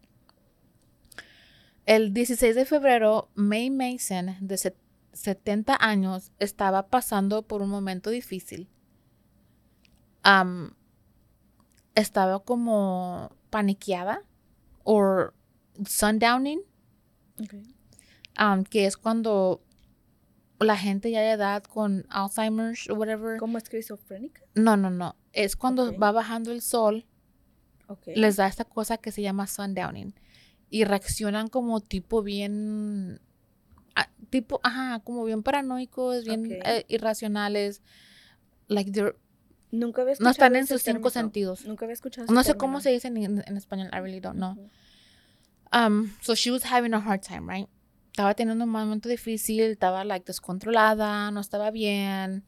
El 1.85 2.13
16 2.13 2.55
de 2.55 2.65
febrero, 2.65 3.29
May 3.35 3.69
Mason, 3.69 4.35
de 4.41 4.57
set- 4.57 4.75
70 5.13 5.77
años, 5.79 6.31
estaba 6.39 6.87
pasando 6.87 7.43
por 7.43 7.61
un 7.61 7.69
momento 7.69 8.09
difícil. 8.09 8.67
am, 10.23 10.73
estaba 11.95 12.39
como 12.43 13.31
paniqueada 13.49 14.23
o 14.83 15.29
sundowning, 15.85 16.59
am, 18.38 18.63
que 18.63 18.85
es 18.85 18.95
cuando 18.97 19.61
la 20.59 20.77
gente 20.77 21.11
ya 21.11 21.21
de 21.21 21.31
edad 21.31 21.63
con 21.63 22.05
Alzheimer's 22.09 22.89
o 22.89 22.95
whatever. 22.95 23.38
¿Como 23.38 23.57
esquizofrénica? 23.57 24.41
No, 24.55 24.77
no, 24.77 24.89
no. 24.89 25.15
Es 25.33 25.55
cuando 25.55 25.97
va 25.99 26.11
bajando 26.11 26.51
el 26.51 26.61
sol, 26.61 27.05
Ok. 27.88 28.07
les 28.15 28.38
da 28.38 28.47
esta 28.47 28.63
cosa 28.65 28.97
que 28.97 29.11
se 29.11 29.21
llama 29.21 29.45
sundowning. 29.47 30.13
Y 30.69 30.83
reaccionan 30.83 31.47
como 31.47 31.79
tipo 31.81 32.23
bien. 32.23 33.21
ah, 33.95 34.09
tipo, 34.29 34.59
ajá, 34.63 34.99
como 35.03 35.23
bien 35.25 35.43
paranoicos, 35.43 36.23
bien 36.25 36.59
eh, 36.65 36.85
irracionales. 36.88 37.81
Like 38.67 38.91
they're 38.91 39.15
Nunca 39.69 40.01
había 40.01 40.15
No 40.19 40.29
están 40.29 40.55
en 40.55 40.65
sus 40.65 40.81
cinco 40.81 41.09
término. 41.09 41.09
sentidos. 41.11 41.65
Nunca 41.65 41.85
había 41.85 41.93
escuchado 41.93 42.31
No 42.33 42.41
sé 42.43 42.55
cómo 42.55 42.79
se 42.81 42.89
dice 42.89 43.09
en, 43.09 43.17
en 43.45 43.57
español. 43.57 43.89
I 43.93 43.97
really 43.99 44.21
don't 44.21 44.38
know. 44.38 44.55
Um, 45.73 46.13
so 46.21 46.35
she 46.35 46.51
was 46.51 46.63
having 46.63 46.93
a 46.93 46.99
hard 46.99 47.21
time, 47.21 47.47
right? 47.51 47.67
Estaba 48.18 48.34
teniendo 48.34 48.63
un 48.63 48.72
momento 48.72 49.09
difícil, 49.09 49.61
estaba 49.61 50.03
like 50.03 50.26
descontrolada, 50.26 51.30
no 51.30 51.39
estaba 51.39 51.70
bien. 51.70 52.43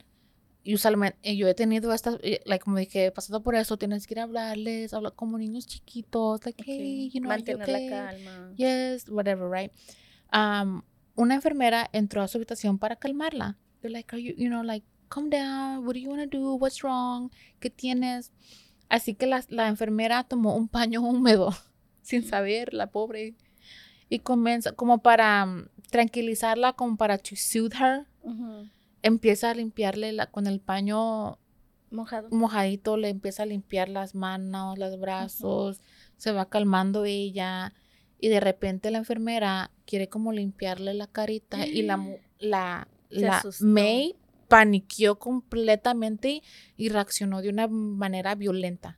Y 0.63 0.73
usualmente 0.73 1.37
yo 1.37 1.47
he 1.47 1.53
tenido 1.53 1.93
estas, 1.93 2.17
like 2.45 2.63
como 2.63 2.77
dije, 2.77 3.11
pasado 3.11 3.43
por 3.43 3.53
eso, 3.53 3.77
tienes 3.77 4.07
que 4.07 4.15
ir 4.15 4.19
a 4.19 4.23
hablarles, 4.23 4.95
hablar 4.95 5.13
como 5.13 5.37
niños 5.37 5.67
chiquitos, 5.67 6.43
like, 6.43 6.59
Ok. 6.63 6.67
hey, 6.67 7.11
you 7.13 7.19
know, 7.19 7.29
Mantener 7.29 7.61
okay? 7.69 7.87
la 7.87 8.07
calma. 8.07 8.51
Yes, 8.57 9.07
whatever, 9.09 9.47
right? 9.47 9.71
Um, 10.33 10.81
una 11.13 11.35
enfermera 11.35 11.87
entró 11.93 12.23
a 12.23 12.27
su 12.27 12.39
habitación 12.39 12.79
para 12.79 12.95
calmarla. 12.95 13.55
They're 13.81 13.93
like, 13.93 14.11
are 14.15 14.19
you, 14.19 14.33
you 14.39 14.49
know, 14.49 14.63
like, 14.63 14.87
calm 15.07 15.29
down. 15.29 15.85
What 15.85 15.93
do 15.93 15.99
you 15.99 16.09
want 16.09 16.23
to 16.31 16.35
do? 16.35 16.55
What's 16.55 16.81
wrong? 16.81 17.29
¿Qué 17.59 17.69
tienes? 17.69 18.31
Así 18.89 19.13
que 19.13 19.27
la, 19.27 19.45
la 19.49 19.67
enfermera 19.67 20.23
tomó 20.23 20.55
un 20.55 20.67
paño 20.67 21.01
húmedo, 21.01 21.53
sin 22.01 22.23
saber, 22.23 22.73
la 22.73 22.87
pobre. 22.87 23.35
Y 24.09 24.19
comienza, 24.19 24.71
como 24.71 24.99
para 24.99 25.43
um, 25.45 25.65
tranquilizarla, 25.91 26.73
como 26.73 26.97
para 26.97 27.17
to 27.17 27.35
soothe 27.35 27.75
her, 27.75 28.07
empieza 29.01 29.51
a 29.51 29.53
limpiarle 29.53 30.11
la, 30.11 30.27
con 30.27 30.47
el 30.47 30.59
paño 30.59 31.37
Mojado. 31.91 32.29
mojadito, 32.31 32.97
le 32.97 33.09
empieza 33.09 33.43
a 33.43 33.45
limpiar 33.45 33.89
las 33.89 34.15
manos, 34.15 34.77
los 34.77 34.99
brazos, 34.99 35.81
se 36.17 36.31
va 36.31 36.49
calmando 36.49 37.05
ella 37.05 37.73
y 38.19 38.27
de 38.27 38.39
repente 38.39 38.91
la 38.91 38.97
enfermera 38.97 39.71
quiere 39.85 40.09
como 40.09 40.31
limpiarle 40.31 40.93
la 40.93 41.07
carita 41.07 41.65
y 41.65 41.81
la 41.83 41.99
la 42.39 42.87
la. 43.09 43.41
May 43.61 44.15
paniqueó 44.47 45.17
completamente 45.17 46.43
y 46.75 46.89
reaccionó 46.89 47.41
de 47.41 47.49
una 47.49 47.67
manera 47.67 48.35
violenta 48.35 48.97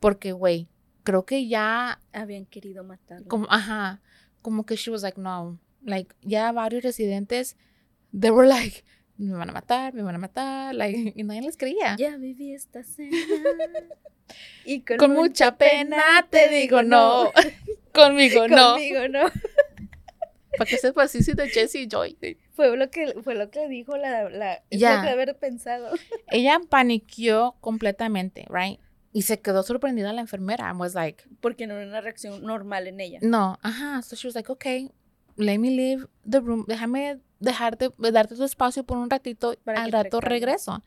porque 0.00 0.32
güey, 0.32 0.68
creo 1.04 1.24
que 1.24 1.46
ya 1.46 2.00
Habían 2.12 2.46
querido 2.46 2.82
matarlo. 2.82 3.28
como 3.28 3.46
ajá, 3.48 4.00
como 4.42 4.66
que 4.66 4.76
she 4.76 4.90
was 4.90 5.02
like 5.02 5.20
no, 5.20 5.58
like 5.84 6.14
ya 6.22 6.50
varios 6.52 6.82
residentes 6.82 7.56
they 8.12 8.30
were 8.30 8.48
like 8.48 8.84
me 9.16 9.32
van 9.32 9.48
a 9.48 9.52
matar, 9.52 9.94
me 9.94 10.02
van 10.02 10.16
a 10.16 10.18
matar, 10.18 10.74
like, 10.74 11.12
y 11.14 11.22
nadie 11.22 11.42
les 11.42 11.56
creía. 11.56 11.96
Ya 11.96 12.16
viví 12.16 12.52
esta 12.52 12.82
cena. 12.82 13.16
y 14.64 14.80
con, 14.80 14.96
Con 14.96 15.12
mucha 15.12 15.56
pena 15.56 16.02
te 16.30 16.48
digo 16.48 16.82
no. 16.82 17.30
Conmigo 17.94 18.48
no. 18.48 18.72
Conmigo 18.72 19.08
no. 19.08 19.26
Para 20.58 20.70
que 20.70 20.78
sepas, 20.78 21.10
sí, 21.10 21.22
sí, 21.22 21.32
de 21.34 21.48
Jessie 21.48 21.82
y 21.82 21.88
Joy. 21.88 22.16
Fue 22.52 22.76
lo 22.76 22.88
que, 22.88 23.14
fue 23.22 23.34
lo 23.34 23.50
que 23.50 23.68
dijo 23.68 23.96
la, 23.96 24.28
la 24.30 24.62
lo 24.70 24.78
que 24.78 24.86
haber 24.86 25.36
pensado. 25.36 25.90
Ella 26.28 26.60
paniqueó 26.68 27.56
completamente, 27.60 28.46
right? 28.48 28.78
Y 29.14 29.22
se 29.22 29.40
quedó 29.40 29.62
sorprendida 29.62 30.12
la 30.12 30.20
enfermera. 30.20 30.68
And 30.68 30.78
was 30.80 30.94
like, 30.94 31.24
Porque 31.40 31.66
no 31.68 31.74
era 31.74 31.86
una 31.86 32.00
reacción 32.02 32.42
normal 32.42 32.88
en 32.88 32.98
ella. 33.00 33.20
no, 33.22 33.58
ajá. 33.62 34.02
So 34.02 34.16
she 34.16 34.26
was 34.26 34.34
like, 34.34 34.50
okay, 34.50 34.90
let 35.36 35.58
me 35.58 35.70
leave 35.70 36.06
the 36.28 36.40
room. 36.40 36.64
Déjame 36.66 37.20
dejarte, 37.38 37.90
darte 37.96 38.34
tu 38.34 38.42
espacio 38.44 38.84
por 38.84 38.98
un 38.98 39.08
ratito. 39.08 39.54
Para 39.64 39.84
Al 39.84 39.92
rato 39.92 40.20
regreso. 40.20 40.82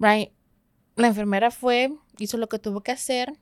Right? 0.00 0.32
La 0.96 1.06
enfermera 1.06 1.50
fue, 1.52 1.92
hizo 2.18 2.36
lo 2.36 2.48
que 2.48 2.58
tuvo 2.58 2.82
que 2.82 2.90
hacer. 2.92 3.32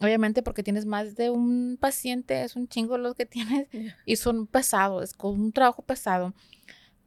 Obviamente 0.00 0.42
porque 0.42 0.62
tienes 0.62 0.86
más 0.86 1.14
de 1.14 1.28
un 1.28 1.76
paciente, 1.78 2.42
es 2.42 2.56
un 2.56 2.66
chingo 2.66 2.96
lo 2.96 3.14
que 3.14 3.26
tienes. 3.26 3.68
Yeah. 3.72 3.96
y 4.06 4.16
son 4.16 4.46
pesados, 4.46 5.04
es 5.04 5.12
con 5.12 5.38
un 5.38 5.52
trabajo 5.52 5.82
pesado. 5.82 6.32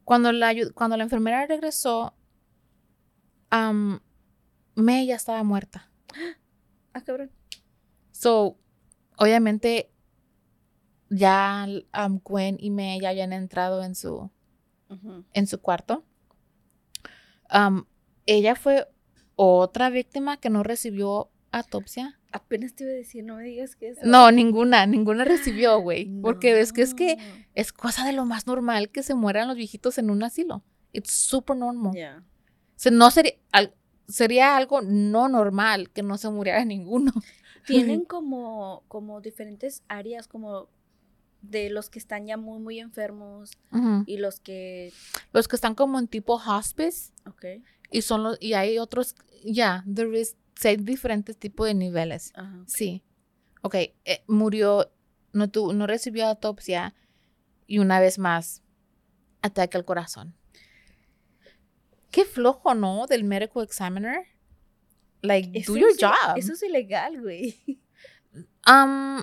Cuando 0.04 0.32
la, 0.32 0.54
cuando 0.76 0.98
la 0.98 1.04
enfermera 1.04 1.48
regresó, 1.48 2.14
um, 3.52 4.00
May 4.76 5.08
ya 5.08 5.16
estaba 5.16 5.42
muerta. 5.44 5.90
Ah, 6.94 7.02
cabrón. 7.04 7.32
So, 8.12 8.58
obviamente, 9.18 9.90
ya 11.10 11.68
um, 12.06 12.20
Gwen 12.24 12.58
y 12.60 12.70
May 12.72 13.00
ya 13.00 13.10
habían 13.10 13.34
entrado 13.34 13.84
en 13.84 13.96
su, 13.96 14.30
en 15.34 15.48
su 15.48 15.62
cuarto. 15.62 16.04
Um, 17.54 17.86
ella 18.26 18.56
fue 18.56 18.88
otra 19.36 19.90
víctima 19.90 20.38
que 20.38 20.50
no 20.50 20.64
recibió 20.64 21.30
autopsia. 21.52 22.20
Apenas 22.32 22.74
te 22.74 22.84
iba 22.84 22.92
a 22.92 22.96
decir, 22.96 23.24
no 23.24 23.36
me 23.38 23.44
digas 23.44 23.76
que 23.76 23.90
eso. 23.90 24.02
No, 24.04 24.32
ninguna, 24.32 24.86
ninguna 24.88 25.24
recibió, 25.26 25.80
güey. 25.80 26.06
Porque 26.22 26.60
es 26.60 26.74
que 26.74 26.82
es 26.82 26.94
que 26.94 27.18
es 27.54 27.72
cosa 27.72 28.06
de 28.06 28.14
lo 28.14 28.26
más 28.26 28.48
normal 28.48 28.90
que 28.90 29.04
se 29.04 29.14
mueran 29.16 29.48
los 29.48 29.58
viejitos 29.58 29.98
en 29.98 30.10
un 30.10 30.24
asilo. 30.24 30.64
It's 30.92 31.12
super 31.12 31.56
normal. 31.56 31.94
Ya. 31.96 32.24
O 32.70 32.78
sea, 32.78 32.92
no 32.92 33.10
sería, 33.12 33.34
al- 33.52 33.74
sería 34.08 34.56
algo 34.58 34.82
no 34.82 35.28
normal 35.28 35.90
que 35.90 36.04
no 36.04 36.18
se 36.18 36.30
muriera 36.30 36.64
ninguno. 36.66 37.12
Tienen 37.66 38.06
como, 38.06 38.84
como 38.88 39.22
diferentes 39.22 39.82
áreas, 39.88 40.28
como 40.28 40.68
de 41.42 41.70
los 41.70 41.90
que 41.90 42.00
están 42.00 42.26
ya 42.28 42.38
muy, 42.38 42.60
muy 42.60 42.80
enfermos 42.80 43.52
y 44.06 44.18
los 44.18 44.40
que. 44.40 44.94
Los 45.34 45.48
que 45.48 45.56
están 45.56 45.76
como 45.76 46.00
en 46.00 46.08
tipo 46.08 46.36
hospice 46.36 47.12
Ok. 47.28 47.46
y 47.92 48.02
son 48.02 48.24
los, 48.24 48.38
y 48.40 48.54
hay 48.54 48.78
otros, 48.78 49.16
ya, 49.44 49.84
there 49.92 50.20
is, 50.20 50.36
hay 50.64 50.78
diferentes 50.78 51.38
tipos 51.38 51.68
de 51.68 51.74
niveles. 51.74 52.32
Ajá. 52.36 52.64
Sí. 52.68 53.04
Ok, 53.62 53.76
eh, 53.76 54.24
murió, 54.28 54.92
no, 55.34 55.50
tu, 55.50 55.74
no 55.74 55.88
recibió 55.88 56.28
autopsia 56.28 56.94
y 57.68 57.80
una 57.80 58.00
vez 58.00 58.20
más, 58.20 58.62
ataque 59.42 59.78
al 59.78 59.86
corazón. 59.86 60.36
Qué 62.16 62.24
flojo, 62.24 62.74
¿no? 62.74 63.08
Del 63.08 63.26
medical 63.26 63.62
examiner. 63.62 64.26
Like, 65.22 65.50
Eso 65.60 65.74
do 65.74 65.80
your 65.80 65.90
es- 65.90 65.98
job. 66.00 66.38
Eso 66.38 66.54
es 66.54 66.64
ilegal, 66.64 67.22
güey. 67.22 67.60
Um, 68.68 69.20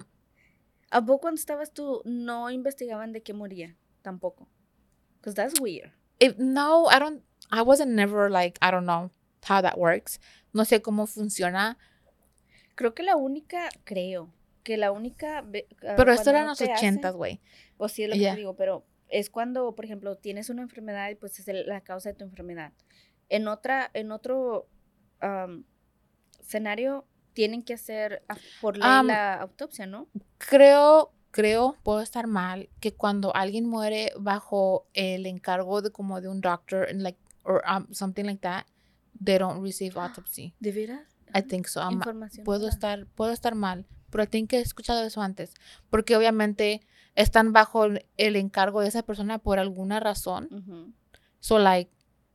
¿A 0.90 1.00
poco 1.00 1.20
cuando 1.22 1.38
estabas 1.38 1.72
tú 1.72 2.02
no 2.04 2.50
investigaban 2.50 3.12
de 3.14 3.22
qué 3.22 3.32
moría? 3.32 3.74
Tampoco. 4.02 4.46
Because 5.18 5.34
that's 5.34 5.58
weird. 5.58 5.90
if, 6.20 6.36
no, 6.38 6.86
I 6.90 6.98
don't, 6.98 7.22
I 7.50 7.62
wasn't 7.62 7.92
never 7.92 8.30
like, 8.30 8.58
I 8.60 8.70
don't 8.70 8.84
know 8.84 9.10
how 9.48 9.62
that 9.62 9.78
works. 9.78 10.20
No 10.52 10.64
sé 10.64 10.82
cómo 10.82 11.06
funciona. 11.06 11.78
Creo 12.74 12.94
que 12.94 13.02
la 13.02 13.16
única, 13.16 13.70
creo, 13.84 14.32
que 14.64 14.76
la 14.76 14.92
única... 14.92 15.38
ah, 15.38 15.94
Pero 15.96 16.12
esto 16.12 16.28
era 16.30 16.40
en 16.42 16.48
los 16.48 16.60
ochentas, 16.60 17.14
güey. 17.14 17.40
Pues 17.78 17.92
sí, 17.92 18.02
es 18.04 18.10
lo 18.10 18.14
que 18.16 18.20
te 18.30 18.36
digo, 18.36 18.54
pero 18.54 18.84
es 19.12 19.28
cuando, 19.30 19.74
por 19.74 19.84
ejemplo, 19.84 20.16
tienes 20.16 20.48
una 20.50 20.62
enfermedad 20.62 21.10
y 21.10 21.14
pues 21.14 21.38
es 21.38 21.66
la 21.66 21.82
causa 21.82 22.08
de 22.08 22.14
tu 22.14 22.24
enfermedad. 22.24 22.72
En 23.28 23.46
otra, 23.46 23.90
en 23.92 24.10
otro 24.10 24.66
am, 25.20 25.64
escenario, 26.40 27.06
tienen 27.34 27.62
que 27.62 27.74
hacer 27.74 28.22
por 28.60 28.76
ley 28.76 28.88
Am, 28.88 29.06
la 29.06 29.34
autopsia, 29.34 29.86
¿no? 29.86 30.08
Creo, 30.38 31.12
creo, 31.30 31.76
puedo 31.82 32.00
estar 32.00 32.26
mal, 32.26 32.70
que 32.80 32.94
cuando 32.94 33.34
alguien 33.36 33.66
muere 33.68 34.12
bajo 34.18 34.86
el 34.94 35.26
encargo 35.26 35.82
de 35.82 35.90
como 35.92 36.20
de 36.20 36.28
un 36.28 36.40
doctor, 36.40 36.88
and 36.88 37.02
like, 37.02 37.18
or 37.44 37.62
um, 37.70 37.86
something 37.92 38.24
like 38.24 38.40
that, 38.40 38.64
they 39.22 39.38
don't 39.38 39.62
receive 39.62 39.96
autopsy. 40.00 40.54
¿De 40.58 40.72
veras? 40.72 41.02
I 41.34 41.42
think 41.42 41.66
so. 41.66 41.80
I'm- 41.80 42.00
puedo 42.44 42.68
estar, 42.68 43.06
puedo 43.14 43.32
estar 43.32 43.54
mal, 43.54 43.86
pero 44.12 44.28
tengo 44.28 44.46
que 44.46 44.58
he 44.58 44.60
escuchado 44.60 45.02
eso 45.02 45.22
antes, 45.22 45.54
porque 45.90 46.16
obviamente 46.16 46.82
están 47.14 47.52
bajo 47.52 47.86
el, 47.86 48.36
encargo 48.36 48.82
de 48.82 48.88
esa 48.88 49.02
persona 49.02 49.38
por 49.38 49.58
alguna 49.58 49.98
razón. 49.98 50.94
So 51.40 51.58
like, 51.58 51.90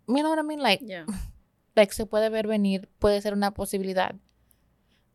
you 0.07 0.15
know 0.15 0.32
what 0.32 0.39
I 0.39 0.43
mean? 0.45 0.61
Like, 0.61 0.86
ya. 0.86 1.05
like 1.75 1.93
se 1.93 2.05
puede 2.05 2.30
ver 2.30 2.47
venir, 2.47 2.89
puede 2.99 3.21
ser 3.21 3.34
una 3.34 3.53
posibilidad. 3.53 4.15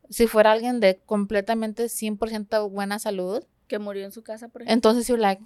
Si 0.08 0.26
fuera 0.26 0.52
alguien 0.52 0.80
de 0.80 1.00
completamente 1.04 1.86
100% 1.86 2.70
buena 2.70 2.98
salud, 2.98 3.44
Que 3.66 3.78
murió 3.78 4.04
en 4.04 4.12
su 4.12 4.22
casa, 4.22 4.48
por 4.48 4.62
ejemplo. 4.62 4.74
entonces 4.74 5.08
you're 5.08 5.20
like, 5.20 5.42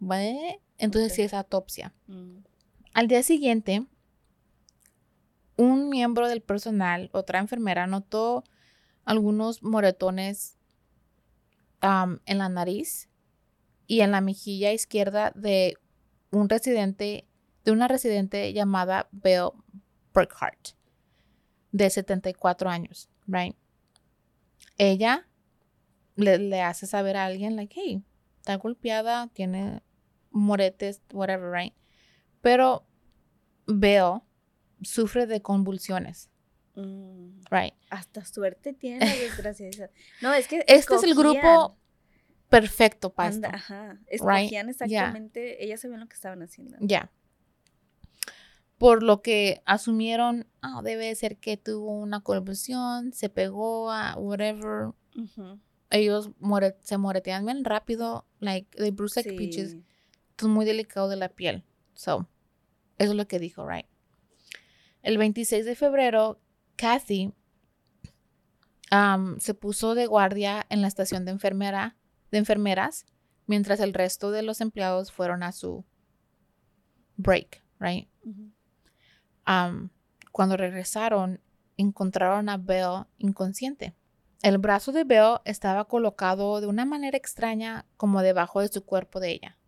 ¿what? 0.00 0.18
Entonces 0.78 1.14
sí 1.14 1.22
es 1.22 1.34
autopsia. 1.34 1.94
Mm, 2.06 2.38
Al 2.94 3.06
día 3.08 3.22
siguiente, 3.22 3.86
un 5.56 5.88
miembro 5.88 6.28
del 6.28 6.40
personal, 6.40 7.10
otra 7.12 7.38
enfermera, 7.38 7.86
notó 7.86 8.44
algunos 9.08 9.62
moretones 9.62 10.58
en 11.80 12.38
la 12.38 12.48
nariz 12.50 13.08
y 13.86 14.02
en 14.02 14.10
la 14.10 14.20
mejilla 14.20 14.70
izquierda 14.74 15.32
de 15.34 15.78
un 16.30 16.50
residente, 16.50 17.26
de 17.64 17.72
una 17.72 17.88
residente 17.88 18.52
llamada 18.52 19.08
Belle 19.10 19.52
Burkhart. 20.12 20.74
de 21.72 21.88
74 21.88 22.68
años, 22.68 23.08
right? 23.26 23.56
Ella 24.76 25.26
le, 26.16 26.36
le 26.36 26.60
hace 26.60 26.86
saber 26.86 27.16
a 27.16 27.24
alguien, 27.24 27.56
like, 27.56 27.74
hey, 27.80 28.02
está 28.36 28.56
golpeada, 28.56 29.28
tiene 29.28 29.82
moretes, 30.30 31.00
whatever, 31.14 31.50
right? 31.50 31.72
Pero 32.42 32.86
Bill 33.66 34.20
sufre 34.82 35.26
de 35.26 35.40
convulsiones, 35.40 36.28
Mm, 36.80 37.40
right? 37.50 37.74
hasta 37.90 38.24
suerte 38.24 38.72
tiene 38.72 39.00
la 39.06 39.16
desgracia. 39.16 39.68
No, 40.22 40.32
es 40.32 40.46
que 40.48 40.64
Este 40.68 40.94
es 40.94 41.02
el 41.02 41.14
grupo 41.14 41.76
perfecto 42.48 43.10
para 43.10 43.30
anda, 43.34 43.48
esto. 43.48 43.56
ajá, 43.58 43.98
escogían 44.06 44.68
exactamente, 44.68 45.64
ellas 45.64 45.80
sabían 45.80 46.00
lo 46.00 46.06
que 46.08 46.14
estaban 46.14 46.42
haciendo. 46.42 46.76
Ya. 46.80 47.10
Por 48.78 49.02
lo 49.02 49.22
que 49.22 49.60
asumieron, 49.64 50.46
ah, 50.62 50.80
debe 50.84 51.12
ser 51.16 51.36
que 51.38 51.56
tuvo 51.56 51.90
una 51.98 52.20
convulsión, 52.20 53.12
se 53.12 53.28
pegó 53.28 53.90
a 53.90 54.14
whatever. 54.16 54.90
Ellos 55.90 56.30
more- 56.38 56.76
se 56.80 56.96
moretean 56.96 57.44
bien 57.44 57.64
rápido, 57.64 58.24
like 58.38 58.68
they 58.76 58.92
bruise 58.92 59.16
like 59.16 59.32
peaches. 59.36 59.72
sí. 59.72 59.84
Es 60.38 60.44
muy 60.44 60.64
delicado 60.64 61.08
de 61.08 61.16
la 61.16 61.28
piel. 61.30 61.64
So, 61.94 62.28
eso 62.98 63.10
es 63.10 63.16
lo 63.16 63.26
que 63.26 63.40
dijo, 63.40 63.66
right? 63.68 63.86
El 65.02 65.18
26 65.18 65.64
de 65.66 65.74
febrero, 65.74 66.38
Kathy 66.78 67.34
um, 68.92 69.38
se 69.38 69.52
puso 69.52 69.94
de 69.94 70.06
guardia 70.06 70.64
en 70.70 70.80
la 70.80 70.88
estación 70.88 71.24
de, 71.24 71.32
enfermera, 71.32 71.96
de 72.30 72.38
enfermeras 72.38 73.04
mientras 73.46 73.80
el 73.80 73.92
resto 73.92 74.30
de 74.30 74.42
los 74.42 74.60
empleados 74.60 75.10
fueron 75.10 75.42
a 75.42 75.52
su 75.52 75.84
break, 77.16 77.62
right? 77.80 78.08
Um, 79.46 79.90
cuando 80.30 80.56
regresaron, 80.56 81.40
encontraron 81.76 82.48
a 82.48 82.56
Belle 82.56 83.06
inconsciente. 83.18 83.94
El 84.42 84.58
brazo 84.58 84.92
de 84.92 85.02
Belle 85.02 85.40
estaba 85.44 85.86
colocado 85.86 86.60
de 86.60 86.68
una 86.68 86.84
manera 86.84 87.16
extraña 87.16 87.86
como 87.96 88.22
debajo 88.22 88.60
de 88.60 88.68
su 88.68 88.84
cuerpo 88.84 89.18
de 89.18 89.32
ella. 89.32 89.58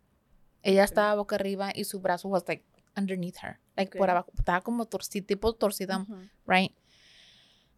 Ella 0.63 0.83
estaba 0.83 1.15
boca 1.15 1.35
arriba 1.35 1.71
y 1.75 1.83
su 1.83 1.99
brazo 1.99 2.29
was 2.29 2.43
like 2.47 2.63
underneath 2.95 3.37
her, 3.43 3.59
like 3.75 3.97
por 3.97 4.09
abajo, 4.09 4.31
estaba 4.37 4.61
como 4.61 4.85
torcida, 4.85 5.25
tipo 5.25 5.53
torcida, 5.53 5.97
Ujú. 5.97 6.15
right? 6.45 6.73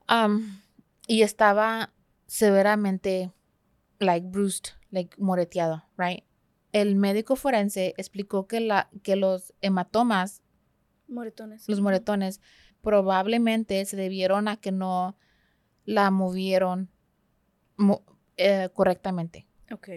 Um, 0.10 0.62
y 1.08 1.22
estaba 1.22 1.94
severamente 2.28 3.32
like 4.00 4.28
bruised, 4.28 4.70
like 4.92 5.16
moreteado, 5.18 5.84
right? 5.98 6.24
El 6.72 6.96
médico 6.96 7.36
forense 7.36 7.94
explicó 7.98 8.48
que, 8.48 8.60
la, 8.60 8.90
que 9.04 9.16
los 9.16 9.54
hematomas 9.62 10.42
Moretones. 11.08 11.68
los 11.70 11.80
moretones 11.82 12.42
probablemente 12.82 13.86
se 13.86 13.96
debieron 13.96 14.48
a 14.48 14.58
que 14.58 14.72
no 14.72 15.16
la 15.86 16.10
movieron 16.12 16.90
mo- 17.78 18.04
eh, 18.38 18.70
correctamente. 18.74 19.48
Ok. 19.72 19.90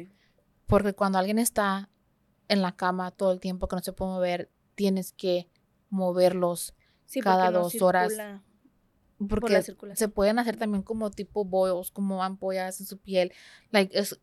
Porque 0.66 0.92
cuando 0.92 1.18
alguien 1.18 1.38
está 1.38 1.90
en 2.48 2.62
la 2.62 2.76
cama 2.76 3.10
todo 3.10 3.32
el 3.32 3.40
tiempo 3.40 3.66
que 3.68 3.76
no 3.76 3.82
se 3.82 3.92
puede 3.92 4.12
mover, 4.12 4.52
tienes 4.74 5.12
que 5.12 5.48
moverlos 5.88 6.74
Sí, 7.06 7.20
cada 7.20 7.44
porque 7.46 7.52
no 7.52 7.62
dos 7.62 7.82
horas. 7.82 8.12
Porque 9.28 9.52
la 9.52 9.60
se 9.60 9.66
circulación. 9.66 10.10
pueden 10.10 10.38
hacer 10.38 10.56
también 10.56 10.82
como 10.82 11.10
tipo 11.10 11.44
boils, 11.44 11.90
como 11.90 12.22
ampollas 12.22 12.80
en 12.80 12.86
su 12.86 12.98
piel. 12.98 13.32
Like, 13.70 13.98
es, 13.98 14.20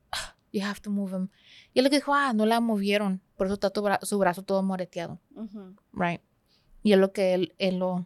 you 0.51 0.61
have 0.63 0.79
to 0.81 0.89
move 0.91 1.11
them. 1.11 1.29
Y 1.73 1.79
él 1.79 1.83
le 1.85 1.89
dijo, 1.89 2.13
ah, 2.13 2.33
no 2.33 2.45
la 2.45 2.59
movieron, 2.59 3.21
por 3.37 3.47
eso 3.47 3.55
está 3.55 3.69
bra- 3.73 4.03
su 4.03 4.17
brazo 4.19 4.43
todo 4.43 4.61
moreteado, 4.63 5.19
Ujú. 5.35 5.75
right? 5.93 6.21
Y 6.83 6.93
es 6.93 6.99
lo 6.99 7.11
que 7.11 7.33
él, 7.33 7.55
él 7.57 7.77
lo, 7.79 8.05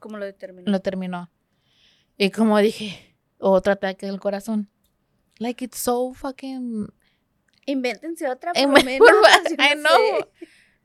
¿Cómo 0.00 0.16
lo 0.18 0.24
determinó? 0.24 0.70
lo 0.70 0.80
terminó. 0.80 1.30
Y 2.18 2.30
como 2.30 2.58
dije, 2.58 3.16
otro 3.38 3.72
ataque 3.74 4.06
del 4.06 4.18
corazón. 4.20 4.70
Like 5.38 5.64
it's 5.64 5.78
so 5.78 6.14
fucking. 6.14 6.88
Invéntense 7.66 8.28
otra 8.30 8.52
por 8.52 8.62
por 8.72 8.84
menos. 8.84 9.08
I 9.58 9.74
no 9.76 9.82
know. 9.82 10.18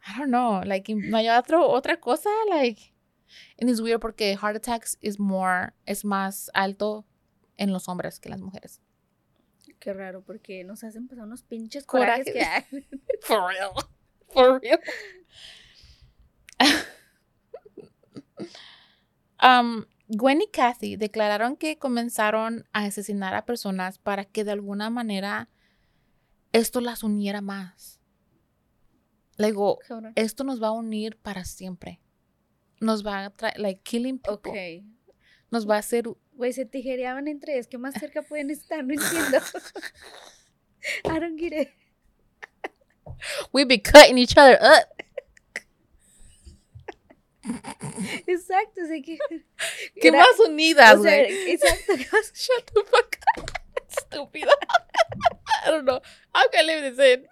I 0.05 0.17
don't 0.19 0.27
know. 0.29 0.63
Like 0.65 0.93
no 0.93 1.15
hay 1.17 1.29
otro, 1.29 1.67
otra 1.69 1.99
cosa. 1.99 2.29
Like. 2.49 2.93
And 3.59 3.69
it's 3.69 3.81
weird 3.81 4.01
porque 4.01 4.35
heart 4.35 4.55
attacks 4.55 4.97
is 5.01 5.19
more, 5.19 5.73
es 5.85 6.03
más 6.03 6.49
alto 6.53 7.05
en 7.57 7.71
los 7.71 7.87
hombres 7.87 8.19
que 8.19 8.29
en 8.29 8.31
las 8.31 8.41
mujeres. 8.41 8.81
Qué 9.79 9.93
raro, 9.93 10.21
porque 10.21 10.63
nos 10.63 10.83
hacen 10.83 11.07
pasar 11.07 11.25
unos 11.25 11.43
pinches 11.43 11.85
Corajes. 11.85 12.31
que 12.31 12.41
hay. 12.41 12.63
For 13.21 13.47
real. 13.47 13.71
For 14.33 14.59
real. 14.61 14.79
um, 19.41 19.85
Gwen 20.07 20.41
y 20.41 20.47
Kathy 20.47 20.97
declararon 20.97 21.55
que 21.55 21.77
comenzaron 21.77 22.65
a 22.73 22.83
asesinar 22.83 23.33
a 23.33 23.45
personas 23.45 23.97
para 23.97 24.25
que 24.25 24.43
de 24.43 24.51
alguna 24.51 24.89
manera 24.89 25.49
esto 26.51 26.81
las 26.81 27.01
uniera 27.03 27.41
más. 27.41 28.01
Le 29.37 29.47
digo, 29.47 29.79
esto 30.15 30.43
nos 30.43 30.61
va 30.61 30.67
a 30.67 30.71
unir 30.71 31.17
para 31.17 31.45
siempre. 31.45 32.00
Nos 32.81 33.05
va 33.05 33.25
a 33.25 33.29
traer, 33.29 33.57
like, 33.59 33.81
killing 33.83 34.17
people. 34.19 34.51
Ok. 34.51 34.83
Nos 35.51 35.65
va 35.69 35.75
a 35.75 35.79
hacer, 35.79 36.05
Güey, 36.33 36.51
se 36.53 36.65
tijereaban 36.65 37.27
entre 37.27 37.53
ellos. 37.53 37.67
¿Qué 37.67 37.77
más 37.77 37.93
cerca 37.93 38.21
pueden 38.23 38.49
estar? 38.49 38.83
No 38.83 38.93
entiendo. 38.93 39.37
I 41.05 41.19
don't 41.19 41.39
get 41.39 41.53
it. 41.53 41.69
we 43.53 43.63
be 43.63 43.77
cutting 43.77 44.17
each 44.17 44.35
other 44.35 44.57
up. 44.61 44.87
Exacto, 48.27 48.81
o 48.83 48.87
sea 48.87 49.01
que... 49.03 49.17
¿Qué 50.01 50.07
era- 50.07 50.19
más 50.19 50.39
unidas, 50.47 50.99
o 50.99 51.03
sea, 51.03 51.23
güey? 51.23 51.51
exacto. 51.51 51.93
Shut 52.33 52.71
the 52.73 52.83
fuck 52.85 53.17
up. 53.37 53.51
Estúpido. 53.89 54.49
I 55.65 55.69
don't 55.69 55.85
know. 55.85 56.01
I'm 56.33 56.47
gonna 56.51 56.63
leave 56.63 56.95
this 56.95 56.99
in. 57.19 57.27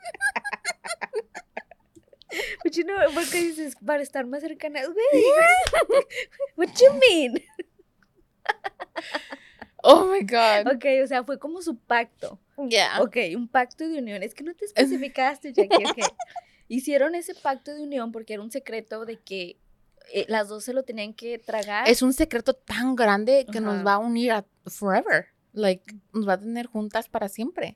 But 2.63 2.73
you 2.73 2.83
know, 2.83 2.97
porque 3.13 3.41
dices, 3.41 3.75
para 3.83 4.03
estar 4.03 4.25
más 4.25 4.41
cercanas, 4.41 4.87
güey. 4.87 5.23
What 6.55 6.69
you 6.79 6.93
mean? 7.09 7.43
Oh 9.83 10.05
my 10.05 10.21
god. 10.21 10.73
Ok, 10.75 10.85
o 11.03 11.07
sea, 11.07 11.23
fue 11.23 11.39
como 11.39 11.61
su 11.61 11.77
pacto. 11.77 12.39
Yeah. 12.67 13.01
Ok, 13.01 13.17
un 13.35 13.47
pacto 13.47 13.87
de 13.87 13.99
unión. 13.99 14.21
Es 14.23 14.33
que 14.33 14.43
no 14.43 14.53
te 14.53 14.65
especificaste, 14.65 15.53
Jackie. 15.53 15.85
ok. 15.85 16.13
Hicieron 16.67 17.15
ese 17.15 17.33
pacto 17.33 17.73
de 17.73 17.81
unión 17.81 18.11
porque 18.11 18.33
era 18.33 18.43
un 18.43 18.51
secreto 18.51 19.05
de 19.05 19.17
que 19.17 19.57
eh, 20.13 20.25
las 20.27 20.49
dos 20.49 20.63
se 20.63 20.73
lo 20.73 20.83
tenían 20.83 21.13
que 21.13 21.39
tragar. 21.39 21.87
Es 21.89 22.01
un 22.01 22.13
secreto 22.13 22.53
tan 22.53 22.95
grande 22.95 23.45
que 23.51 23.59
nos 23.59 23.85
va 23.85 23.93
a 23.93 23.97
unir 23.97 24.31
a 24.31 24.45
forever. 24.65 25.27
Like, 25.53 25.95
nos 26.13 26.27
va 26.27 26.33
a 26.33 26.39
tener 26.39 26.67
juntas 26.67 27.09
para 27.09 27.27
siempre. 27.27 27.75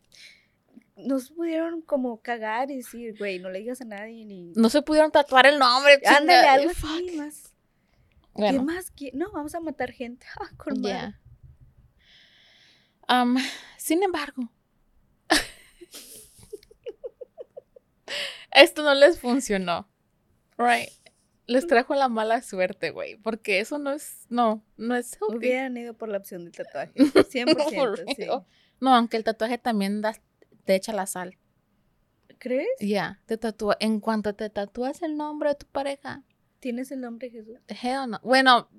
Nos 0.95 1.31
pudieron 1.31 1.81
como 1.81 2.21
cagar 2.21 2.69
y 2.69 2.77
decir, 2.77 3.15
güey, 3.17 3.39
no 3.39 3.49
le 3.49 3.59
digas 3.59 3.81
a 3.81 3.85
nadie 3.85 4.25
ni. 4.25 4.51
No 4.55 4.69
se 4.69 4.81
pudieron 4.83 5.11
tatuar 5.11 5.47
el 5.47 5.57
nombre. 5.57 5.99
Ándale, 6.05 6.47
algo 6.47 6.69
Fuck. 6.73 6.89
así 6.91 7.11
más. 7.17 7.53
¿Qué 8.35 8.59
más? 8.59 8.91
No, 9.13 9.31
vamos 9.31 9.55
a 9.55 9.59
matar 9.59 9.91
gente. 9.91 10.25
Ah, 10.39 10.49
con 10.57 10.79
madre. 10.81 10.95
yeah. 10.95 11.19
Um, 13.21 13.37
sin 13.77 14.01
embargo, 14.03 14.49
esto 18.51 18.83
no 18.83 18.93
les 18.93 19.19
funcionó. 19.19 19.89
Right. 20.57 20.89
Les 21.45 21.67
trajo 21.67 21.93
la 21.95 22.07
mala 22.07 22.41
suerte, 22.41 22.91
güey. 22.91 23.17
Porque 23.17 23.59
eso 23.59 23.77
no 23.77 23.91
es. 23.91 24.25
No, 24.29 24.63
no 24.77 24.95
es. 24.95 25.17
Hubieran 25.27 25.75
ido 25.75 25.93
por 25.93 26.07
la 26.09 26.17
opción 26.19 26.45
del 26.45 26.53
tatuaje. 26.53 26.93
100%. 26.95 27.75
For 27.75 27.97
sí. 28.15 28.27
No, 28.79 28.95
aunque 28.95 29.17
el 29.17 29.23
tatuaje 29.23 29.57
también 29.57 30.01
da- 30.01 30.21
te 30.65 30.75
echa 30.75 30.93
la 30.93 31.05
sal. 31.05 31.37
¿Crees? 32.39 32.67
Ya, 32.79 33.21
te 33.25 33.37
tatúa. 33.37 33.77
En 33.79 33.99
cuanto 33.99 34.33
te 34.35 34.49
tatúas 34.49 35.01
el 35.01 35.15
nombre 35.17 35.49
de 35.49 35.55
tu 35.55 35.65
pareja, 35.67 36.23
¿Tienes 36.59 36.91
el 36.91 37.01
nombre 37.01 37.29
de 37.29 37.39
Jesús? 37.39 37.59
hell 37.67 38.09
no. 38.09 38.19
Bueno. 38.23 38.69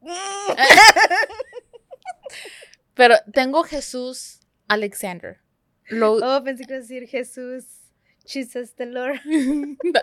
Pero 2.94 3.16
tengo 3.32 3.64
Jesús 3.64 4.40
Alexander. 4.68 5.40
Lo, 5.86 6.12
Oh, 6.14 6.42
pensé 6.44 6.64
que 6.64 6.72
iba 6.74 6.78
a 6.78 6.80
decir 6.80 7.06
Jesús. 7.08 7.64
Jesus 8.26 8.74
the 8.74 8.86
Lord. 8.86 9.20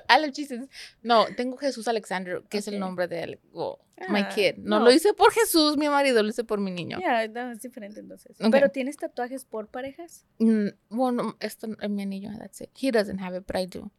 Alex 0.07 0.35
Jesus. 0.37 0.67
No, 1.01 1.25
tengo 1.35 1.57
Jesús 1.57 1.87
Alexander, 1.87 2.43
que 2.49 2.59
es 2.59 2.67
el 2.67 2.79
nombre 2.79 3.07
de 3.07 3.39
oh, 3.53 3.79
my 4.09 4.21
Ah, 4.21 4.29
kid. 4.29 4.55
No, 4.57 4.79
no. 4.79 4.85
lo 4.85 4.91
hice 4.91 5.13
por 5.13 5.31
Jesús, 5.31 5.77
mi 5.77 5.89
marido, 5.89 6.21
lo 6.21 6.29
hice 6.29 6.43
por 6.43 6.59
mi 6.59 6.71
niño. 6.71 6.99
Ya, 6.99 7.27
no, 7.27 7.51
es 7.51 7.61
diferente 7.61 7.99
entonces. 7.99 8.37
¿Pero 8.51 8.69
tienes 8.69 8.97
tatuajes 8.97 9.45
por 9.45 9.67
parejas? 9.69 10.25
Mm, 10.39 10.67
bueno, 10.89 11.35
esto 11.39 11.67
es 11.79 11.89
mi 11.89 12.03
anillo, 12.03 12.29
that's 12.37 12.61
it. 12.61 12.69
He 12.79 12.91
doesn't 12.91 13.19
have 13.21 13.35
it, 13.37 13.43
but 13.47 13.55
I 13.57 13.65
do. 13.65 13.91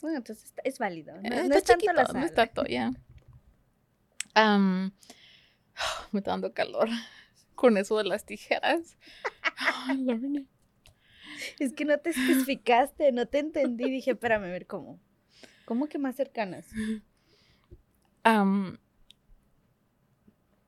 Bueno, 0.00 0.18
entonces 0.18 0.52
es 0.64 0.78
válido. 0.78 1.14
No, 1.14 1.20
Eh, 1.22 1.30
no 1.30 1.34
está 1.36 1.58
es 1.58 1.64
tanto 1.64 1.80
chiquito, 1.80 1.92
la 1.94 2.04
no 2.04 2.24
es 2.26 2.34
tanto, 2.34 2.64
ya. 2.66 2.92
Am, 4.34 4.92
me 6.12 6.20
está 6.20 6.32
dando 6.32 6.52
calor 6.52 6.88
con 7.54 7.76
eso 7.78 7.96
de 7.98 8.04
las 8.04 8.24
tijeras. 8.26 8.96
Lorna. 9.98 10.44
Es 11.58 11.72
que 11.72 11.84
no 11.84 11.98
te 11.98 12.10
especificaste, 12.10 13.12
no 13.12 13.26
te 13.26 13.38
entendí. 13.38 13.90
Dije, 13.90 14.12
espérame, 14.12 14.44
a 14.44 14.48
ver 14.48 14.66
cómo. 14.66 15.00
¿Cómo 15.64 15.88
que 15.88 15.98
más 15.98 16.16
cercanas? 16.16 16.66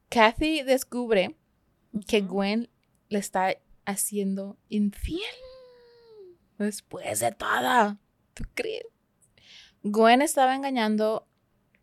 Kathy 0.09 0.63
descubre 0.63 1.37
que 2.07 2.21
Gwen 2.21 2.69
le 3.09 3.19
está 3.19 3.57
haciendo 3.85 4.59
infiel. 4.69 5.21
Después 6.59 7.21
de 7.21 7.33
todo. 7.33 7.99
¿Tú 8.35 8.45
crees? 8.55 8.87
Gwen 9.83 10.23
estaba 10.23 10.55
engañando 10.55 11.29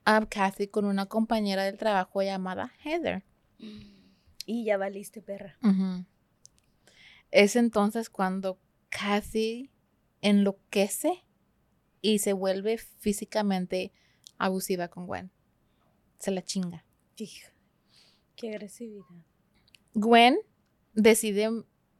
a 0.06 0.26
Kathy 0.26 0.68
con 0.68 0.86
una 0.86 1.06
compañera 1.06 1.64
del 1.64 1.78
trabajo 1.78 2.22
llamada 2.22 2.74
Heather. 2.84 3.24
Y 4.46 4.66
ya 4.66 4.78
valiste, 4.78 5.22
perra. 5.22 5.58
Es 7.32 7.56
entonces 7.56 8.10
cuando 8.10 8.60
Kathy 8.98 9.72
enloquece 10.22 11.24
y 12.02 12.20
se 12.20 12.34
vuelve 12.34 12.78
físicamente 12.78 13.92
abusiva 14.38 14.88
con 14.88 15.08
Gwen. 15.08 15.32
Se 16.20 16.32
la 16.32 16.42
chinga. 16.42 16.86
Hija, 17.18 17.50
qué 18.36 18.50
agresividad. 18.50 19.04
Gwen 19.94 20.38
decide 20.94 21.50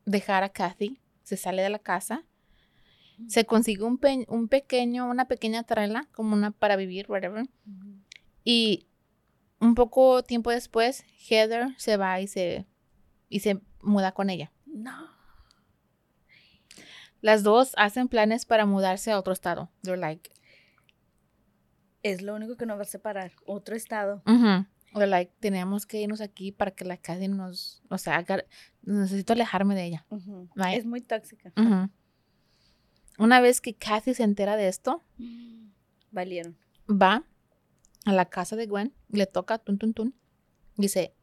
dejar 0.06 0.44
a 0.44 0.50
Kathy, 0.50 1.00
se 1.24 1.38
sale 1.38 1.62
de 1.62 1.70
la 1.70 1.80
casa, 1.80 2.26
se 3.28 3.46
consigue 3.46 3.84
un, 3.84 3.98
pe- 3.98 4.26
un 4.28 4.48
pequeño, 4.48 5.10
una 5.10 5.28
pequeña 5.28 5.64
trela, 5.64 6.10
como 6.14 6.34
una 6.36 6.52
para 6.52 6.76
vivir, 6.76 7.06
whatever. 7.10 7.46
Y 8.44 8.88
un 9.60 9.76
poco 9.76 10.24
tiempo 10.24 10.50
después, 10.52 11.06
Heather 11.30 11.68
se 11.78 11.96
va 11.98 12.20
y 12.20 12.28
se, 12.28 12.66
y 13.30 13.40
se 13.42 13.62
muda 13.82 14.12
con 14.14 14.30
ella. 14.30 14.52
No. 14.66 15.13
Las 17.24 17.42
dos 17.42 17.72
hacen 17.78 18.10
planes 18.10 18.46
para 18.46 18.66
mudarse 18.66 19.10
a 19.12 19.18
otro 19.18 19.32
estado. 19.32 19.72
They're 19.82 19.98
like, 19.98 20.30
Es 22.04 22.22
lo 22.22 22.36
único 22.36 22.58
que 22.58 22.66
nos 22.66 22.78
va 22.78 22.82
a 22.82 22.86
separar. 22.86 23.32
Otro 23.46 23.76
estado. 23.78 24.22
ujú. 24.28 24.66
They're 24.94 25.08
like, 25.08 25.34
tenemos 25.40 25.86
que 25.86 26.02
irnos 26.02 26.20
aquí 26.22 26.52
para 26.52 26.72
que 26.72 26.84
la 26.86 26.98
Kathy 26.98 27.28
nos, 27.30 27.82
o 27.90 27.98
sea, 27.98 28.18
haga- 28.18 28.44
necesito 28.84 29.32
alejarme 29.34 29.74
de 29.74 29.86
ella. 29.86 30.06
Right. 30.54 30.78
Es 30.78 30.86
muy 30.86 31.00
tóxica. 31.02 31.52
Una 33.18 33.40
vez 33.42 33.62
que 33.62 33.74
Kathy 33.74 34.14
se 34.14 34.24
entera 34.24 34.56
de 34.58 34.68
esto, 34.68 35.04
Valieron. 36.12 36.58
va 36.90 37.24
a 38.06 38.12
la 38.12 38.26
casa 38.26 38.56
de 38.58 38.68
Gwen, 38.68 38.94
le 39.08 39.26
toca 39.28 39.58
tun 39.60 39.78
tun 39.80 39.94
tun, 39.94 40.14
dice, 40.76 41.16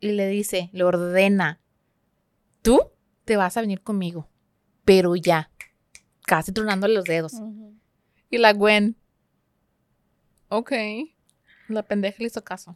y 0.00 0.12
le 0.12 0.28
dice, 0.28 0.70
le 0.72 0.84
ordena, 0.84 1.60
tú 2.62 2.80
te 3.24 3.36
vas 3.36 3.56
a 3.56 3.60
venir 3.60 3.82
conmigo, 3.82 4.28
pero 4.88 5.14
ya, 5.16 5.50
casi 6.24 6.50
tronándole 6.50 6.94
los 6.94 7.04
dedos. 7.04 7.34
Y 8.30 8.38
la 8.38 8.54
Gwen, 8.54 8.96
ok, 10.48 10.72
la 11.68 11.82
pendeja 11.82 12.16
le 12.20 12.28
hizo 12.28 12.42
caso. 12.42 12.74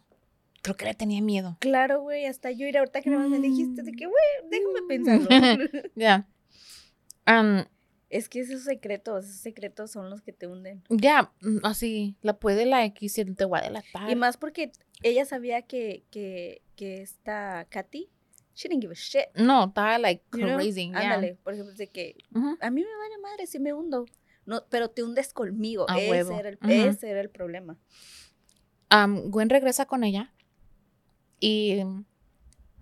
Creo 0.60 0.76
que 0.76 0.84
le 0.84 0.92
tenía 0.92 1.22
miedo. 1.22 1.56
Claro, 1.60 2.02
güey, 2.02 2.26
hasta 2.26 2.50
yo 2.50 2.66
ir 2.66 2.76
ahorita 2.76 3.00
que 3.00 3.08
nada 3.08 3.22
más 3.22 3.30
me 3.30 3.40
dijiste 3.40 3.82
de 3.82 3.92
que, 3.92 4.04
güey, 4.04 4.50
déjame 4.50 4.82
pensarlo. 4.86 5.64
Ya. 5.94 6.28
Es 8.10 8.28
que 8.28 8.40
esos 8.40 8.62
secretos, 8.64 9.24
esos 9.24 9.40
secretos 9.40 9.90
son 9.90 10.10
los 10.10 10.20
que 10.20 10.34
te 10.34 10.46
hunden. 10.46 10.82
ya, 10.90 11.32
mm, 11.40 11.60
así, 11.62 12.14
la 12.20 12.38
puede 12.38 12.66
la 12.66 12.84
X 12.84 13.16
y 13.16 13.24
te 13.24 13.46
voy 13.46 13.60
a 13.60 13.62
delatar. 13.62 14.10
Y 14.10 14.16
más 14.16 14.36
porque 14.36 14.70
ella 15.02 15.24
sabía 15.24 15.62
que, 15.62 16.04
que, 16.10 16.60
que 16.76 17.00
esta 17.00 17.66
Katy, 17.70 18.10
she 18.54 18.68
didn't 18.68 18.82
give 18.82 18.92
a 18.92 18.94
shit. 18.94 19.26
No, 19.34 19.64
estaba 19.64 19.98
like 19.98 20.22
you 20.32 20.44
know? 20.44 20.56
crazy. 20.56 20.88
yeah. 20.88 21.00
Ándale, 21.00 21.36
por 21.42 21.54
ejemplo, 21.54 21.74
de 21.74 21.88
que 21.88 22.16
a 22.60 22.70
mí 22.70 22.82
me 22.82 22.96
vale 22.96 23.18
madre 23.22 23.46
si 23.46 23.58
me 23.58 23.72
hundo. 23.72 24.06
No, 24.44 24.64
pero 24.68 24.90
te 24.90 25.02
hundes 25.02 25.32
conmigo. 25.32 25.86
A 25.88 25.98
ese, 25.98 26.10
huevo. 26.10 26.38
era 26.38 26.48
el, 26.48 26.58
ese 26.62 27.10
era 27.10 27.20
el 27.20 27.30
problema. 27.30 27.78
Am, 28.88 29.30
Gwen 29.30 29.48
regresa 29.48 29.86
con 29.86 30.04
ella 30.04 30.32
y 31.40 31.82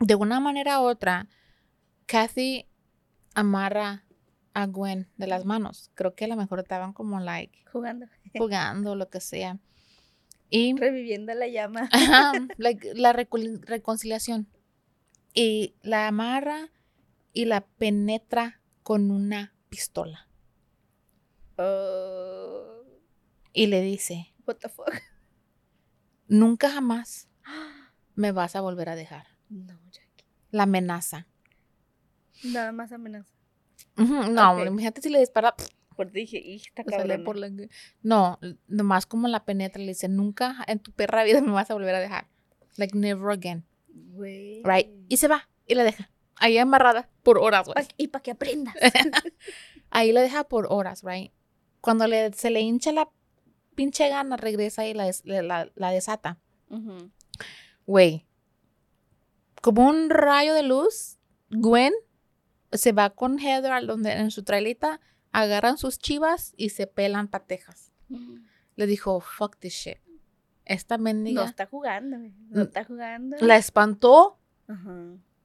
de 0.00 0.14
una 0.14 0.40
manera 0.40 0.80
u 0.80 0.84
otra, 0.84 1.28
Kathy 2.06 2.66
amarra 3.34 4.04
a 4.54 4.66
Gwen 4.66 5.08
de 5.16 5.26
las 5.26 5.44
manos. 5.44 5.90
Creo 5.94 6.14
que 6.14 6.24
a 6.24 6.28
lo 6.28 6.36
mejor 6.36 6.60
estaban 6.60 6.92
como 6.92 7.20
like 7.20 7.64
Jugando. 7.70 8.06
jugando, 8.36 8.96
lo 8.96 9.08
que 9.08 9.20
sea. 9.20 9.58
Y 10.48 10.74
Reviviendo 10.76 11.32
la 11.34 11.46
llama. 11.46 11.88
ajá, 11.92 12.32
like, 12.58 12.92
la 12.94 13.12
reconciliación. 13.12 14.48
Y 15.34 15.74
la 15.82 16.08
amarra 16.08 16.70
y 17.32 17.44
la 17.44 17.60
penetra 17.62 18.60
con 18.82 19.10
una 19.10 19.54
pistola. 19.68 20.28
Oh, 21.56 22.82
Y 23.52 23.66
le 23.66 23.82
dice, 23.82 24.32
what 24.46 24.56
the 24.56 24.68
fuck. 24.68 24.92
nunca 26.28 26.70
jamás 26.70 27.28
me 28.14 28.32
vas 28.32 28.56
a 28.56 28.60
volver 28.60 28.88
a 28.88 28.96
dejar. 28.96 29.26
No, 29.48 29.78
Jackie. 29.90 30.24
La 30.50 30.64
amenaza. 30.64 31.26
Nada 32.44 32.72
más 32.72 32.92
amenaza. 32.92 33.32
No, 33.96 34.52
Ok. 34.54 34.66
imagínate 34.66 35.02
si 35.02 35.10
le 35.10 35.18
dispara, 35.20 35.54
Por 35.96 36.10
dije, 36.12 36.38
"Ij, 36.38 36.62
está 36.68 36.82
le 36.84 36.96
sale 36.96 37.08
cabrona". 37.18 37.24
por 37.24 37.36
la... 37.36 37.50
No, 38.02 38.38
nomás 38.68 39.04
como 39.06 39.28
la 39.28 39.44
penetra, 39.44 39.80
le 39.82 39.88
dice, 39.88 40.08
nunca 40.08 40.56
en 40.66 40.78
tu 40.78 40.92
perra 40.92 41.24
vida 41.24 41.40
me 41.42 41.50
vas 41.52 41.70
a 41.70 41.74
volver 41.74 41.94
a 41.94 42.00
dejar. 42.00 42.26
Like, 42.76 42.96
never 42.96 43.30
again. 43.30 43.66
Güey. 43.92 44.62
Right? 44.64 44.88
Y 45.08 45.16
se 45.16 45.28
va, 45.28 45.48
y 45.66 45.74
la 45.74 45.84
deja. 45.84 46.10
Ahí 46.36 46.56
amarrada 46.58 47.08
por 47.22 47.38
horas, 47.38 47.66
güey. 47.66 47.86
Y 47.96 48.08
para 48.08 48.22
que 48.22 48.30
aprendas. 48.30 48.74
Ahí 49.90 50.12
la 50.12 50.22
deja 50.22 50.44
por 50.44 50.66
horas, 50.70 51.02
right? 51.04 51.32
Cuando 51.80 52.06
le, 52.06 52.32
se 52.32 52.50
le 52.50 52.60
hincha 52.60 52.92
la 52.92 53.08
pinche 53.74 54.08
gana, 54.08 54.36
regresa 54.36 54.86
y 54.86 54.94
la, 54.94 55.04
des- 55.04 55.22
la, 55.24 55.70
la- 55.74 55.90
desata. 55.90 56.38
Güey. 57.86 58.26
Como 59.62 59.86
un 59.88 60.08
rayo 60.10 60.54
de 60.54 60.62
luz, 60.62 61.18
Gwen 61.50 61.92
se 62.72 62.92
va 62.92 63.10
con 63.10 63.38
Heather 63.38 63.72
al 63.72 63.86
donde, 63.86 64.12
en 64.12 64.30
su 64.30 64.44
trailita, 64.44 65.00
agarran 65.32 65.76
sus 65.76 65.98
chivas 65.98 66.54
y 66.56 66.70
se 66.70 66.86
pelan 66.86 67.28
patejas. 67.28 67.92
Le 68.76 68.86
dijo, 68.86 69.20
fuck 69.20 69.56
this 69.58 69.74
shit. 69.74 69.98
Esta 70.70 70.96
No 70.98 71.04
mendiga 71.04 71.44
está 71.44 71.66
jugando. 71.66 72.16
No 72.50 72.62
está 72.62 72.84
jugando. 72.84 73.36
la 73.40 73.56
espantó, 73.56 74.38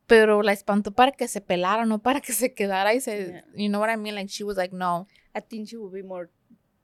pero 0.07 0.43
la 0.43 0.51
espantó 0.53 0.91
para 0.91 1.11
que 1.11 1.27
se 1.27 1.41
pelara, 1.41 1.85
no 1.85 1.99
para 1.99 2.21
que 2.21 2.31
se 2.33 2.53
quedara 2.53 2.93
y 2.93 3.01
se, 3.01 3.27
Yeah. 3.27 3.45
you 3.55 3.69
know 3.69 3.81
what 3.81 3.91
I 3.91 3.97
mean? 3.97 4.13
Like, 4.15 4.29
she 4.29 4.43
was 4.43 4.55
like, 4.57 4.73
no. 4.75 5.07
I 5.35 5.41
think 5.41 5.67
she 5.67 5.77
would 5.77 5.91
be 5.93 6.03
more 6.03 6.29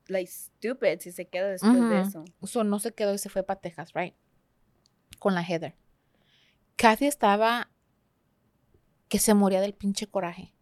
like 0.08 0.28
stupid 0.30 1.00
si 1.00 1.12
se 1.12 1.26
queda 1.28 1.48
después 1.50 1.88
de 1.88 2.00
eso. 2.00 2.24
So, 2.42 2.64
no 2.64 2.78
se 2.80 2.92
quedó 2.92 3.14
y 3.14 3.18
se 3.18 3.28
fue 3.28 3.44
para 3.44 3.60
Texas, 3.60 3.92
right? 3.94 4.14
Con 5.20 5.34
la 5.34 5.42
Heather. 5.42 5.76
Kathy 6.76 7.06
estaba 7.06 7.70
que 9.08 9.18
se 9.20 9.34
moría 9.34 9.60
del 9.60 9.74
pinche 9.74 10.06
coraje. 10.08 10.52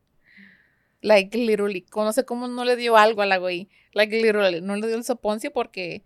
Like, 1.01 1.37
literally. 1.39 1.87
No 1.97 2.13
sé 2.13 2.27
cómo 2.27 2.47
no 2.47 2.65
le 2.67 2.77
dio 2.77 2.99
algo 2.99 3.23
a 3.23 3.27
la 3.27 3.39
güey. 3.39 3.71
Like, 3.95 4.21
literally. 4.21 4.61
No 4.61 4.77
le 4.77 4.87
dio 4.87 4.97
el 4.97 5.05
soponcio 5.05 5.51
porque 5.51 6.05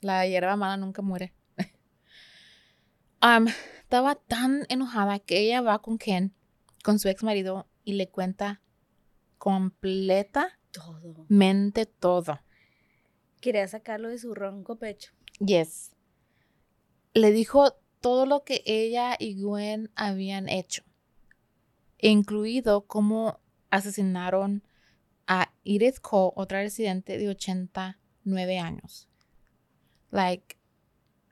la 0.00 0.26
hierba 0.26 0.56
mala 0.56 0.76
nunca 0.76 1.02
muere. 1.02 1.32
Um, 3.22 3.46
estaba 3.80 4.14
tan 4.14 4.66
enojada 4.68 5.18
que 5.18 5.40
ella 5.40 5.60
va 5.60 5.80
con 5.80 5.98
Ken, 5.98 6.34
con 6.84 6.98
su 6.98 7.08
ex 7.08 7.22
marido, 7.22 7.66
y 7.82 7.94
le 7.94 8.08
cuenta 8.08 8.60
completamente 9.38 11.86
Todo. 11.86 12.22
todo. 12.22 12.40
Quería 13.40 13.66
sacarlo 13.68 14.08
de 14.08 14.18
su 14.18 14.34
ronco 14.34 14.76
pecho. 14.76 15.12
Yes. 15.38 15.92
Le 17.14 17.32
dijo 17.32 17.76
todo 18.00 18.26
lo 18.26 18.44
que 18.44 18.62
ella 18.66 19.16
y 19.18 19.40
Gwen 19.40 19.90
habían 19.94 20.48
hecho, 20.48 20.82
incluido 21.98 22.86
cómo 22.86 23.40
asesinaron 23.70 24.62
a 25.26 25.52
Edith 25.64 26.00
Cole, 26.00 26.32
otra 26.36 26.60
residente 26.60 27.18
de 27.18 27.30
89 27.30 28.58
años. 28.58 29.08
Like 30.10 30.56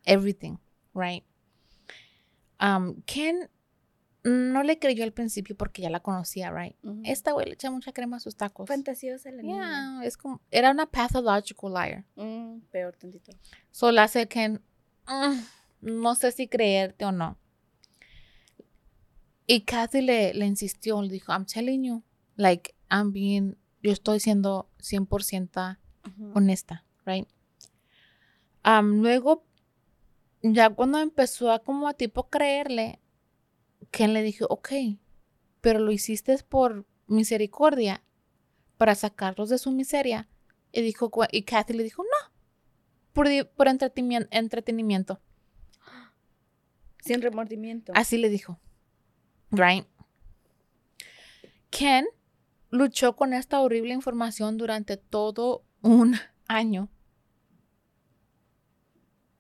everything, 0.05 0.59
right? 0.95 1.25
Um, 2.61 3.03
Ken 3.07 3.51
no 4.25 4.63
le 4.63 4.79
creyó 4.79 5.05
al 5.05 5.13
principio 5.13 5.57
porque 5.57 5.83
ya 5.83 5.91
la 5.91 6.01
conocía, 6.01 6.51
right? 6.51 6.77
Esta 7.05 7.33
güey 7.33 7.47
le 7.47 7.53
echa 7.55 7.71
mucha 7.71 7.93
crema 7.93 8.17
a 8.17 8.21
sus 8.21 8.37
tacos. 8.37 8.67
fantasiosa 8.69 9.31
la 9.31 9.43
niña. 9.43 9.55
Yeah, 10.01 10.05
es 10.07 10.17
como, 10.17 10.41
era 10.51 10.71
una 10.71 10.87
pathological 10.87 11.73
liar. 11.75 12.05
Mm, 12.17 12.61
peor 12.71 12.97
tantito. 12.97 13.33
Solo 13.71 14.01
hace 14.01 14.27
que 14.27 14.49
"Mm, 14.49 14.61
no 15.83 16.15
sé 16.15 16.33
si 16.33 16.49
creerte 16.49 17.05
o 17.05 17.13
no. 17.13 17.37
Y 19.47 19.61
Kathy 19.63 20.01
le, 20.01 20.33
le 20.33 20.47
insistió, 20.47 21.03
le 21.03 21.11
dijo, 21.11 21.33
I'm 21.33 21.45
telling 21.45 21.83
you, 21.85 22.03
like, 22.37 22.75
I'm 22.91 23.13
being, 23.13 23.57
yo 23.83 23.93
estoy 23.93 24.19
siendo 24.21 24.71
100% 24.81 25.79
Ujú. 26.07 26.33
honesta, 26.35 26.85
right? 27.05 27.29
Luego, 28.83 29.45
ya 30.43 30.71
cuando 30.71 30.99
empezó 30.99 31.53
a 31.53 31.61
como 31.61 31.89
a 31.89 31.95
tipo 31.95 32.29
creerle, 32.29 33.01
Ken 33.91 34.13
le 34.13 34.23
dijo, 34.23 34.47
ok, 34.49 34.71
pero 35.61 35.79
lo 35.79 35.93
hiciste 35.93 36.37
por 36.49 36.87
misericordia, 37.07 38.03
para 38.77 38.95
sacarlos 38.95 39.49
de 39.49 39.59
su 39.59 39.71
miseria. 39.71 40.29
Y 40.73 40.83
dijo, 40.83 41.11
y 41.31 41.43
Kathy 41.43 41.75
le 41.75 41.85
dijo, 41.85 42.03
no, 42.03 42.33
por, 43.13 43.29
por 43.51 43.69
entretenimiento, 43.69 44.29
entretenimiento. 44.31 45.21
Sin 47.05 47.21
remordimiento. 47.21 47.93
Así 47.95 48.17
le 48.17 48.31
dijo. 48.31 48.59
Right. 49.51 49.87
Ken 51.71 52.07
luchó 52.71 53.15
con 53.15 53.35
esta 53.35 53.61
horrible 53.61 53.95
información 53.95 54.57
durante 54.57 54.97
todo 54.97 55.65
un 55.83 56.17
año. 56.49 56.89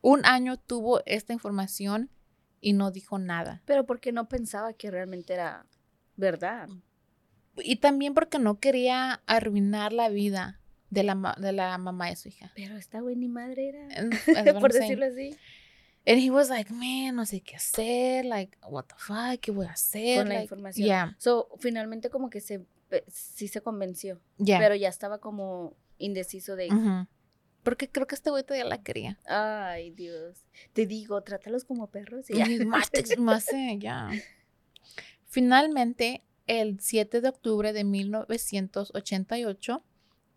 Un 0.04 0.26
año 0.26 0.58
tuvo 0.58 1.02
esta 1.06 1.32
información 1.32 2.10
y 2.60 2.74
no 2.74 2.90
dijo 2.90 3.18
nada. 3.18 3.62
Pero 3.64 3.86
porque 3.86 4.12
no 4.12 4.28
pensaba 4.28 4.74
que 4.74 4.90
realmente 4.90 5.32
era 5.32 5.64
verdad. 6.16 6.68
Y 7.56 7.76
también 7.76 8.12
porque 8.12 8.38
no 8.38 8.60
quería 8.60 9.22
arruinar 9.24 9.94
la 9.94 10.10
vida 10.10 10.60
de 10.90 11.04
la, 11.04 11.34
de 11.38 11.52
la 11.52 11.78
mamá 11.78 12.10
de 12.10 12.16
su 12.16 12.28
hija. 12.28 12.52
Pero 12.54 12.76
esta 12.76 13.00
güey 13.00 13.16
ni 13.16 13.28
madre 13.28 13.70
era. 13.70 13.88
Por 14.60 14.74
decirlo 14.74 15.06
así. 15.06 15.34
And 16.06 16.18
he 16.18 16.30
was 16.30 16.50
like, 16.50 16.70
man, 16.70 17.16
no 17.16 17.24
sé 17.24 17.40
qué 17.40 17.56
hacer, 17.56 18.26
like, 18.26 18.58
what 18.68 18.84
the 18.84 18.94
fuck, 18.98 19.40
¿qué 19.40 19.50
voy 19.52 19.64
a 19.64 19.70
hacer? 19.70 20.18
Con 20.18 20.28
la 20.28 20.34
Like, 20.34 20.44
información. 20.44 20.86
Yeah, 20.86 21.16
So, 21.16 21.48
finalmente 21.60 22.10
como 22.10 22.28
que 22.28 22.42
se 22.42 22.66
eh, 22.90 23.04
sí 23.08 23.48
se 23.48 23.62
convenció. 23.62 24.20
yeah. 24.36 24.58
Pero 24.58 24.74
ya 24.74 24.90
estaba 24.90 25.16
como 25.16 25.74
indeciso 25.96 26.56
de. 26.56 26.68
Ujú. 26.68 27.06
Porque 27.64 27.90
creo 27.90 28.06
que 28.06 28.14
este 28.14 28.30
güey 28.30 28.44
todavía 28.44 28.66
la 28.66 28.82
quería. 28.82 29.18
Ay, 29.26 29.90
Dios. 29.90 30.44
Te 30.72 30.86
digo, 30.86 31.20
trátalos 31.22 31.64
como 31.64 31.88
perros. 31.90 32.30
y 32.30 32.36
ya. 32.36 32.46
Y 32.48 32.64
más, 32.64 32.90
te- 32.90 33.16
más, 33.16 33.52
eh, 33.52 33.76
ya. 33.80 34.10
Finalmente, 35.26 36.22
el 36.46 36.78
7 36.80 37.20
de 37.20 37.28
octubre 37.28 37.72
de 37.72 37.82
1988, 37.84 39.82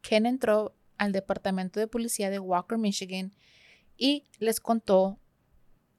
Ken 0.02 0.26
entró 0.26 0.76
al 0.98 1.12
departamento 1.12 1.80
de 1.80 1.88
policía 1.88 2.30
de 2.30 2.40
Walker, 2.40 2.78
Michigan, 2.78 3.34
y 3.98 4.24
les 4.40 4.60
contó 4.60 5.20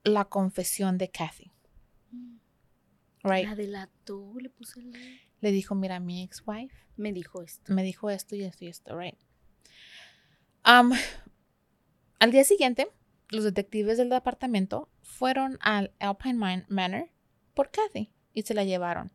la 0.04 0.24
confesión 0.24 0.98
de 0.98 1.10
Kathy. 1.10 1.52
Right. 3.22 3.46
La 3.46 3.54
delató, 3.54 4.32
le 4.40 4.48
puso 4.48 4.80
el... 4.80 4.92
Le 5.40 5.52
dijo, 5.52 5.74
mira, 5.76 6.00
mi 6.00 6.22
ex-wife 6.22 6.74
Me 6.96 7.12
dijo 7.12 7.42
esto. 7.42 7.72
me 7.72 7.82
dijo 7.84 8.10
esto 8.10 8.34
y 8.34 8.42
esto 8.42 8.64
y 8.64 8.68
esto, 8.68 8.98
right? 8.98 9.18
Um, 10.66 10.92
al 12.18 12.30
día 12.30 12.44
siguiente, 12.44 12.88
los 13.30 13.44
detectives 13.44 13.98
del 13.98 14.08
departamento 14.08 14.88
fueron 15.02 15.58
al 15.60 15.92
Alpine 15.98 16.34
Mine 16.34 16.66
Manor 16.68 17.08
por 17.54 17.70
Kathy 17.70 18.10
y 18.32 18.42
se 18.42 18.54
la 18.54 18.64
llevaron, 18.64 19.10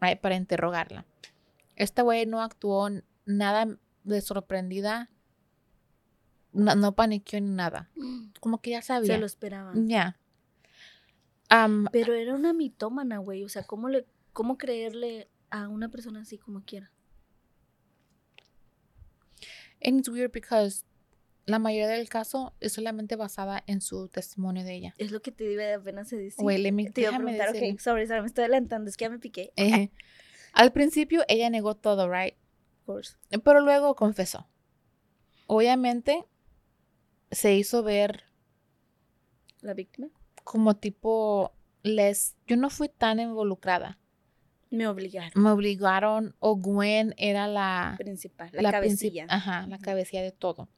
right, 0.00 0.20
para 0.20 0.36
interrogarla. 0.36 1.06
Esta 1.76 2.02
güey 2.02 2.26
no 2.26 2.42
actuó 2.42 2.90
nada 3.24 3.78
de 4.04 4.20
sorprendida, 4.20 5.10
no, 6.52 6.74
no 6.74 6.94
paniqueó 6.94 7.40
ni 7.40 7.50
nada, 7.50 7.90
como 8.40 8.60
que 8.60 8.70
ya 8.70 8.82
sabía. 8.82 9.14
Se 9.14 9.20
lo 9.20 9.26
esperaban. 9.26 9.88
Ya. 9.88 10.18
Um, 11.50 11.86
Pero 11.92 12.14
era 12.14 12.34
una 12.34 12.52
mitómana, 12.52 13.18
güey. 13.18 13.44
O 13.44 13.48
sea, 13.48 13.64
¿cómo, 13.64 13.88
le, 13.88 14.06
¿cómo 14.32 14.58
creerle 14.58 15.30
a 15.50 15.68
una 15.68 15.88
persona 15.88 16.20
así 16.20 16.36
como 16.38 16.62
quiera? 16.62 16.90
And 19.82 19.98
it's 20.00 20.08
weird 20.08 20.32
because 20.32 20.84
la 21.46 21.58
mayoría 21.58 21.88
del 21.88 22.08
caso 22.08 22.54
es 22.60 22.72
solamente 22.74 23.16
basada 23.16 23.62
en 23.66 23.80
su 23.80 24.08
testimonio 24.08 24.64
de 24.64 24.74
ella. 24.74 24.94
Es 24.98 25.12
lo 25.12 25.20
que 25.22 25.32
te 25.32 25.50
iba 25.50 25.74
apenas 25.74 26.12
a 26.12 26.16
decir. 26.16 26.44
Let 26.44 26.72
me- 26.72 26.90
te 26.90 27.00
iba 27.02 27.10
a 27.10 27.16
preguntar, 27.18 27.48
ok, 27.48 27.54
decirle. 27.54 27.78
sorry, 27.80 28.06
sorry, 28.06 28.20
me 28.20 28.26
estoy 28.26 28.44
adelantando, 28.44 28.90
es 28.90 28.96
que 28.96 29.04
ya 29.06 29.10
me 29.10 29.18
piqué. 29.18 29.52
Eh, 29.56 29.90
al 30.52 30.72
principio 30.72 31.22
ella 31.28 31.48
negó 31.50 31.74
todo, 31.76 32.10
right? 32.10 32.34
Of 32.80 32.84
course. 32.86 33.16
Pero 33.44 33.60
luego 33.60 33.94
confesó. 33.94 34.46
Obviamente 35.46 36.24
se 37.30 37.54
hizo 37.54 37.82
ver 37.82 38.24
La 39.60 39.74
víctima 39.74 40.08
como 40.44 40.76
tipo 40.76 41.52
les 41.82 42.36
yo 42.46 42.56
no 42.56 42.70
fui 42.70 42.88
tan 42.88 43.20
involucrada. 43.20 43.98
Me 44.70 44.86
obligaron. 44.86 45.42
Me 45.42 45.50
obligaron 45.50 46.34
o 46.38 46.56
Gwen 46.56 47.14
era 47.16 47.46
la 47.48 47.94
Principal, 47.98 48.50
la, 48.52 48.62
la 48.62 48.68
princip- 48.70 48.72
cabecilla. 48.72 49.26
Ajá, 49.28 49.66
la 49.66 49.78
cabecilla 49.78 50.22
de 50.22 50.32
todo. 50.32 50.68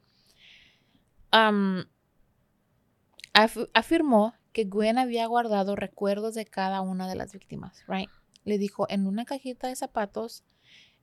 Af- 3.33 3.69
afirmó 3.73 4.33
que 4.51 4.65
Gwen 4.65 4.97
había 4.97 5.25
guardado 5.27 5.75
recuerdos 5.75 6.35
de 6.35 6.45
cada 6.45 6.81
una 6.81 7.07
de 7.07 7.15
las 7.15 7.31
víctimas, 7.31 7.83
right? 7.87 8.09
Le 8.43 8.57
dijo 8.57 8.85
en 8.89 9.07
una 9.07 9.23
cajita 9.25 9.67
de 9.67 9.75
zapatos, 9.75 10.43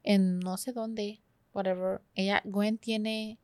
en 0.03 0.39
no 0.41 0.57
sé 0.59 0.73
dónde, 0.73 1.23
whatever. 1.55 2.03
Ella, 2.15 2.43
Gwen 2.45 2.77
tiene 2.79 3.39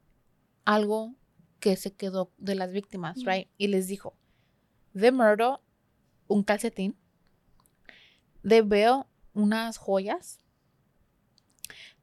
algo 0.64 1.14
que 1.60 1.76
se 1.76 1.92
quedó 1.94 2.30
de 2.36 2.54
las 2.54 2.70
víctimas, 2.70 3.24
right? 3.24 3.48
Y 3.56 3.68
les 3.68 3.86
dijo, 3.88 4.14
de 4.92 5.10
Murdo, 5.12 5.62
un 6.28 6.42
calcetín, 6.42 6.96
de 8.42 8.60
Bell, 8.60 9.04
unas 9.34 9.76
joyas, 9.76 10.40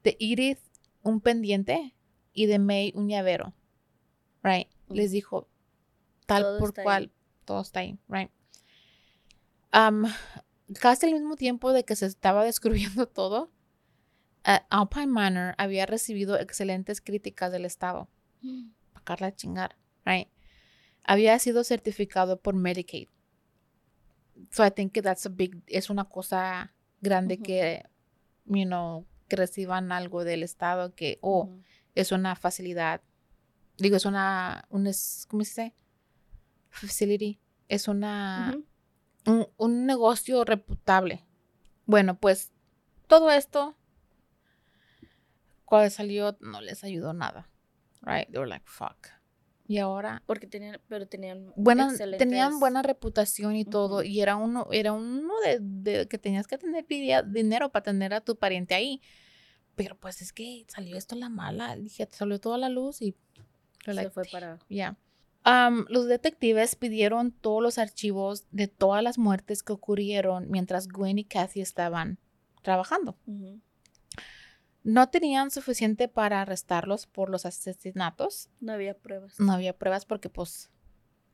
de 0.04 0.18
Edith, 0.20 0.60
un 1.04 1.22
pendiente, 1.22 1.96
y 2.34 2.46
de 2.46 2.60
May, 2.60 2.94
un 2.96 3.08
llavero, 3.10 3.54
right? 4.44 4.68
Mm. 4.88 4.94
Les 4.94 5.12
dijo, 5.12 5.50
tal 6.26 6.44
Todo 6.44 6.60
por 6.60 6.80
ahí. 6.80 6.84
cual, 6.84 7.12
todo 7.46 7.62
está 7.62 7.82
ahí, 7.82 8.00
right? 8.08 8.32
Um, 9.74 10.06
casi 10.80 11.06
al 11.06 11.14
mismo 11.14 11.36
tiempo 11.36 11.74
de 11.74 11.84
que 11.84 11.96
se 11.96 12.06
estaba 12.06 12.44
descubriendo 12.46 13.08
todo, 13.08 13.52
eh, 14.46 14.60
Alpine 14.70 15.08
Manor 15.08 15.56
había 15.58 15.86
recibido 15.86 16.40
excelentes 16.40 17.02
críticas 17.02 17.52
del 17.52 17.66
Estado. 17.66 18.10
Pacarla 18.94 19.28
a 19.28 19.36
chingar, 19.36 19.78
right? 20.06 20.30
Había 21.04 21.38
sido 21.40 21.64
certificado 21.64 22.40
por 22.40 22.56
Medicaid. 22.56 23.08
So 24.52 24.66
I 24.66 24.72
think 24.72 24.94
that's 25.02 25.26
a 25.26 25.30
big, 25.30 25.62
es 25.68 25.90
una 25.90 26.06
cosa 26.06 26.74
grande 27.02 27.38
que, 27.40 27.86
you 28.46 28.66
know, 28.66 29.06
que 29.28 29.36
reciban 29.36 29.92
algo 29.92 30.24
del 30.24 30.44
Estado 30.44 30.94
que, 30.96 31.18
oh, 31.22 31.50
es 31.96 32.12
una 32.12 32.36
facilidad. 32.36 33.02
Digo, 33.78 33.96
es 33.98 34.06
una, 34.06 34.66
un, 34.70 34.88
es- 34.88 35.26
¿cómo 35.30 35.44
se 35.44 35.50
dice? 35.50 35.76
Facility. 36.70 37.40
Es 37.68 37.88
una, 37.88 38.58
un, 39.26 39.48
un 39.58 39.86
negocio 39.86 40.44
reputable. 40.46 41.26
Bueno, 41.86 42.18
pues 42.18 42.52
todo 43.08 43.32
esto, 43.32 43.76
cuando 45.66 45.90
salió, 45.90 46.38
no 46.42 46.62
les 46.62 46.84
ayudó 46.84 47.14
nada. 47.14 47.50
Right? 48.02 48.28
They 48.30 48.40
were 48.40 48.48
like, 48.50 48.66
fuck. 48.68 49.08
Y 49.72 49.78
ahora, 49.78 50.22
Porque 50.26 50.48
tenían, 50.48 50.80
pero 50.88 51.08
tenían 51.08 51.54
buena, 51.56 51.88
excelentes- 51.92 52.18
tenían 52.18 52.60
buena 52.60 52.82
reputación 52.82 53.56
y 53.56 53.64
todo. 53.66 54.04
Y 54.04 54.20
era 54.22 54.36
uno, 54.36 54.68
era 54.72 54.92
uno 54.92 55.34
de, 55.46 55.60
de 55.62 56.08
que 56.08 56.18
tenías 56.18 56.48
que 56.48 56.58
tener 56.58 56.86
dinero 56.88 57.72
para 57.72 57.84
tener 57.84 58.14
a 58.14 58.22
tu 58.22 58.36
pariente 58.36 58.74
ahí. 58.76 59.02
Pero 59.76 59.96
pues 59.98 60.22
es 60.22 60.34
que 60.34 60.66
salió 60.68 60.98
esto 60.98 61.16
la 61.16 61.30
mala. 61.30 61.76
Dije, 61.78 62.08
salió 62.12 62.40
toda 62.40 62.58
la 62.58 62.68
luz 62.70 63.02
y. 63.02 63.16
se 63.86 64.10
fue 64.10 64.24
para 64.32 64.60
ya. 64.70 64.98
Los 65.88 66.08
detectives 66.08 66.76
pidieron 66.76 67.32
todos 67.32 67.64
los 67.64 67.78
archivos 67.78 68.46
de 68.52 68.68
todas 68.68 69.02
las 69.02 69.18
muertes 69.18 69.64
que 69.64 69.74
ocurrieron 69.74 70.52
mientras 70.52 70.88
Gwen 70.88 71.18
y 71.18 71.24
Kathy 71.24 71.62
estaban 71.62 72.20
trabajando. 72.62 73.18
Ujú. 73.26 73.60
No 74.84 75.10
tenían 75.10 75.52
suficiente 75.52 76.08
para 76.08 76.42
arrestarlos 76.42 77.06
por 77.08 77.30
los 77.30 77.46
asesinatos. 77.46 78.50
no 78.60 78.74
había 78.74 78.98
pruebas. 78.98 79.40
No 79.40 79.52
había 79.54 79.78
pruebas 79.78 80.06
porque, 80.06 80.30
pues, 80.30 80.72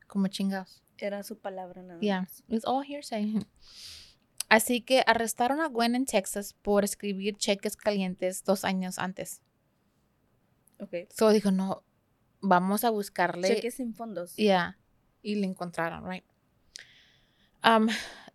como 0.08 0.28
chingados. 0.28 0.84
Era 0.98 1.24
su 1.24 1.38
palabra 1.38 1.82
nada 1.84 2.00
Yeah, 2.02 2.22
más. 2.22 2.44
it's 2.50 2.66
all 2.66 2.84
hearsay. 2.84 3.46
Así 4.50 4.82
que 4.82 5.04
arrestaron 5.06 5.60
a 5.62 5.68
Gwen 5.68 5.96
en 5.96 6.06
Texas 6.06 6.54
por 6.54 6.84
escribir 6.84 7.36
cheques 7.38 7.76
calientes 7.78 8.44
dos 8.44 8.64
años 8.66 8.98
antes. 8.98 9.42
Ok. 10.80 10.94
So 11.10 11.30
dijo, 11.32 11.52
no, 11.52 11.84
vamos 12.42 12.84
a 12.84 12.90
buscarle. 12.90 13.48
Cheques 13.48 13.76
sin 13.76 13.94
fondos. 13.94 14.36
Yeah. 14.36 14.78
Y 15.22 15.36
le 15.36 15.48
encontraron, 15.48 16.10
right? 16.10 16.24
Um, 17.64 17.88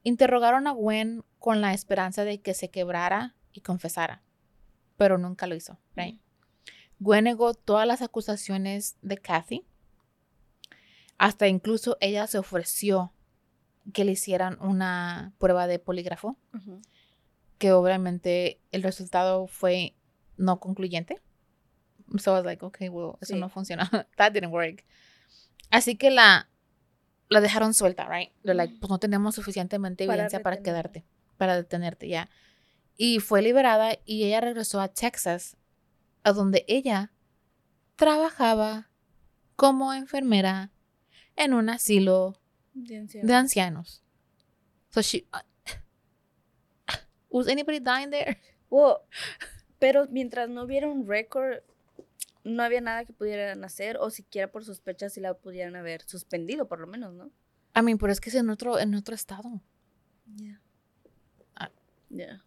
interrogaron 0.03 0.67
a 0.67 0.73
Gwen 0.73 1.25
con 1.39 1.61
la 1.61 1.73
esperanza 1.73 2.25
de 2.25 2.41
que 2.43 2.53
se 2.55 2.71
quebrara 2.71 3.35
y 3.53 3.61
confesara, 3.63 4.23
pero 5.03 5.19
nunca 5.19 5.49
lo 5.49 5.57
hizo, 5.57 5.81
right? 5.97 6.21
Gwen 7.01 7.25
negó 7.25 7.55
todas 7.55 7.89
las 7.89 8.03
acusaciones 8.03 8.97
de 9.03 9.19
Kathy. 9.19 9.67
Hasta 11.19 11.49
incluso 11.49 11.97
ella 12.01 12.29
se 12.29 12.39
ofreció 12.39 13.13
que 13.93 14.05
le 14.05 14.13
hicieran 14.13 14.59
una 14.61 15.33
prueba 15.39 15.67
de 15.67 15.81
polígrafo, 15.81 16.37
que 17.59 17.73
obviamente 17.73 18.61
el 18.71 18.85
resultado 18.85 19.49
fue 19.49 19.97
no 20.37 20.61
concluyente. 20.61 21.21
So 22.19 22.31
I 22.31 22.35
was 22.35 22.45
like, 22.45 22.65
okay, 22.65 22.89
well, 22.89 23.17
eso 23.21 23.35
Sí. 23.35 23.41
no 23.41 23.49
funciona. 23.49 23.91
That 24.17 24.33
didn't 24.33 24.53
work. 24.53 24.85
Así 25.71 25.97
que 25.97 26.13
la, 26.13 26.49
la 27.29 27.41
dejaron 27.41 27.75
suelta, 27.75 28.07
right? 28.09 28.31
They're 28.45 28.55
like, 28.55 28.77
pues 28.79 28.89
no 28.89 28.99
tenemos 29.01 29.35
suficientemente 29.35 30.05
evidencia 30.05 30.43
para, 30.45 30.63
quedarte, 30.63 31.05
para 31.39 31.57
detenerte, 31.57 32.07
ya. 32.07 32.31
Y 32.97 33.21
fue 33.21 33.43
liberada 33.43 33.99
y 34.05 34.25
ella 34.25 34.41
regresó 34.41 34.81
a 34.81 34.89
Texas, 34.89 35.57
a 36.23 36.33
donde 36.33 36.65
ella 36.69 37.13
trabajaba 37.97 38.91
como 39.57 39.93
enfermera 39.95 40.71
en 41.37 41.55
un 41.55 41.69
asilo 41.71 42.39
De 42.75 42.99
ancianos. 42.99 43.29
de 43.29 43.35
ancianos. 43.35 44.03
So 44.91 45.01
she. 45.03 45.27
uh, 45.33 45.39
was 47.31 47.49
anybody 47.49 47.81
dying 47.81 48.11
there? 48.11 48.39
Well, 48.71 48.99
pero 49.79 50.07
mientras 50.11 50.49
no 50.49 50.65
hubiera 50.65 50.89
un 50.89 51.07
récord, 51.07 51.63
no 52.45 52.63
había 52.63 52.81
nada 52.81 53.05
que 53.05 53.13
pudieran 53.13 53.65
hacer 53.65 53.97
o 53.99 54.11
siquiera 54.11 54.51
por 54.51 54.65
sospechas 54.65 55.13
si 55.15 55.21
la 55.21 55.35
pudieran 55.35 55.77
haber 55.77 56.03
suspendido, 56.03 56.69
por 56.69 56.81
lo 56.81 56.87
menos, 56.87 57.15
¿no? 57.15 57.31
I 57.75 57.83
mean, 57.83 57.99
pero 57.99 58.13
es 58.13 58.21
que 58.21 58.29
es 58.31 58.35
en 58.37 58.51
otro, 58.51 58.79
en 58.79 58.95
otro 58.95 59.15
estado. 59.15 59.61
Yeah. 60.37 60.61
Ah. 61.57 61.71
Yeah. 62.11 62.45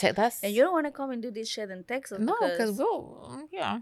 That's, 0.00 0.42
And 0.44 0.52
you 0.52 0.62
don't 0.62 0.72
want 0.72 0.86
to 0.86 0.92
come 0.92 1.10
and 1.12 1.22
do 1.22 1.30
this 1.30 1.48
shit 1.48 1.70
in 1.70 1.84
Texas. 1.84 2.18
no, 2.18 2.34
because 2.40 2.72
because 2.72 2.78
well, 2.78 3.48
yeah. 3.52 3.80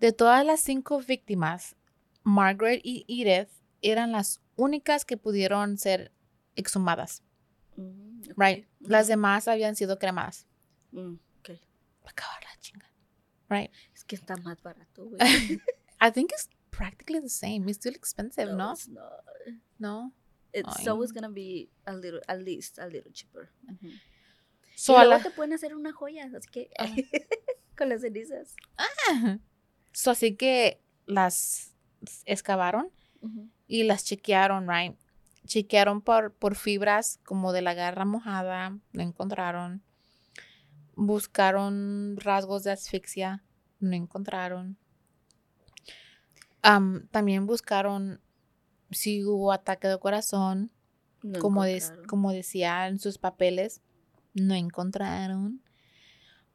De 0.00 0.12
todas 0.12 0.44
las 0.44 0.60
cinco 0.62 1.00
víctimas, 1.00 1.74
Margaret 2.24 2.80
y 2.84 3.04
Edith 3.08 3.48
eran 3.82 4.12
las 4.12 4.40
únicas 4.56 5.04
que 5.04 5.16
pudieron 5.16 5.78
ser 5.78 6.10
exhumadas, 6.56 7.22
Mm, 7.76 8.20
ok. 8.30 8.34
right? 8.36 8.66
Las 8.80 9.08
demás 9.08 9.48
habían 9.48 9.74
sido 9.76 9.98
cremadas. 9.98 10.46
Mm, 10.92 11.14
ok. 11.38 11.58
Cago 12.14 12.32
en 12.40 12.44
la 12.48 12.60
chinga. 12.60 12.86
Right? 13.48 13.70
Es 13.94 14.04
que 14.04 14.16
está 14.16 14.36
más 14.36 14.60
barato, 14.62 15.04
güey. 15.06 15.18
I 16.00 16.10
think 16.10 16.32
it's 16.32 16.48
practically 16.70 17.20
the 17.20 17.28
same. 17.30 17.66
It's 17.68 17.78
still 17.78 17.94
expensive, 17.94 18.52
no? 18.54 18.72
it's 18.72 18.88
not. 18.88 19.24
No. 19.78 20.12
It's 20.52 20.80
Ay, 20.80 20.88
always 20.90 21.12
no. 21.14 21.20
gonna 21.22 21.32
be 21.32 21.70
a 21.86 21.94
little, 21.94 22.20
at 22.28 22.40
least 22.42 22.78
a 22.78 22.86
little 22.86 23.10
cheaper. 23.12 23.48
Ujú. 23.70 23.90
So 24.84 24.94
y 24.94 24.96
a 24.96 25.04
luego 25.04 25.18
la- 25.18 25.22
te 25.22 25.30
pueden 25.30 25.52
hacer 25.52 25.76
una 25.76 25.92
joya, 25.92 26.28
así 26.36 26.48
que 26.50 26.70
con 27.78 27.88
las 27.88 28.00
cenizas. 28.00 28.56
So, 29.92 30.10
así 30.10 30.34
que 30.34 30.82
las 31.06 31.72
excavaron 32.24 32.90
y 33.68 33.84
las 33.84 34.04
chequearon, 34.04 34.68
right? 34.68 34.96
Chequearon 35.46 36.00
por, 36.02 36.32
por 36.34 36.56
fibras 36.56 37.20
como 37.24 37.52
de 37.52 37.62
la 37.62 37.74
garra 37.74 38.04
mojada, 38.04 38.76
no 38.92 39.02
encontraron. 39.02 39.82
Buscaron 40.96 42.16
rasgos 42.18 42.64
de 42.64 42.72
asfixia, 42.72 43.44
no 43.78 43.94
encontraron. 43.94 44.76
Am, 46.62 47.06
también 47.08 47.46
buscaron 47.46 48.20
si 48.90 49.24
hubo 49.24 49.52
ataque 49.52 49.86
de 49.88 49.98
corazón, 49.98 50.70
No 51.22 51.38
como, 51.38 51.64
encontraron. 51.64 52.06
como 52.06 52.32
decía 52.32 52.88
en 52.88 52.98
sus 52.98 53.18
papeles, 53.18 53.80
no 54.34 54.54
encontraron. 54.54 55.62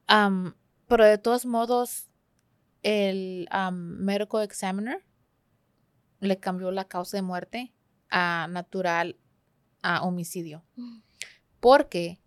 Pero 0.08 1.06
de 1.06 1.18
todos 1.18 1.46
modos, 1.46 2.08
el 2.84 3.48
am, 3.52 3.98
medical 4.00 4.44
examiner 4.44 5.04
le 6.20 6.40
cambió 6.40 6.72
la 6.72 6.86
causa 6.86 7.18
de 7.18 7.22
muerte 7.22 7.74
a 8.10 8.48
natural 8.50 9.18
a 9.82 10.02
homicidio. 10.04 10.64
Mm. 10.76 11.00
Porque 11.60 12.20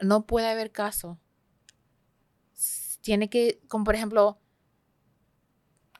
no 0.00 0.26
puede 0.26 0.48
haber 0.48 0.70
caso. 0.72 1.18
Tiene 3.00 3.28
que, 3.28 3.60
como 3.68 3.84
por 3.84 3.94
ejemplo, 3.94 4.38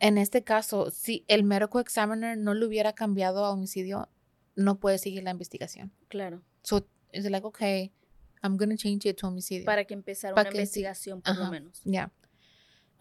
en 0.01 0.19
este 0.19 0.45
caso, 0.45 0.91
si 0.91 1.25
el 1.29 1.45
medical 1.45 1.81
examiner 1.81 2.37
no 2.37 2.55
le 2.55 2.67
hubiera 2.67 2.93
cambiado 2.93 3.45
a 3.45 3.51
homicidio, 3.51 4.09
no 4.55 4.79
puede 4.79 4.99
seguir 4.99 5.23
la 5.23 5.31
investigación. 5.31 5.93
Claro. 6.09 6.43
So, 6.63 6.87
it's 7.13 7.31
like, 7.31 7.47
okay, 7.47 7.93
I'm 8.43 8.57
going 8.57 8.71
to 8.71 8.77
change 8.77 9.07
it 9.09 9.17
to 9.19 9.29
homicidio. 9.29 9.65
Para 9.65 9.85
que 9.85 9.95
empezara 9.95 10.35
Para 10.35 10.51
una 10.51 10.51
que 10.51 10.67
sí. 10.67 10.81
investigación, 10.81 11.23
por 11.23 11.37
lo 11.37 11.51
menos. 11.51 11.81
Ya. 11.85 12.11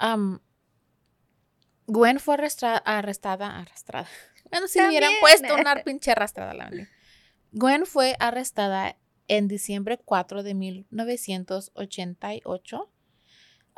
Um, 0.01 0.39
Gwen 1.87 2.19
fue 2.19 2.35
arrestra- 2.35 2.81
arrestada, 2.85 3.59
arrastrada. 3.59 4.07
Bueno, 4.51 4.67
si 4.67 4.79
le 4.79 4.87
hubieran 4.89 5.11
puesto 5.19 5.55
una 5.55 5.75
pinche 5.83 6.11
arrastrada, 6.11 6.53
la 6.53 6.69
verdad. 6.69 6.87
Gwen 7.51 7.87
fue 7.87 8.15
arrestada 8.19 8.95
en 9.27 9.47
diciembre 9.47 9.97
4 9.97 10.43
de 10.43 10.53
1988. 10.53 12.91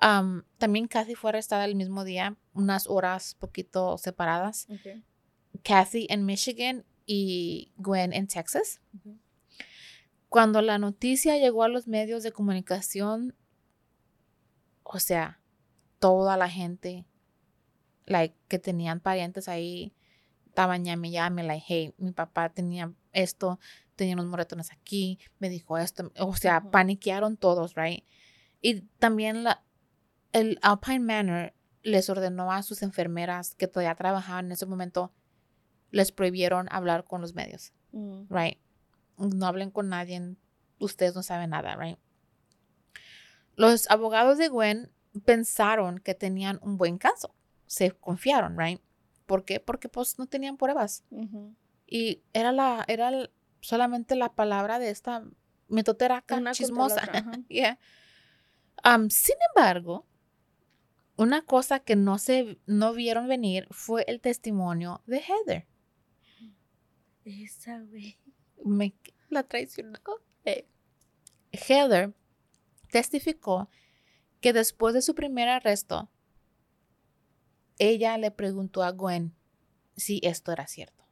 Um, 0.02 0.44
también 0.58 0.88
Kathy 0.88 1.16
fue 1.16 1.30
arrestada 1.30 1.64
el 1.66 1.76
mismo 1.76 2.04
día, 2.04 2.36
unas 2.54 2.88
horas 2.88 3.36
poquito 3.36 3.98
separadas. 3.98 4.68
Ok. 4.70 5.02
Kathy 5.64 6.08
en 6.10 6.26
Michigan 6.26 6.86
y 7.06 7.72
Gwen 7.78 8.12
en 8.14 8.28
Texas. 8.28 8.82
Cuando 10.38 10.62
la 10.62 10.78
noticia 10.78 11.36
llegó 11.40 11.64
a 11.64 11.68
los 11.68 11.88
medios 11.88 12.22
de 12.22 12.32
comunicación, 12.32 13.36
o 14.84 15.00
sea, 15.00 15.42
toda 15.98 16.38
la 16.38 16.48
gente 16.48 17.08
like, 18.06 18.36
que 18.48 18.60
tenían 18.60 19.00
parientes 19.00 19.48
ahí 19.48 19.96
estaban 20.46 20.86
llame, 20.86 21.10
llame, 21.10 21.42
like, 21.42 21.66
hey, 21.68 21.96
mi 21.98 22.12
papá 22.12 22.50
tenía 22.50 22.94
esto, 23.14 23.60
tenía 23.96 24.14
unos 24.14 24.28
moretones 24.28 24.72
aquí, 24.72 25.18
me 25.40 25.50
dijo 25.50 25.76
esto, 25.80 26.12
o 26.20 26.36
sea, 26.36 26.60
Ujú. 26.60 26.70
paniquearon 26.70 27.36
todos, 27.38 27.74
right? 27.74 28.04
Y 28.62 28.82
también 29.00 29.44
la, 29.44 29.64
el 30.34 30.60
Alpine 30.62 31.00
Manor 31.00 31.56
les 31.82 32.12
ordenó 32.12 32.52
a 32.52 32.62
sus 32.62 32.84
enfermeras 32.84 33.56
que 33.56 33.68
todavía 33.68 33.96
trabajaban 33.96 34.46
en 34.46 34.52
ese 34.52 34.68
momento, 34.68 35.12
les 35.90 36.12
prohibieron 36.12 36.68
hablar 36.70 37.06
con 37.06 37.22
los 37.22 37.34
medios, 37.34 37.74
Mm. 37.92 38.26
right? 38.30 38.60
No 39.18 39.46
hablen 39.48 39.72
con 39.72 39.90
nadie, 39.90 40.36
ustedes 40.80 41.16
no 41.16 41.24
saben 41.24 41.50
nada, 41.52 41.76
right? 41.76 41.98
Los 43.56 43.90
abogados 43.90 44.38
de 44.38 44.50
Gwen 44.50 44.92
pensaron 45.26 46.00
que 46.00 46.14
tenían 46.14 46.60
un 46.62 46.78
buen 46.78 46.98
caso, 46.98 47.34
se 47.66 47.92
confiaron, 47.92 48.58
right? 48.58 48.80
¿Por 49.26 49.44
qué? 49.46 49.60
Porque 49.60 49.90
pues 49.90 50.20
no 50.20 50.28
tenían 50.28 50.58
pruebas 50.58 51.04
y 51.88 52.22
era 52.34 52.52
la 52.52 52.86
era 52.88 53.10
el- 53.10 53.32
solamente 53.62 54.16
la 54.16 54.34
palabra 54.36 54.78
de 54.80 54.90
esta 54.90 55.24
Una 56.38 56.52
la 56.52 56.54
chismosa. 56.54 57.02
Yeah. 57.50 57.80
Sin 59.10 59.36
embargo, 59.56 60.06
una 61.18 61.42
cosa 61.42 61.80
que 61.80 61.96
no 61.96 62.20
se 62.20 62.60
no 62.68 62.94
vieron 62.94 63.28
venir 63.28 63.68
fue 63.72 64.06
el 64.08 64.22
testimonio 64.22 65.02
de 65.08 65.18
Heather. 65.22 65.68
Esa, 67.26 67.80
güey. 67.82 68.18
Me 68.68 68.94
la 69.30 69.44
traicionó. 69.44 70.00
Eh. 70.46 70.68
Heather 71.52 72.14
testificó 72.92 73.70
que 74.42 74.54
después 74.54 74.94
de 74.94 75.02
su 75.02 75.16
primer 75.16 75.50
arresto, 75.50 76.10
ella 77.80 78.18
le 78.18 78.32
preguntó 78.32 78.84
a 78.84 78.92
Gwen 78.92 79.36
si 79.96 80.20
esto 80.24 80.52
era 80.52 80.68
cierto. 80.68 81.06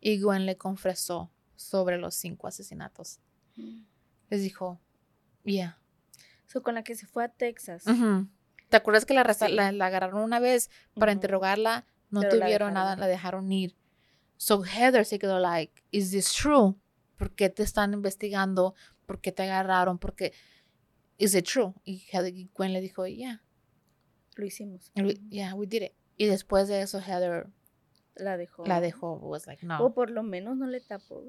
Y 0.00 0.20
Gwen 0.20 0.46
le 0.46 0.56
confesó 0.56 1.32
sobre 1.56 1.98
los 1.98 2.14
cinco 2.14 2.46
asesinatos. 2.46 3.20
Les 4.28 4.42
dijo, 4.42 4.80
yeah. 5.44 5.78
So, 6.46 6.62
con 6.62 6.74
la 6.74 6.84
que 6.84 6.94
se 6.94 7.06
fue 7.06 7.24
a 7.24 7.28
Texas. 7.28 7.84
¿Te 8.68 8.76
acuerdas 8.76 9.04
que 9.04 9.14
la, 9.14 9.22
agarraron 9.22 10.22
una 10.22 10.38
vez 10.38 10.70
para 10.94 11.12
interrogarla? 11.12 11.86
No 12.10 12.20
Pero 12.20 12.36
la 12.36 12.44
tuvieron 12.44 12.74
nada, 12.74 12.96
la 12.96 13.06
dejaron 13.06 13.50
ir. 13.50 13.76
So 14.38 14.62
Heather 14.62 15.04
se 15.04 15.18
quedó 15.18 15.38
like, 15.40 15.82
is 15.90 16.10
this 16.10 16.32
true? 16.32 16.74
¿Por 17.16 17.30
qué 17.34 17.48
te 17.48 17.62
están 17.62 17.94
investigando? 17.94 18.74
¿Por 19.06 19.20
qué 19.20 19.32
te 19.32 19.44
agarraron? 19.44 19.98
¿Por 19.98 20.14
qué? 20.14 20.32
Is 21.18 21.34
it 21.34 21.46
true? 21.46 21.72
Y 21.84 22.04
Heather 22.12 22.34
y 22.34 22.50
Gwen 22.54 22.72
le 22.72 22.80
dijo, 22.80 23.06
yeah, 23.06 23.42
Lo 24.34 24.44
hicimos. 24.44 24.92
we, 24.96 25.14
yeah, 25.30 25.54
we 25.54 25.66
did 25.66 25.82
it. 25.82 25.92
Y 26.18 26.26
después 26.26 26.68
de 26.68 26.82
eso 26.82 26.98
Heather 27.00 27.48
La 28.16 28.36
dejó. 28.36 28.66
la 28.66 28.80
dejó, 28.80 29.14
was 29.20 29.46
like, 29.46 29.64
no. 29.64 29.82
O 29.82 29.94
por 29.94 30.10
lo 30.10 30.22
menos 30.22 30.56
no 30.56 30.66
le 30.66 30.80
tapó, 30.80 31.22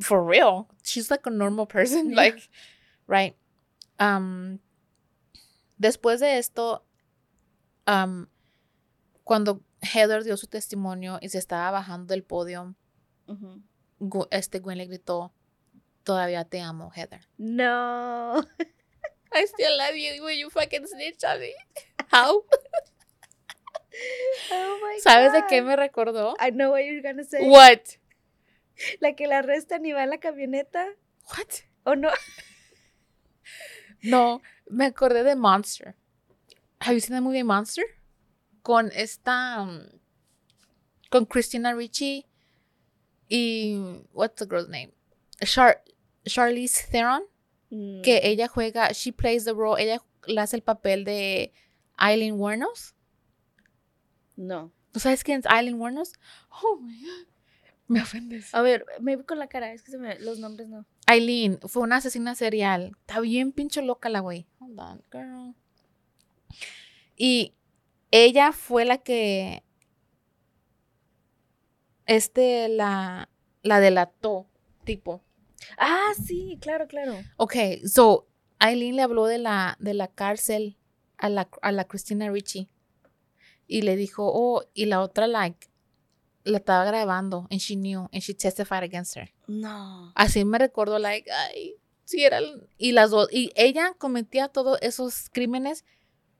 for 0.00 0.24
real. 0.24 0.68
She's 0.84 1.10
like 1.10 1.26
a 1.26 1.30
normal 1.30 1.66
person, 1.66 2.10
Yeah. 2.10 2.16
like, 2.16 2.48
right? 3.08 3.34
Um, 3.98 4.60
después 5.80 6.20
de 6.20 6.38
esto, 6.38 6.84
um, 7.88 8.26
cuando 9.24 9.60
Heather 9.80 10.24
dio 10.24 10.36
su 10.36 10.46
testimonio 10.46 11.18
y 11.20 11.28
se 11.28 11.38
estaba 11.38 11.70
bajando 11.70 12.12
del 12.12 12.24
podio, 12.24 12.74
este 14.30 14.60
Gwen 14.60 14.78
le 14.78 14.86
gritó, 14.86 15.32
todavía 16.02 16.44
te 16.44 16.60
amo, 16.60 16.90
Heather. 16.94 17.28
No. 17.36 18.40
I 19.32 19.46
still 19.46 19.76
love 19.76 19.94
you 19.94 20.24
when 20.24 20.38
you 20.38 20.50
fucking 20.50 20.86
snitch 20.86 21.22
on 21.24 21.40
me. 21.40 21.52
How? 22.10 22.44
Oh 24.50 24.78
my 24.82 25.00
¿Sabes 25.00 25.32
de 25.32 25.44
qué 25.48 25.62
me 25.62 25.76
recordó? 25.76 26.34
I 26.40 26.50
know 26.50 26.70
what 26.70 26.80
you're 26.80 27.02
gonna 27.02 27.24
say. 27.24 27.48
What? 27.48 27.98
La 29.00 29.14
que 29.14 29.26
la 29.26 29.38
arrestan 29.38 29.84
y 29.84 29.92
va 29.92 30.04
en 30.04 30.10
la 30.10 30.18
camioneta. 30.18 30.86
What? 31.30 31.64
¿O 31.84 31.94
no? 31.94 32.10
No, 34.00 34.40
me 34.70 34.86
acordé 34.86 35.24
de 35.24 35.34
Monster. 35.34 35.96
Have 36.80 36.94
you 36.94 37.00
seen 37.00 37.16
the 37.16 37.20
movie 37.20 37.42
Monster? 37.42 37.84
Con 38.68 38.90
esta. 38.94 39.62
um, 39.62 39.80
con 41.08 41.24
Christina 41.24 41.72
Ricci 41.74 42.26
y. 43.30 43.78
What's 44.12 44.36
the 44.36 44.44
girl's 44.44 44.68
name? 44.68 44.92
Char 45.42 45.82
Charlize 46.26 46.86
Theron. 46.90 47.22
Que 47.70 48.20
Mm, 48.22 48.26
ella 48.26 48.48
juega. 48.48 48.92
She 48.92 49.10
plays 49.10 49.46
the 49.46 49.54
role. 49.54 49.82
Ella 49.82 50.02
hace 50.38 50.56
el 50.56 50.62
papel 50.62 51.04
de 51.04 51.54
Eileen 51.98 52.34
Wuornos. 52.38 52.94
No. 54.36 54.70
¿Tú 54.92 55.00
sabes 55.00 55.24
quién 55.24 55.40
es 55.40 55.46
Eileen 55.46 55.80
Wuornos? 55.80 56.12
Oh 56.62 56.76
my 56.78 57.02
god. 57.02 57.26
Me 57.86 58.02
ofendes. 58.02 58.54
A 58.54 58.60
ver, 58.60 58.84
me 59.00 59.16
voy 59.16 59.24
con 59.24 59.38
la 59.38 59.48
cara, 59.48 59.72
es 59.72 59.82
que 59.82 59.90
se 59.90 59.96
me, 59.96 60.18
los 60.18 60.38
nombres 60.38 60.68
no. 60.68 60.84
Aileen 61.06 61.58
fue 61.66 61.82
una 61.84 61.96
asesina 61.96 62.34
serial. 62.34 62.92
Está 63.00 63.20
bien 63.20 63.50
pincho 63.52 63.80
loca 63.80 64.10
la 64.10 64.20
güey. 64.20 64.46
Hold 64.60 64.78
on, 64.78 65.02
girl. 65.10 65.54
Y 67.16 67.54
ella 68.10 68.52
fue 68.52 68.84
la 68.84 68.98
que. 68.98 69.62
Este 72.06 72.68
la, 72.68 73.28
la 73.62 73.80
delató, 73.80 74.46
tipo. 74.84 75.22
Ah, 75.76 76.12
sí, 76.24 76.58
claro, 76.60 76.86
claro. 76.86 77.14
Ok, 77.36 77.54
so 77.84 78.26
Aileen 78.58 78.96
le 78.96 79.02
habló 79.02 79.26
de 79.26 79.38
la, 79.38 79.76
de 79.78 79.94
la 79.94 80.08
cárcel 80.08 80.78
a 81.18 81.28
la, 81.28 81.48
a 81.62 81.72
la 81.72 81.84
Christina 81.84 82.30
Ricci. 82.30 82.68
Y 83.66 83.82
le 83.82 83.96
dijo, 83.96 84.30
oh, 84.32 84.64
y 84.72 84.86
la 84.86 85.02
otra, 85.02 85.26
like, 85.26 85.68
la 86.44 86.58
estaba 86.58 86.84
grabando. 86.86 87.46
And 87.50 87.60
she 87.60 87.76
knew, 87.76 88.08
and 88.12 88.22
she 88.22 88.32
testified 88.32 88.82
against 88.82 89.16
her. 89.16 89.28
No. 89.46 90.12
Así 90.14 90.44
me 90.44 90.58
recuerdo, 90.58 90.98
like, 90.98 91.30
ay, 91.30 91.74
sí 92.04 92.24
era. 92.24 92.40
Y 92.78 92.92
las 92.92 93.10
dos, 93.10 93.28
y 93.30 93.52
ella 93.54 93.92
cometía 93.98 94.48
todos 94.48 94.78
esos 94.80 95.28
crímenes 95.30 95.84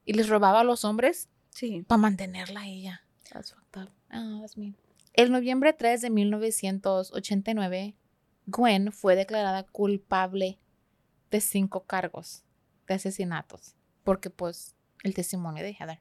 y 0.07 0.15
les 0.15 0.31
robaba 0.31 0.61
a 0.61 0.65
los 0.65 0.87
hombres 0.87 1.29
Sí. 1.59 1.83
para 1.83 1.99
mantenerla 1.99 2.61
a 2.61 2.69
ella. 2.69 3.03
That's 3.33 3.53
fucked 3.53 3.83
up. 3.83 3.91
Ah, 4.11 4.39
that's 4.41 4.57
mean. 4.57 4.77
El 5.13 5.33
noviembre 5.33 5.73
3 5.73 6.03
de 6.03 6.11
1989, 6.11 7.97
Gwen 8.47 8.93
fue 8.93 9.17
declarada 9.17 9.65
culpable 9.65 10.61
de 11.33 11.41
cinco 11.41 11.85
cargos 11.85 12.45
de 12.87 12.95
asesinatos, 12.95 13.75
porque 14.05 14.31
pues 14.31 14.77
el 15.03 15.15
testimonio 15.15 15.65
de 15.65 15.73
Heather. 15.73 16.01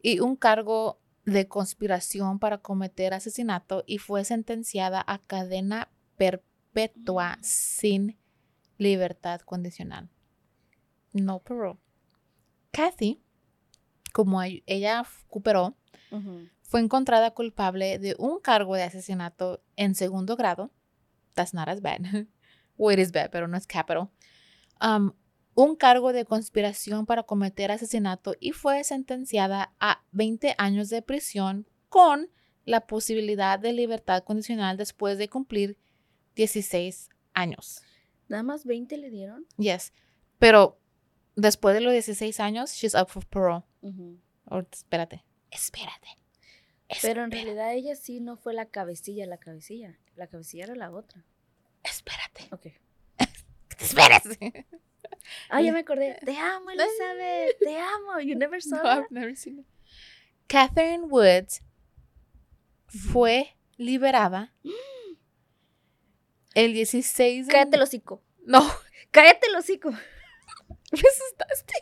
Y 0.00 0.20
un 0.20 0.34
cargo 0.34 0.98
de 1.26 1.46
conspiración 1.46 2.38
para 2.38 2.56
cometer 2.56 3.12
asesinato 3.12 3.84
y 3.86 3.98
fue 3.98 4.24
sentenciada 4.24 5.04
a 5.06 5.18
cadena 5.18 5.92
perpetua 6.16 7.36
sin 7.42 8.18
libertad 8.78 9.42
condicional. 9.42 10.08
No 11.12 11.40
parole. 11.40 11.78
Kathy, 12.70 13.23
como 14.14 14.40
ella 14.42 15.04
Ujú. 16.12 16.48
fue 16.62 16.80
encontrada 16.80 17.32
culpable 17.32 17.98
de 17.98 18.14
un 18.16 18.38
cargo 18.38 18.76
de 18.76 18.84
asesinato 18.84 19.60
en 19.74 19.96
segundo 19.96 20.36
grado. 20.36 20.70
That's 21.34 21.52
not 21.52 21.68
as 21.68 21.82
bad. 21.82 21.98
well, 22.78 22.96
it 22.96 23.02
is 23.02 23.10
bad, 23.10 23.30
pero 23.32 23.48
no 23.48 23.56
es 23.56 23.66
capital. 23.66 24.08
Um, 24.80 25.14
un 25.56 25.74
cargo 25.74 26.12
de 26.12 26.24
conspiración 26.24 27.06
para 27.06 27.24
cometer 27.24 27.72
asesinato 27.72 28.36
y 28.38 28.52
fue 28.52 28.84
sentenciada 28.84 29.74
a 29.80 30.04
20 30.12 30.54
años 30.58 30.90
de 30.90 31.02
prisión 31.02 31.66
con 31.88 32.30
la 32.64 32.86
posibilidad 32.86 33.58
de 33.58 33.72
libertad 33.72 34.22
condicional 34.22 34.76
después 34.76 35.18
de 35.18 35.28
cumplir 35.28 35.76
16 36.36 37.10
años. 37.32 37.82
Nada 38.28 38.44
más 38.44 38.64
20 38.64 38.96
le 38.96 39.10
dieron. 39.10 39.44
Yes. 39.56 39.92
Pero 40.38 40.78
después 41.34 41.74
de 41.74 41.80
los 41.80 41.92
16 41.92 42.38
años, 42.38 42.70
she's 42.74 42.94
up 42.94 43.08
for 43.08 43.26
parole. 43.26 43.64
Or- 44.46 44.68
espérate. 44.72 45.24
Espérate. 45.50 46.08
Pero 47.02 47.24
en 47.24 47.30
realidad 47.30 47.72
ella 47.72 47.96
sí 47.96 48.20
no 48.20 48.36
fue 48.36 48.54
la 48.54 48.66
cabecilla, 48.66 49.26
la 49.26 49.38
cabecilla. 49.38 49.98
La 50.16 50.26
cabecilla 50.26 50.64
era 50.64 50.74
la 50.74 50.90
otra. 50.90 51.24
Espérate. 51.82 52.48
Ok. 52.50 52.66
Espérate. 53.78 54.66
Ah, 55.48 55.60
ya 55.62 55.72
me 55.72 55.80
acordé. 55.80 56.18
Te 56.24 56.36
amo, 56.36 56.70
Elizabeth. 56.70 57.58
Te 57.58 57.78
amo. 57.78 58.20
You 58.20 58.34
never 58.38 58.60
saw 58.62 58.76
No, 58.76 58.82
that? 58.82 58.98
I've 59.04 59.10
never 59.10 59.34
seen 59.36 59.60
it. 59.60 59.66
Catherine 60.46 61.04
Woods 61.04 61.62
fue 62.86 63.56
liberada 63.76 64.54
el 66.54 66.72
16 66.74 67.46
de... 67.46 67.52
Cállate 67.52 67.76
el 67.76 67.82
hocico. 67.82 68.22
No, 68.46 68.60
Cállate 69.10 69.46
el 69.48 69.56
hocico. 69.56 69.90
me 70.92 71.00
asustaste. 71.00 71.74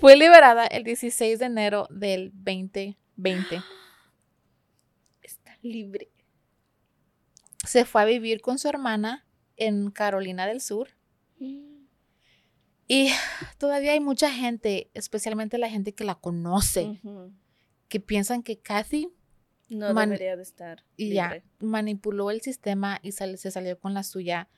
Fue 0.00 0.16
liberada 0.16 0.66
el 0.66 0.84
16 0.84 1.38
de 1.38 1.44
enero 1.46 1.86
del 1.90 2.30
2020. 2.34 3.62
Está 5.22 5.56
libre. 5.62 6.08
Se 7.66 7.84
fue 7.84 8.02
a 8.02 8.04
vivir 8.04 8.40
con 8.40 8.58
su 8.58 8.68
hermana 8.68 9.26
en 9.56 9.90
Carolina 9.90 10.46
del 10.46 10.60
Sur. 10.60 10.88
Y 12.90 13.10
todavía 13.58 13.92
hay 13.92 14.00
mucha 14.00 14.30
gente, 14.32 14.90
especialmente 14.94 15.58
la 15.58 15.68
gente 15.68 15.92
que 15.94 16.04
la 16.04 16.14
conoce, 16.14 17.00
que 17.88 18.00
piensan 18.00 18.42
que 18.42 18.58
Kathy 18.60 19.10
No 19.68 19.92
debería 20.12 20.36
de 20.36 20.42
estar. 20.42 20.84
y 20.96 21.12
ya 21.12 21.42
manipuló 21.60 22.30
el 22.30 22.40
sistema 22.40 22.98
y 23.02 23.12
sal- 23.12 23.36
se 23.36 23.50
salió 23.50 23.78
con 23.78 23.92
la 23.92 24.04
suya, 24.04 24.48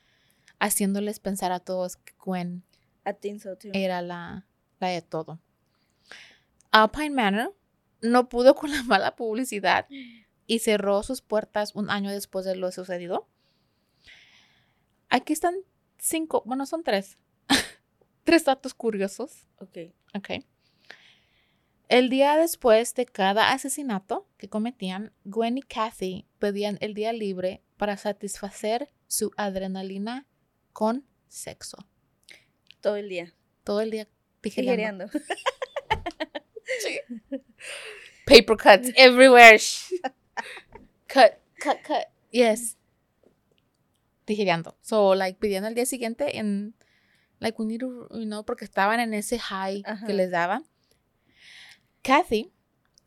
haciéndoles 0.61 1.19
pensar 1.19 1.51
a 1.51 1.59
todos 1.61 1.97
que 1.97 2.13
Gwen 2.25 2.63
I 3.07 3.13
think 3.13 3.41
so 3.41 3.57
too. 3.57 3.71
era 3.73 4.03
la, 4.03 4.47
la 4.79 4.89
de 4.89 5.03
todo. 5.03 5.41
Alpine 6.71 7.11
Manor 7.11 7.57
no 8.03 8.29
pudo 8.29 8.55
con 8.55 8.71
la 8.71 8.83
mala 8.83 9.17
publicidad 9.17 9.87
y 10.47 10.59
cerró 10.61 11.03
sus 11.03 11.23
puertas 11.23 11.75
un 11.75 11.91
año 11.91 12.11
después 12.11 12.45
de 12.45 12.57
lo 12.57 12.71
sucedido. 12.73 13.29
Aquí 15.09 15.33
están 15.33 15.57
cinco, 15.99 16.43
bueno, 16.47 16.67
son 16.67 16.83
tres. 16.83 17.19
tres 18.25 18.45
datos 18.45 18.75
curiosos. 18.75 19.47
Ok. 19.59 19.93
Ok. 20.15 20.45
El 21.89 22.09
día 22.09 22.37
después 22.37 22.95
de 22.95 23.05
cada 23.05 23.51
asesinato 23.53 24.29
que 24.37 24.49
cometían, 24.49 25.13
Gwen 25.25 25.59
y 25.59 25.63
Kathy 25.63 26.27
pedían 26.39 26.79
el 26.81 26.95
día 26.95 27.13
libre 27.13 27.65
para 27.77 27.97
satisfacer 27.97 28.93
su 29.09 29.33
adrenalina 29.37 30.29
con 30.73 31.05
sexo. 31.27 31.79
Todo 32.81 32.97
el 32.97 33.09
día. 33.09 33.33
Todo 33.65 33.81
el 33.81 33.91
día 33.91 34.09
tijereando. 34.41 35.07
Paper 38.27 38.57
cuts 38.57 38.93
everywhere. 38.97 39.59
cut, 41.09 41.33
cut, 41.63 41.83
cut. 41.87 42.07
Yes. 42.31 42.77
Tijereando. 44.25 44.77
So, 44.81 45.15
like, 45.15 45.39
pidiendo 45.41 45.69
el 45.69 45.75
día 45.75 45.87
siguiente 45.87 46.39
en, 46.39 46.75
like, 47.41 47.59
we 47.59 47.67
need 47.67 47.81
to, 47.81 48.09
you 48.13 48.25
know, 48.27 48.45
porque 48.45 48.65
estaban 48.65 49.01
en 49.01 49.13
ese 49.15 49.39
high 49.39 49.83
Ajá. 49.85 50.07
que 50.07 50.15
les 50.15 50.31
daban. 50.31 50.65
Kathy 52.03 52.53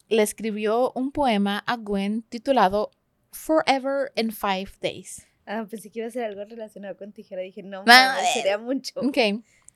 le 0.10 0.22
escribió 0.24 0.92
un 0.94 1.12
poema 1.12 1.64
a 1.66 1.78
Gwen 1.78 2.24
titulado 2.24 2.92
Forever 3.32 4.12
in 4.16 4.32
Five 4.32 4.72
Days. 4.82 5.26
Ah, 5.46 5.66
pensé 5.70 5.90
que 5.90 6.00
iba 6.00 6.08
a 6.08 6.12
ser 6.12 6.26
algo 6.26 6.44
relacionado 6.46 6.96
con 6.98 7.12
tijera. 7.12 7.42
Dije, 7.42 7.64
no, 7.64 7.84
No, 7.86 7.94
sería 8.34 8.58
mucho. 8.58 8.94
Ok. 9.00 9.18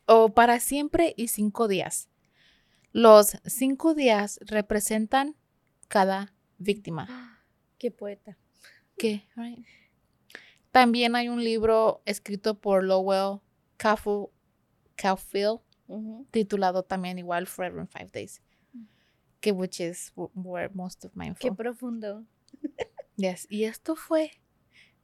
O 0.08 0.30
para 0.34 0.60
siempre 0.60 1.14
y 1.18 1.28
cinco 1.28 1.68
días. 1.68 2.10
Los 2.92 3.38
cinco 3.46 3.94
días 3.94 4.40
representan 4.42 5.36
cada 5.88 6.34
víctima. 6.58 7.08
Qué 7.78 7.92
poeta. 7.92 8.38
¿Qué? 8.98 9.28
Right. 9.36 9.64
También 10.72 11.16
hay 11.16 11.28
un 11.30 11.44
libro 11.44 12.02
escrito 12.06 12.60
por 12.60 12.84
Lowell 12.84 13.40
Caulfield 14.96 15.60
titulado 16.32 16.84
también 16.84 17.18
igual 17.20 17.48
Forever 17.48 17.82
in 17.82 17.88
Five 17.88 18.10
Days. 18.12 18.42
Que 19.40 19.52
which 19.52 19.80
is 19.80 20.12
wh- 20.16 20.32
where 20.36 20.70
most 20.74 21.06
of 21.06 21.16
my 21.16 21.28
info. 21.28 21.40
Qué 21.40 21.52
profundo. 21.52 22.26
Yes. 23.20 23.48
Y 23.50 23.64
esto 23.64 23.96
fue 23.96 24.32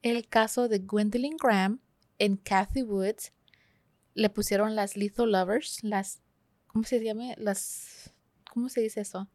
el 0.04 0.28
caso 0.28 0.68
de 0.68 0.78
Gwendolyn 0.80 1.36
Graham 1.36 1.80
en 2.20 2.38
Kathy 2.38 2.84
Woods. 2.84 3.34
Le 4.14 4.30
pusieron 4.30 4.76
las 4.76 4.96
Lethal 4.96 5.32
Lovers, 5.32 5.84
las, 5.84 6.22
¿cómo 6.68 6.84
se 6.84 7.04
llama? 7.04 7.34
Las, 7.38 8.14
¿cómo 8.52 8.70
se 8.70 8.82
dice 8.82 9.02
eso? 9.02 9.28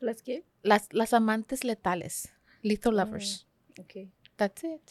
¿Las 0.00 0.22
qué? 0.22 0.44
Las, 0.62 0.92
las 0.92 1.12
amantes 1.14 1.64
letales. 1.64 2.30
Lethal 2.62 2.94
Oh. 2.94 2.96
Lovers. 3.04 3.46
Ok. 3.78 4.08
That's 4.36 4.64
it. 4.64 4.82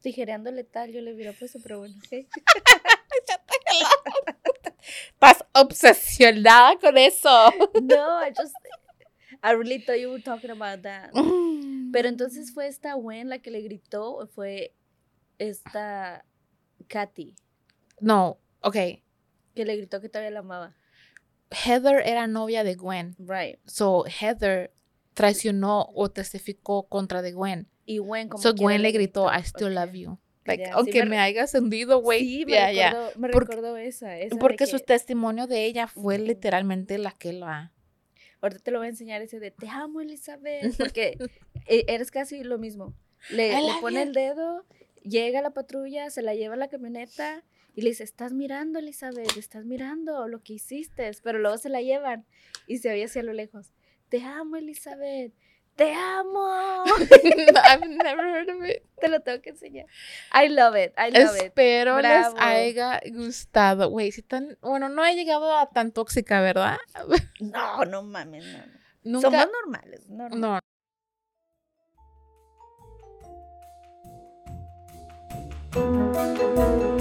Tijereando 0.00 0.50
letal, 0.50 0.90
yo 0.92 1.00
le 1.00 1.14
hubiera 1.14 1.32
puesto, 1.32 1.58
pero 1.62 1.78
bueno, 1.80 1.94
ok. 1.98 2.26
Estás 5.12 5.44
obsesionada 5.52 6.78
con 6.78 6.96
eso. 6.96 7.28
No, 7.82 8.26
I 8.26 8.32
just. 8.36 8.54
I 9.42 9.52
really 9.52 9.78
thought 9.78 9.98
you 9.98 10.10
were 10.10 10.22
talking 10.22 10.50
about 10.50 10.82
that. 10.82 11.10
Pero 11.92 12.08
entonces 12.08 12.52
fue 12.52 12.66
esta 12.66 12.94
Gwen 12.94 13.28
la 13.28 13.38
que 13.40 13.50
le 13.50 13.60
gritó 13.62 14.16
o 14.16 14.26
fue 14.26 14.74
esta 15.38 16.24
Katy 16.88 17.34
No, 18.00 18.38
ok. 18.62 18.74
que 19.54 19.64
le 19.64 19.76
gritó 19.76 20.00
que 20.00 20.08
todavía 20.08 20.30
la 20.30 20.40
amaba. 20.40 20.76
Heather 21.50 22.02
era 22.06 22.26
novia 22.26 22.62
de 22.64 22.74
Gwen. 22.76 23.16
Right. 23.18 23.58
So 23.66 24.04
Heather 24.06 24.72
traicionó 25.14 25.88
o 25.94 26.10
testificó 26.10 26.84
contra 26.88 27.22
de 27.22 27.32
Gwen. 27.32 27.68
Y 27.84 27.98
Gwen 27.98 28.28
como 28.28 28.42
So 28.42 28.54
Gwen 28.54 28.82
le 28.82 28.92
gritó, 28.92 29.28
I 29.32 29.40
still 29.42 29.74
love 29.74 29.92
you. 29.92 30.18
Like, 30.44 30.64
sí 30.64 30.70
aunque 30.72 31.00
me 31.02 31.10
me, 31.10 31.16
re- 31.16 31.22
haya 31.22 31.42
ascendido, 31.44 32.00
güey. 32.00 32.20
Sí, 32.20 32.46
me 32.46 32.52
ya. 32.74 32.90
recordó, 32.90 33.20
me 33.20 33.28
Porque- 33.30 33.46
recordó 33.56 33.76
esa. 33.76 34.16
esa 34.18 34.36
Porque 34.36 34.66
su 34.66 34.78
que- 34.78 34.84
testimonio 34.84 35.46
de 35.46 35.64
ella 35.66 35.86
fue 35.88 36.18
literalmente 36.18 36.98
la 36.98 37.10
que 37.12 37.32
la... 37.32 37.72
Ahorita 38.40 38.60
te 38.62 38.70
lo 38.70 38.78
voy 38.78 38.86
a 38.86 38.90
enseñar 38.90 39.20
ese 39.20 39.38
de 39.38 39.50
te 39.50 39.68
amo, 39.68 40.00
Elizabeth, 40.00 40.62
porque 40.78 41.18
e- 41.66 41.84
eres 41.88 42.10
casi 42.10 42.42
lo 42.42 42.56
mismo. 42.58 42.94
Le, 43.28 43.48
le 43.60 43.72
pone 43.82 43.96
you. 43.96 44.02
el 44.02 44.12
dedo, 44.14 44.64
llega 45.02 45.42
la 45.42 45.50
patrulla, 45.50 46.08
se 46.08 46.22
la 46.22 46.34
lleva 46.34 46.54
a 46.54 46.56
la 46.56 46.68
camioneta 46.68 47.44
y 47.74 47.82
le 47.82 47.90
dice, 47.90 48.04
estás 48.04 48.32
mirando, 48.32 48.78
Elizabeth, 48.78 49.36
estás 49.36 49.64
mirando 49.64 50.28
lo 50.28 50.42
que 50.42 50.54
hiciste, 50.54 51.10
pero 51.22 51.38
luego 51.38 51.58
se 51.58 51.68
la 51.68 51.80
llevan 51.80 52.26
y 52.66 52.78
se 52.78 52.90
oye 52.90 53.04
hacia 53.04 53.22
lo 53.22 53.32
lejos, 53.32 53.72
te 54.08 54.22
amo, 54.22 54.56
Elizabeth, 54.56 55.32
te 55.76 55.94
amo. 55.94 56.84
I've 56.84 57.88
never 57.88 58.26
heard 58.26 58.50
of 58.50 58.64
it. 58.68 58.82
te 59.00 59.08
lo 59.08 59.20
tengo 59.20 59.40
que 59.40 59.50
enseñar. 59.50 59.86
I 60.34 60.48
love 60.48 60.76
it, 60.76 60.92
I 60.98 61.10
love 61.10 61.36
it. 61.36 61.44
Espero 61.44 61.96
Bravo. 61.96 62.34
les 62.34 62.44
haya 62.44 63.00
gustado. 63.12 63.88
Güey, 63.88 64.12
si 64.12 64.22
tan. 64.22 64.58
Bueno, 64.60 64.88
no 64.88 65.04
he 65.06 65.14
llegado 65.14 65.56
a 65.56 65.70
tan 65.70 65.92
tóxica, 65.92 66.40
¿verdad? 66.40 66.76
No, 67.40 67.84
no 67.86 68.02
mames, 68.02 68.44
no. 68.44 68.80
Nunca. 69.02 69.30
Somos 69.30 69.48
normales, 69.50 70.08
normal. 70.10 70.60
No. 75.74 76.99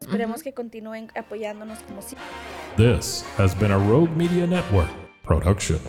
Esperemos 0.00 0.42
que 0.42 0.54
continúen 0.54 1.10
apoyándonos 1.16 1.80
como 1.80 2.00
si. 2.00 2.16
This 2.76 3.24
has 3.36 3.54
been 3.54 3.72
a 3.72 3.78
Rogue 3.78 4.10
Media 4.16 4.46
Network 4.46 4.88
production. 5.22 5.80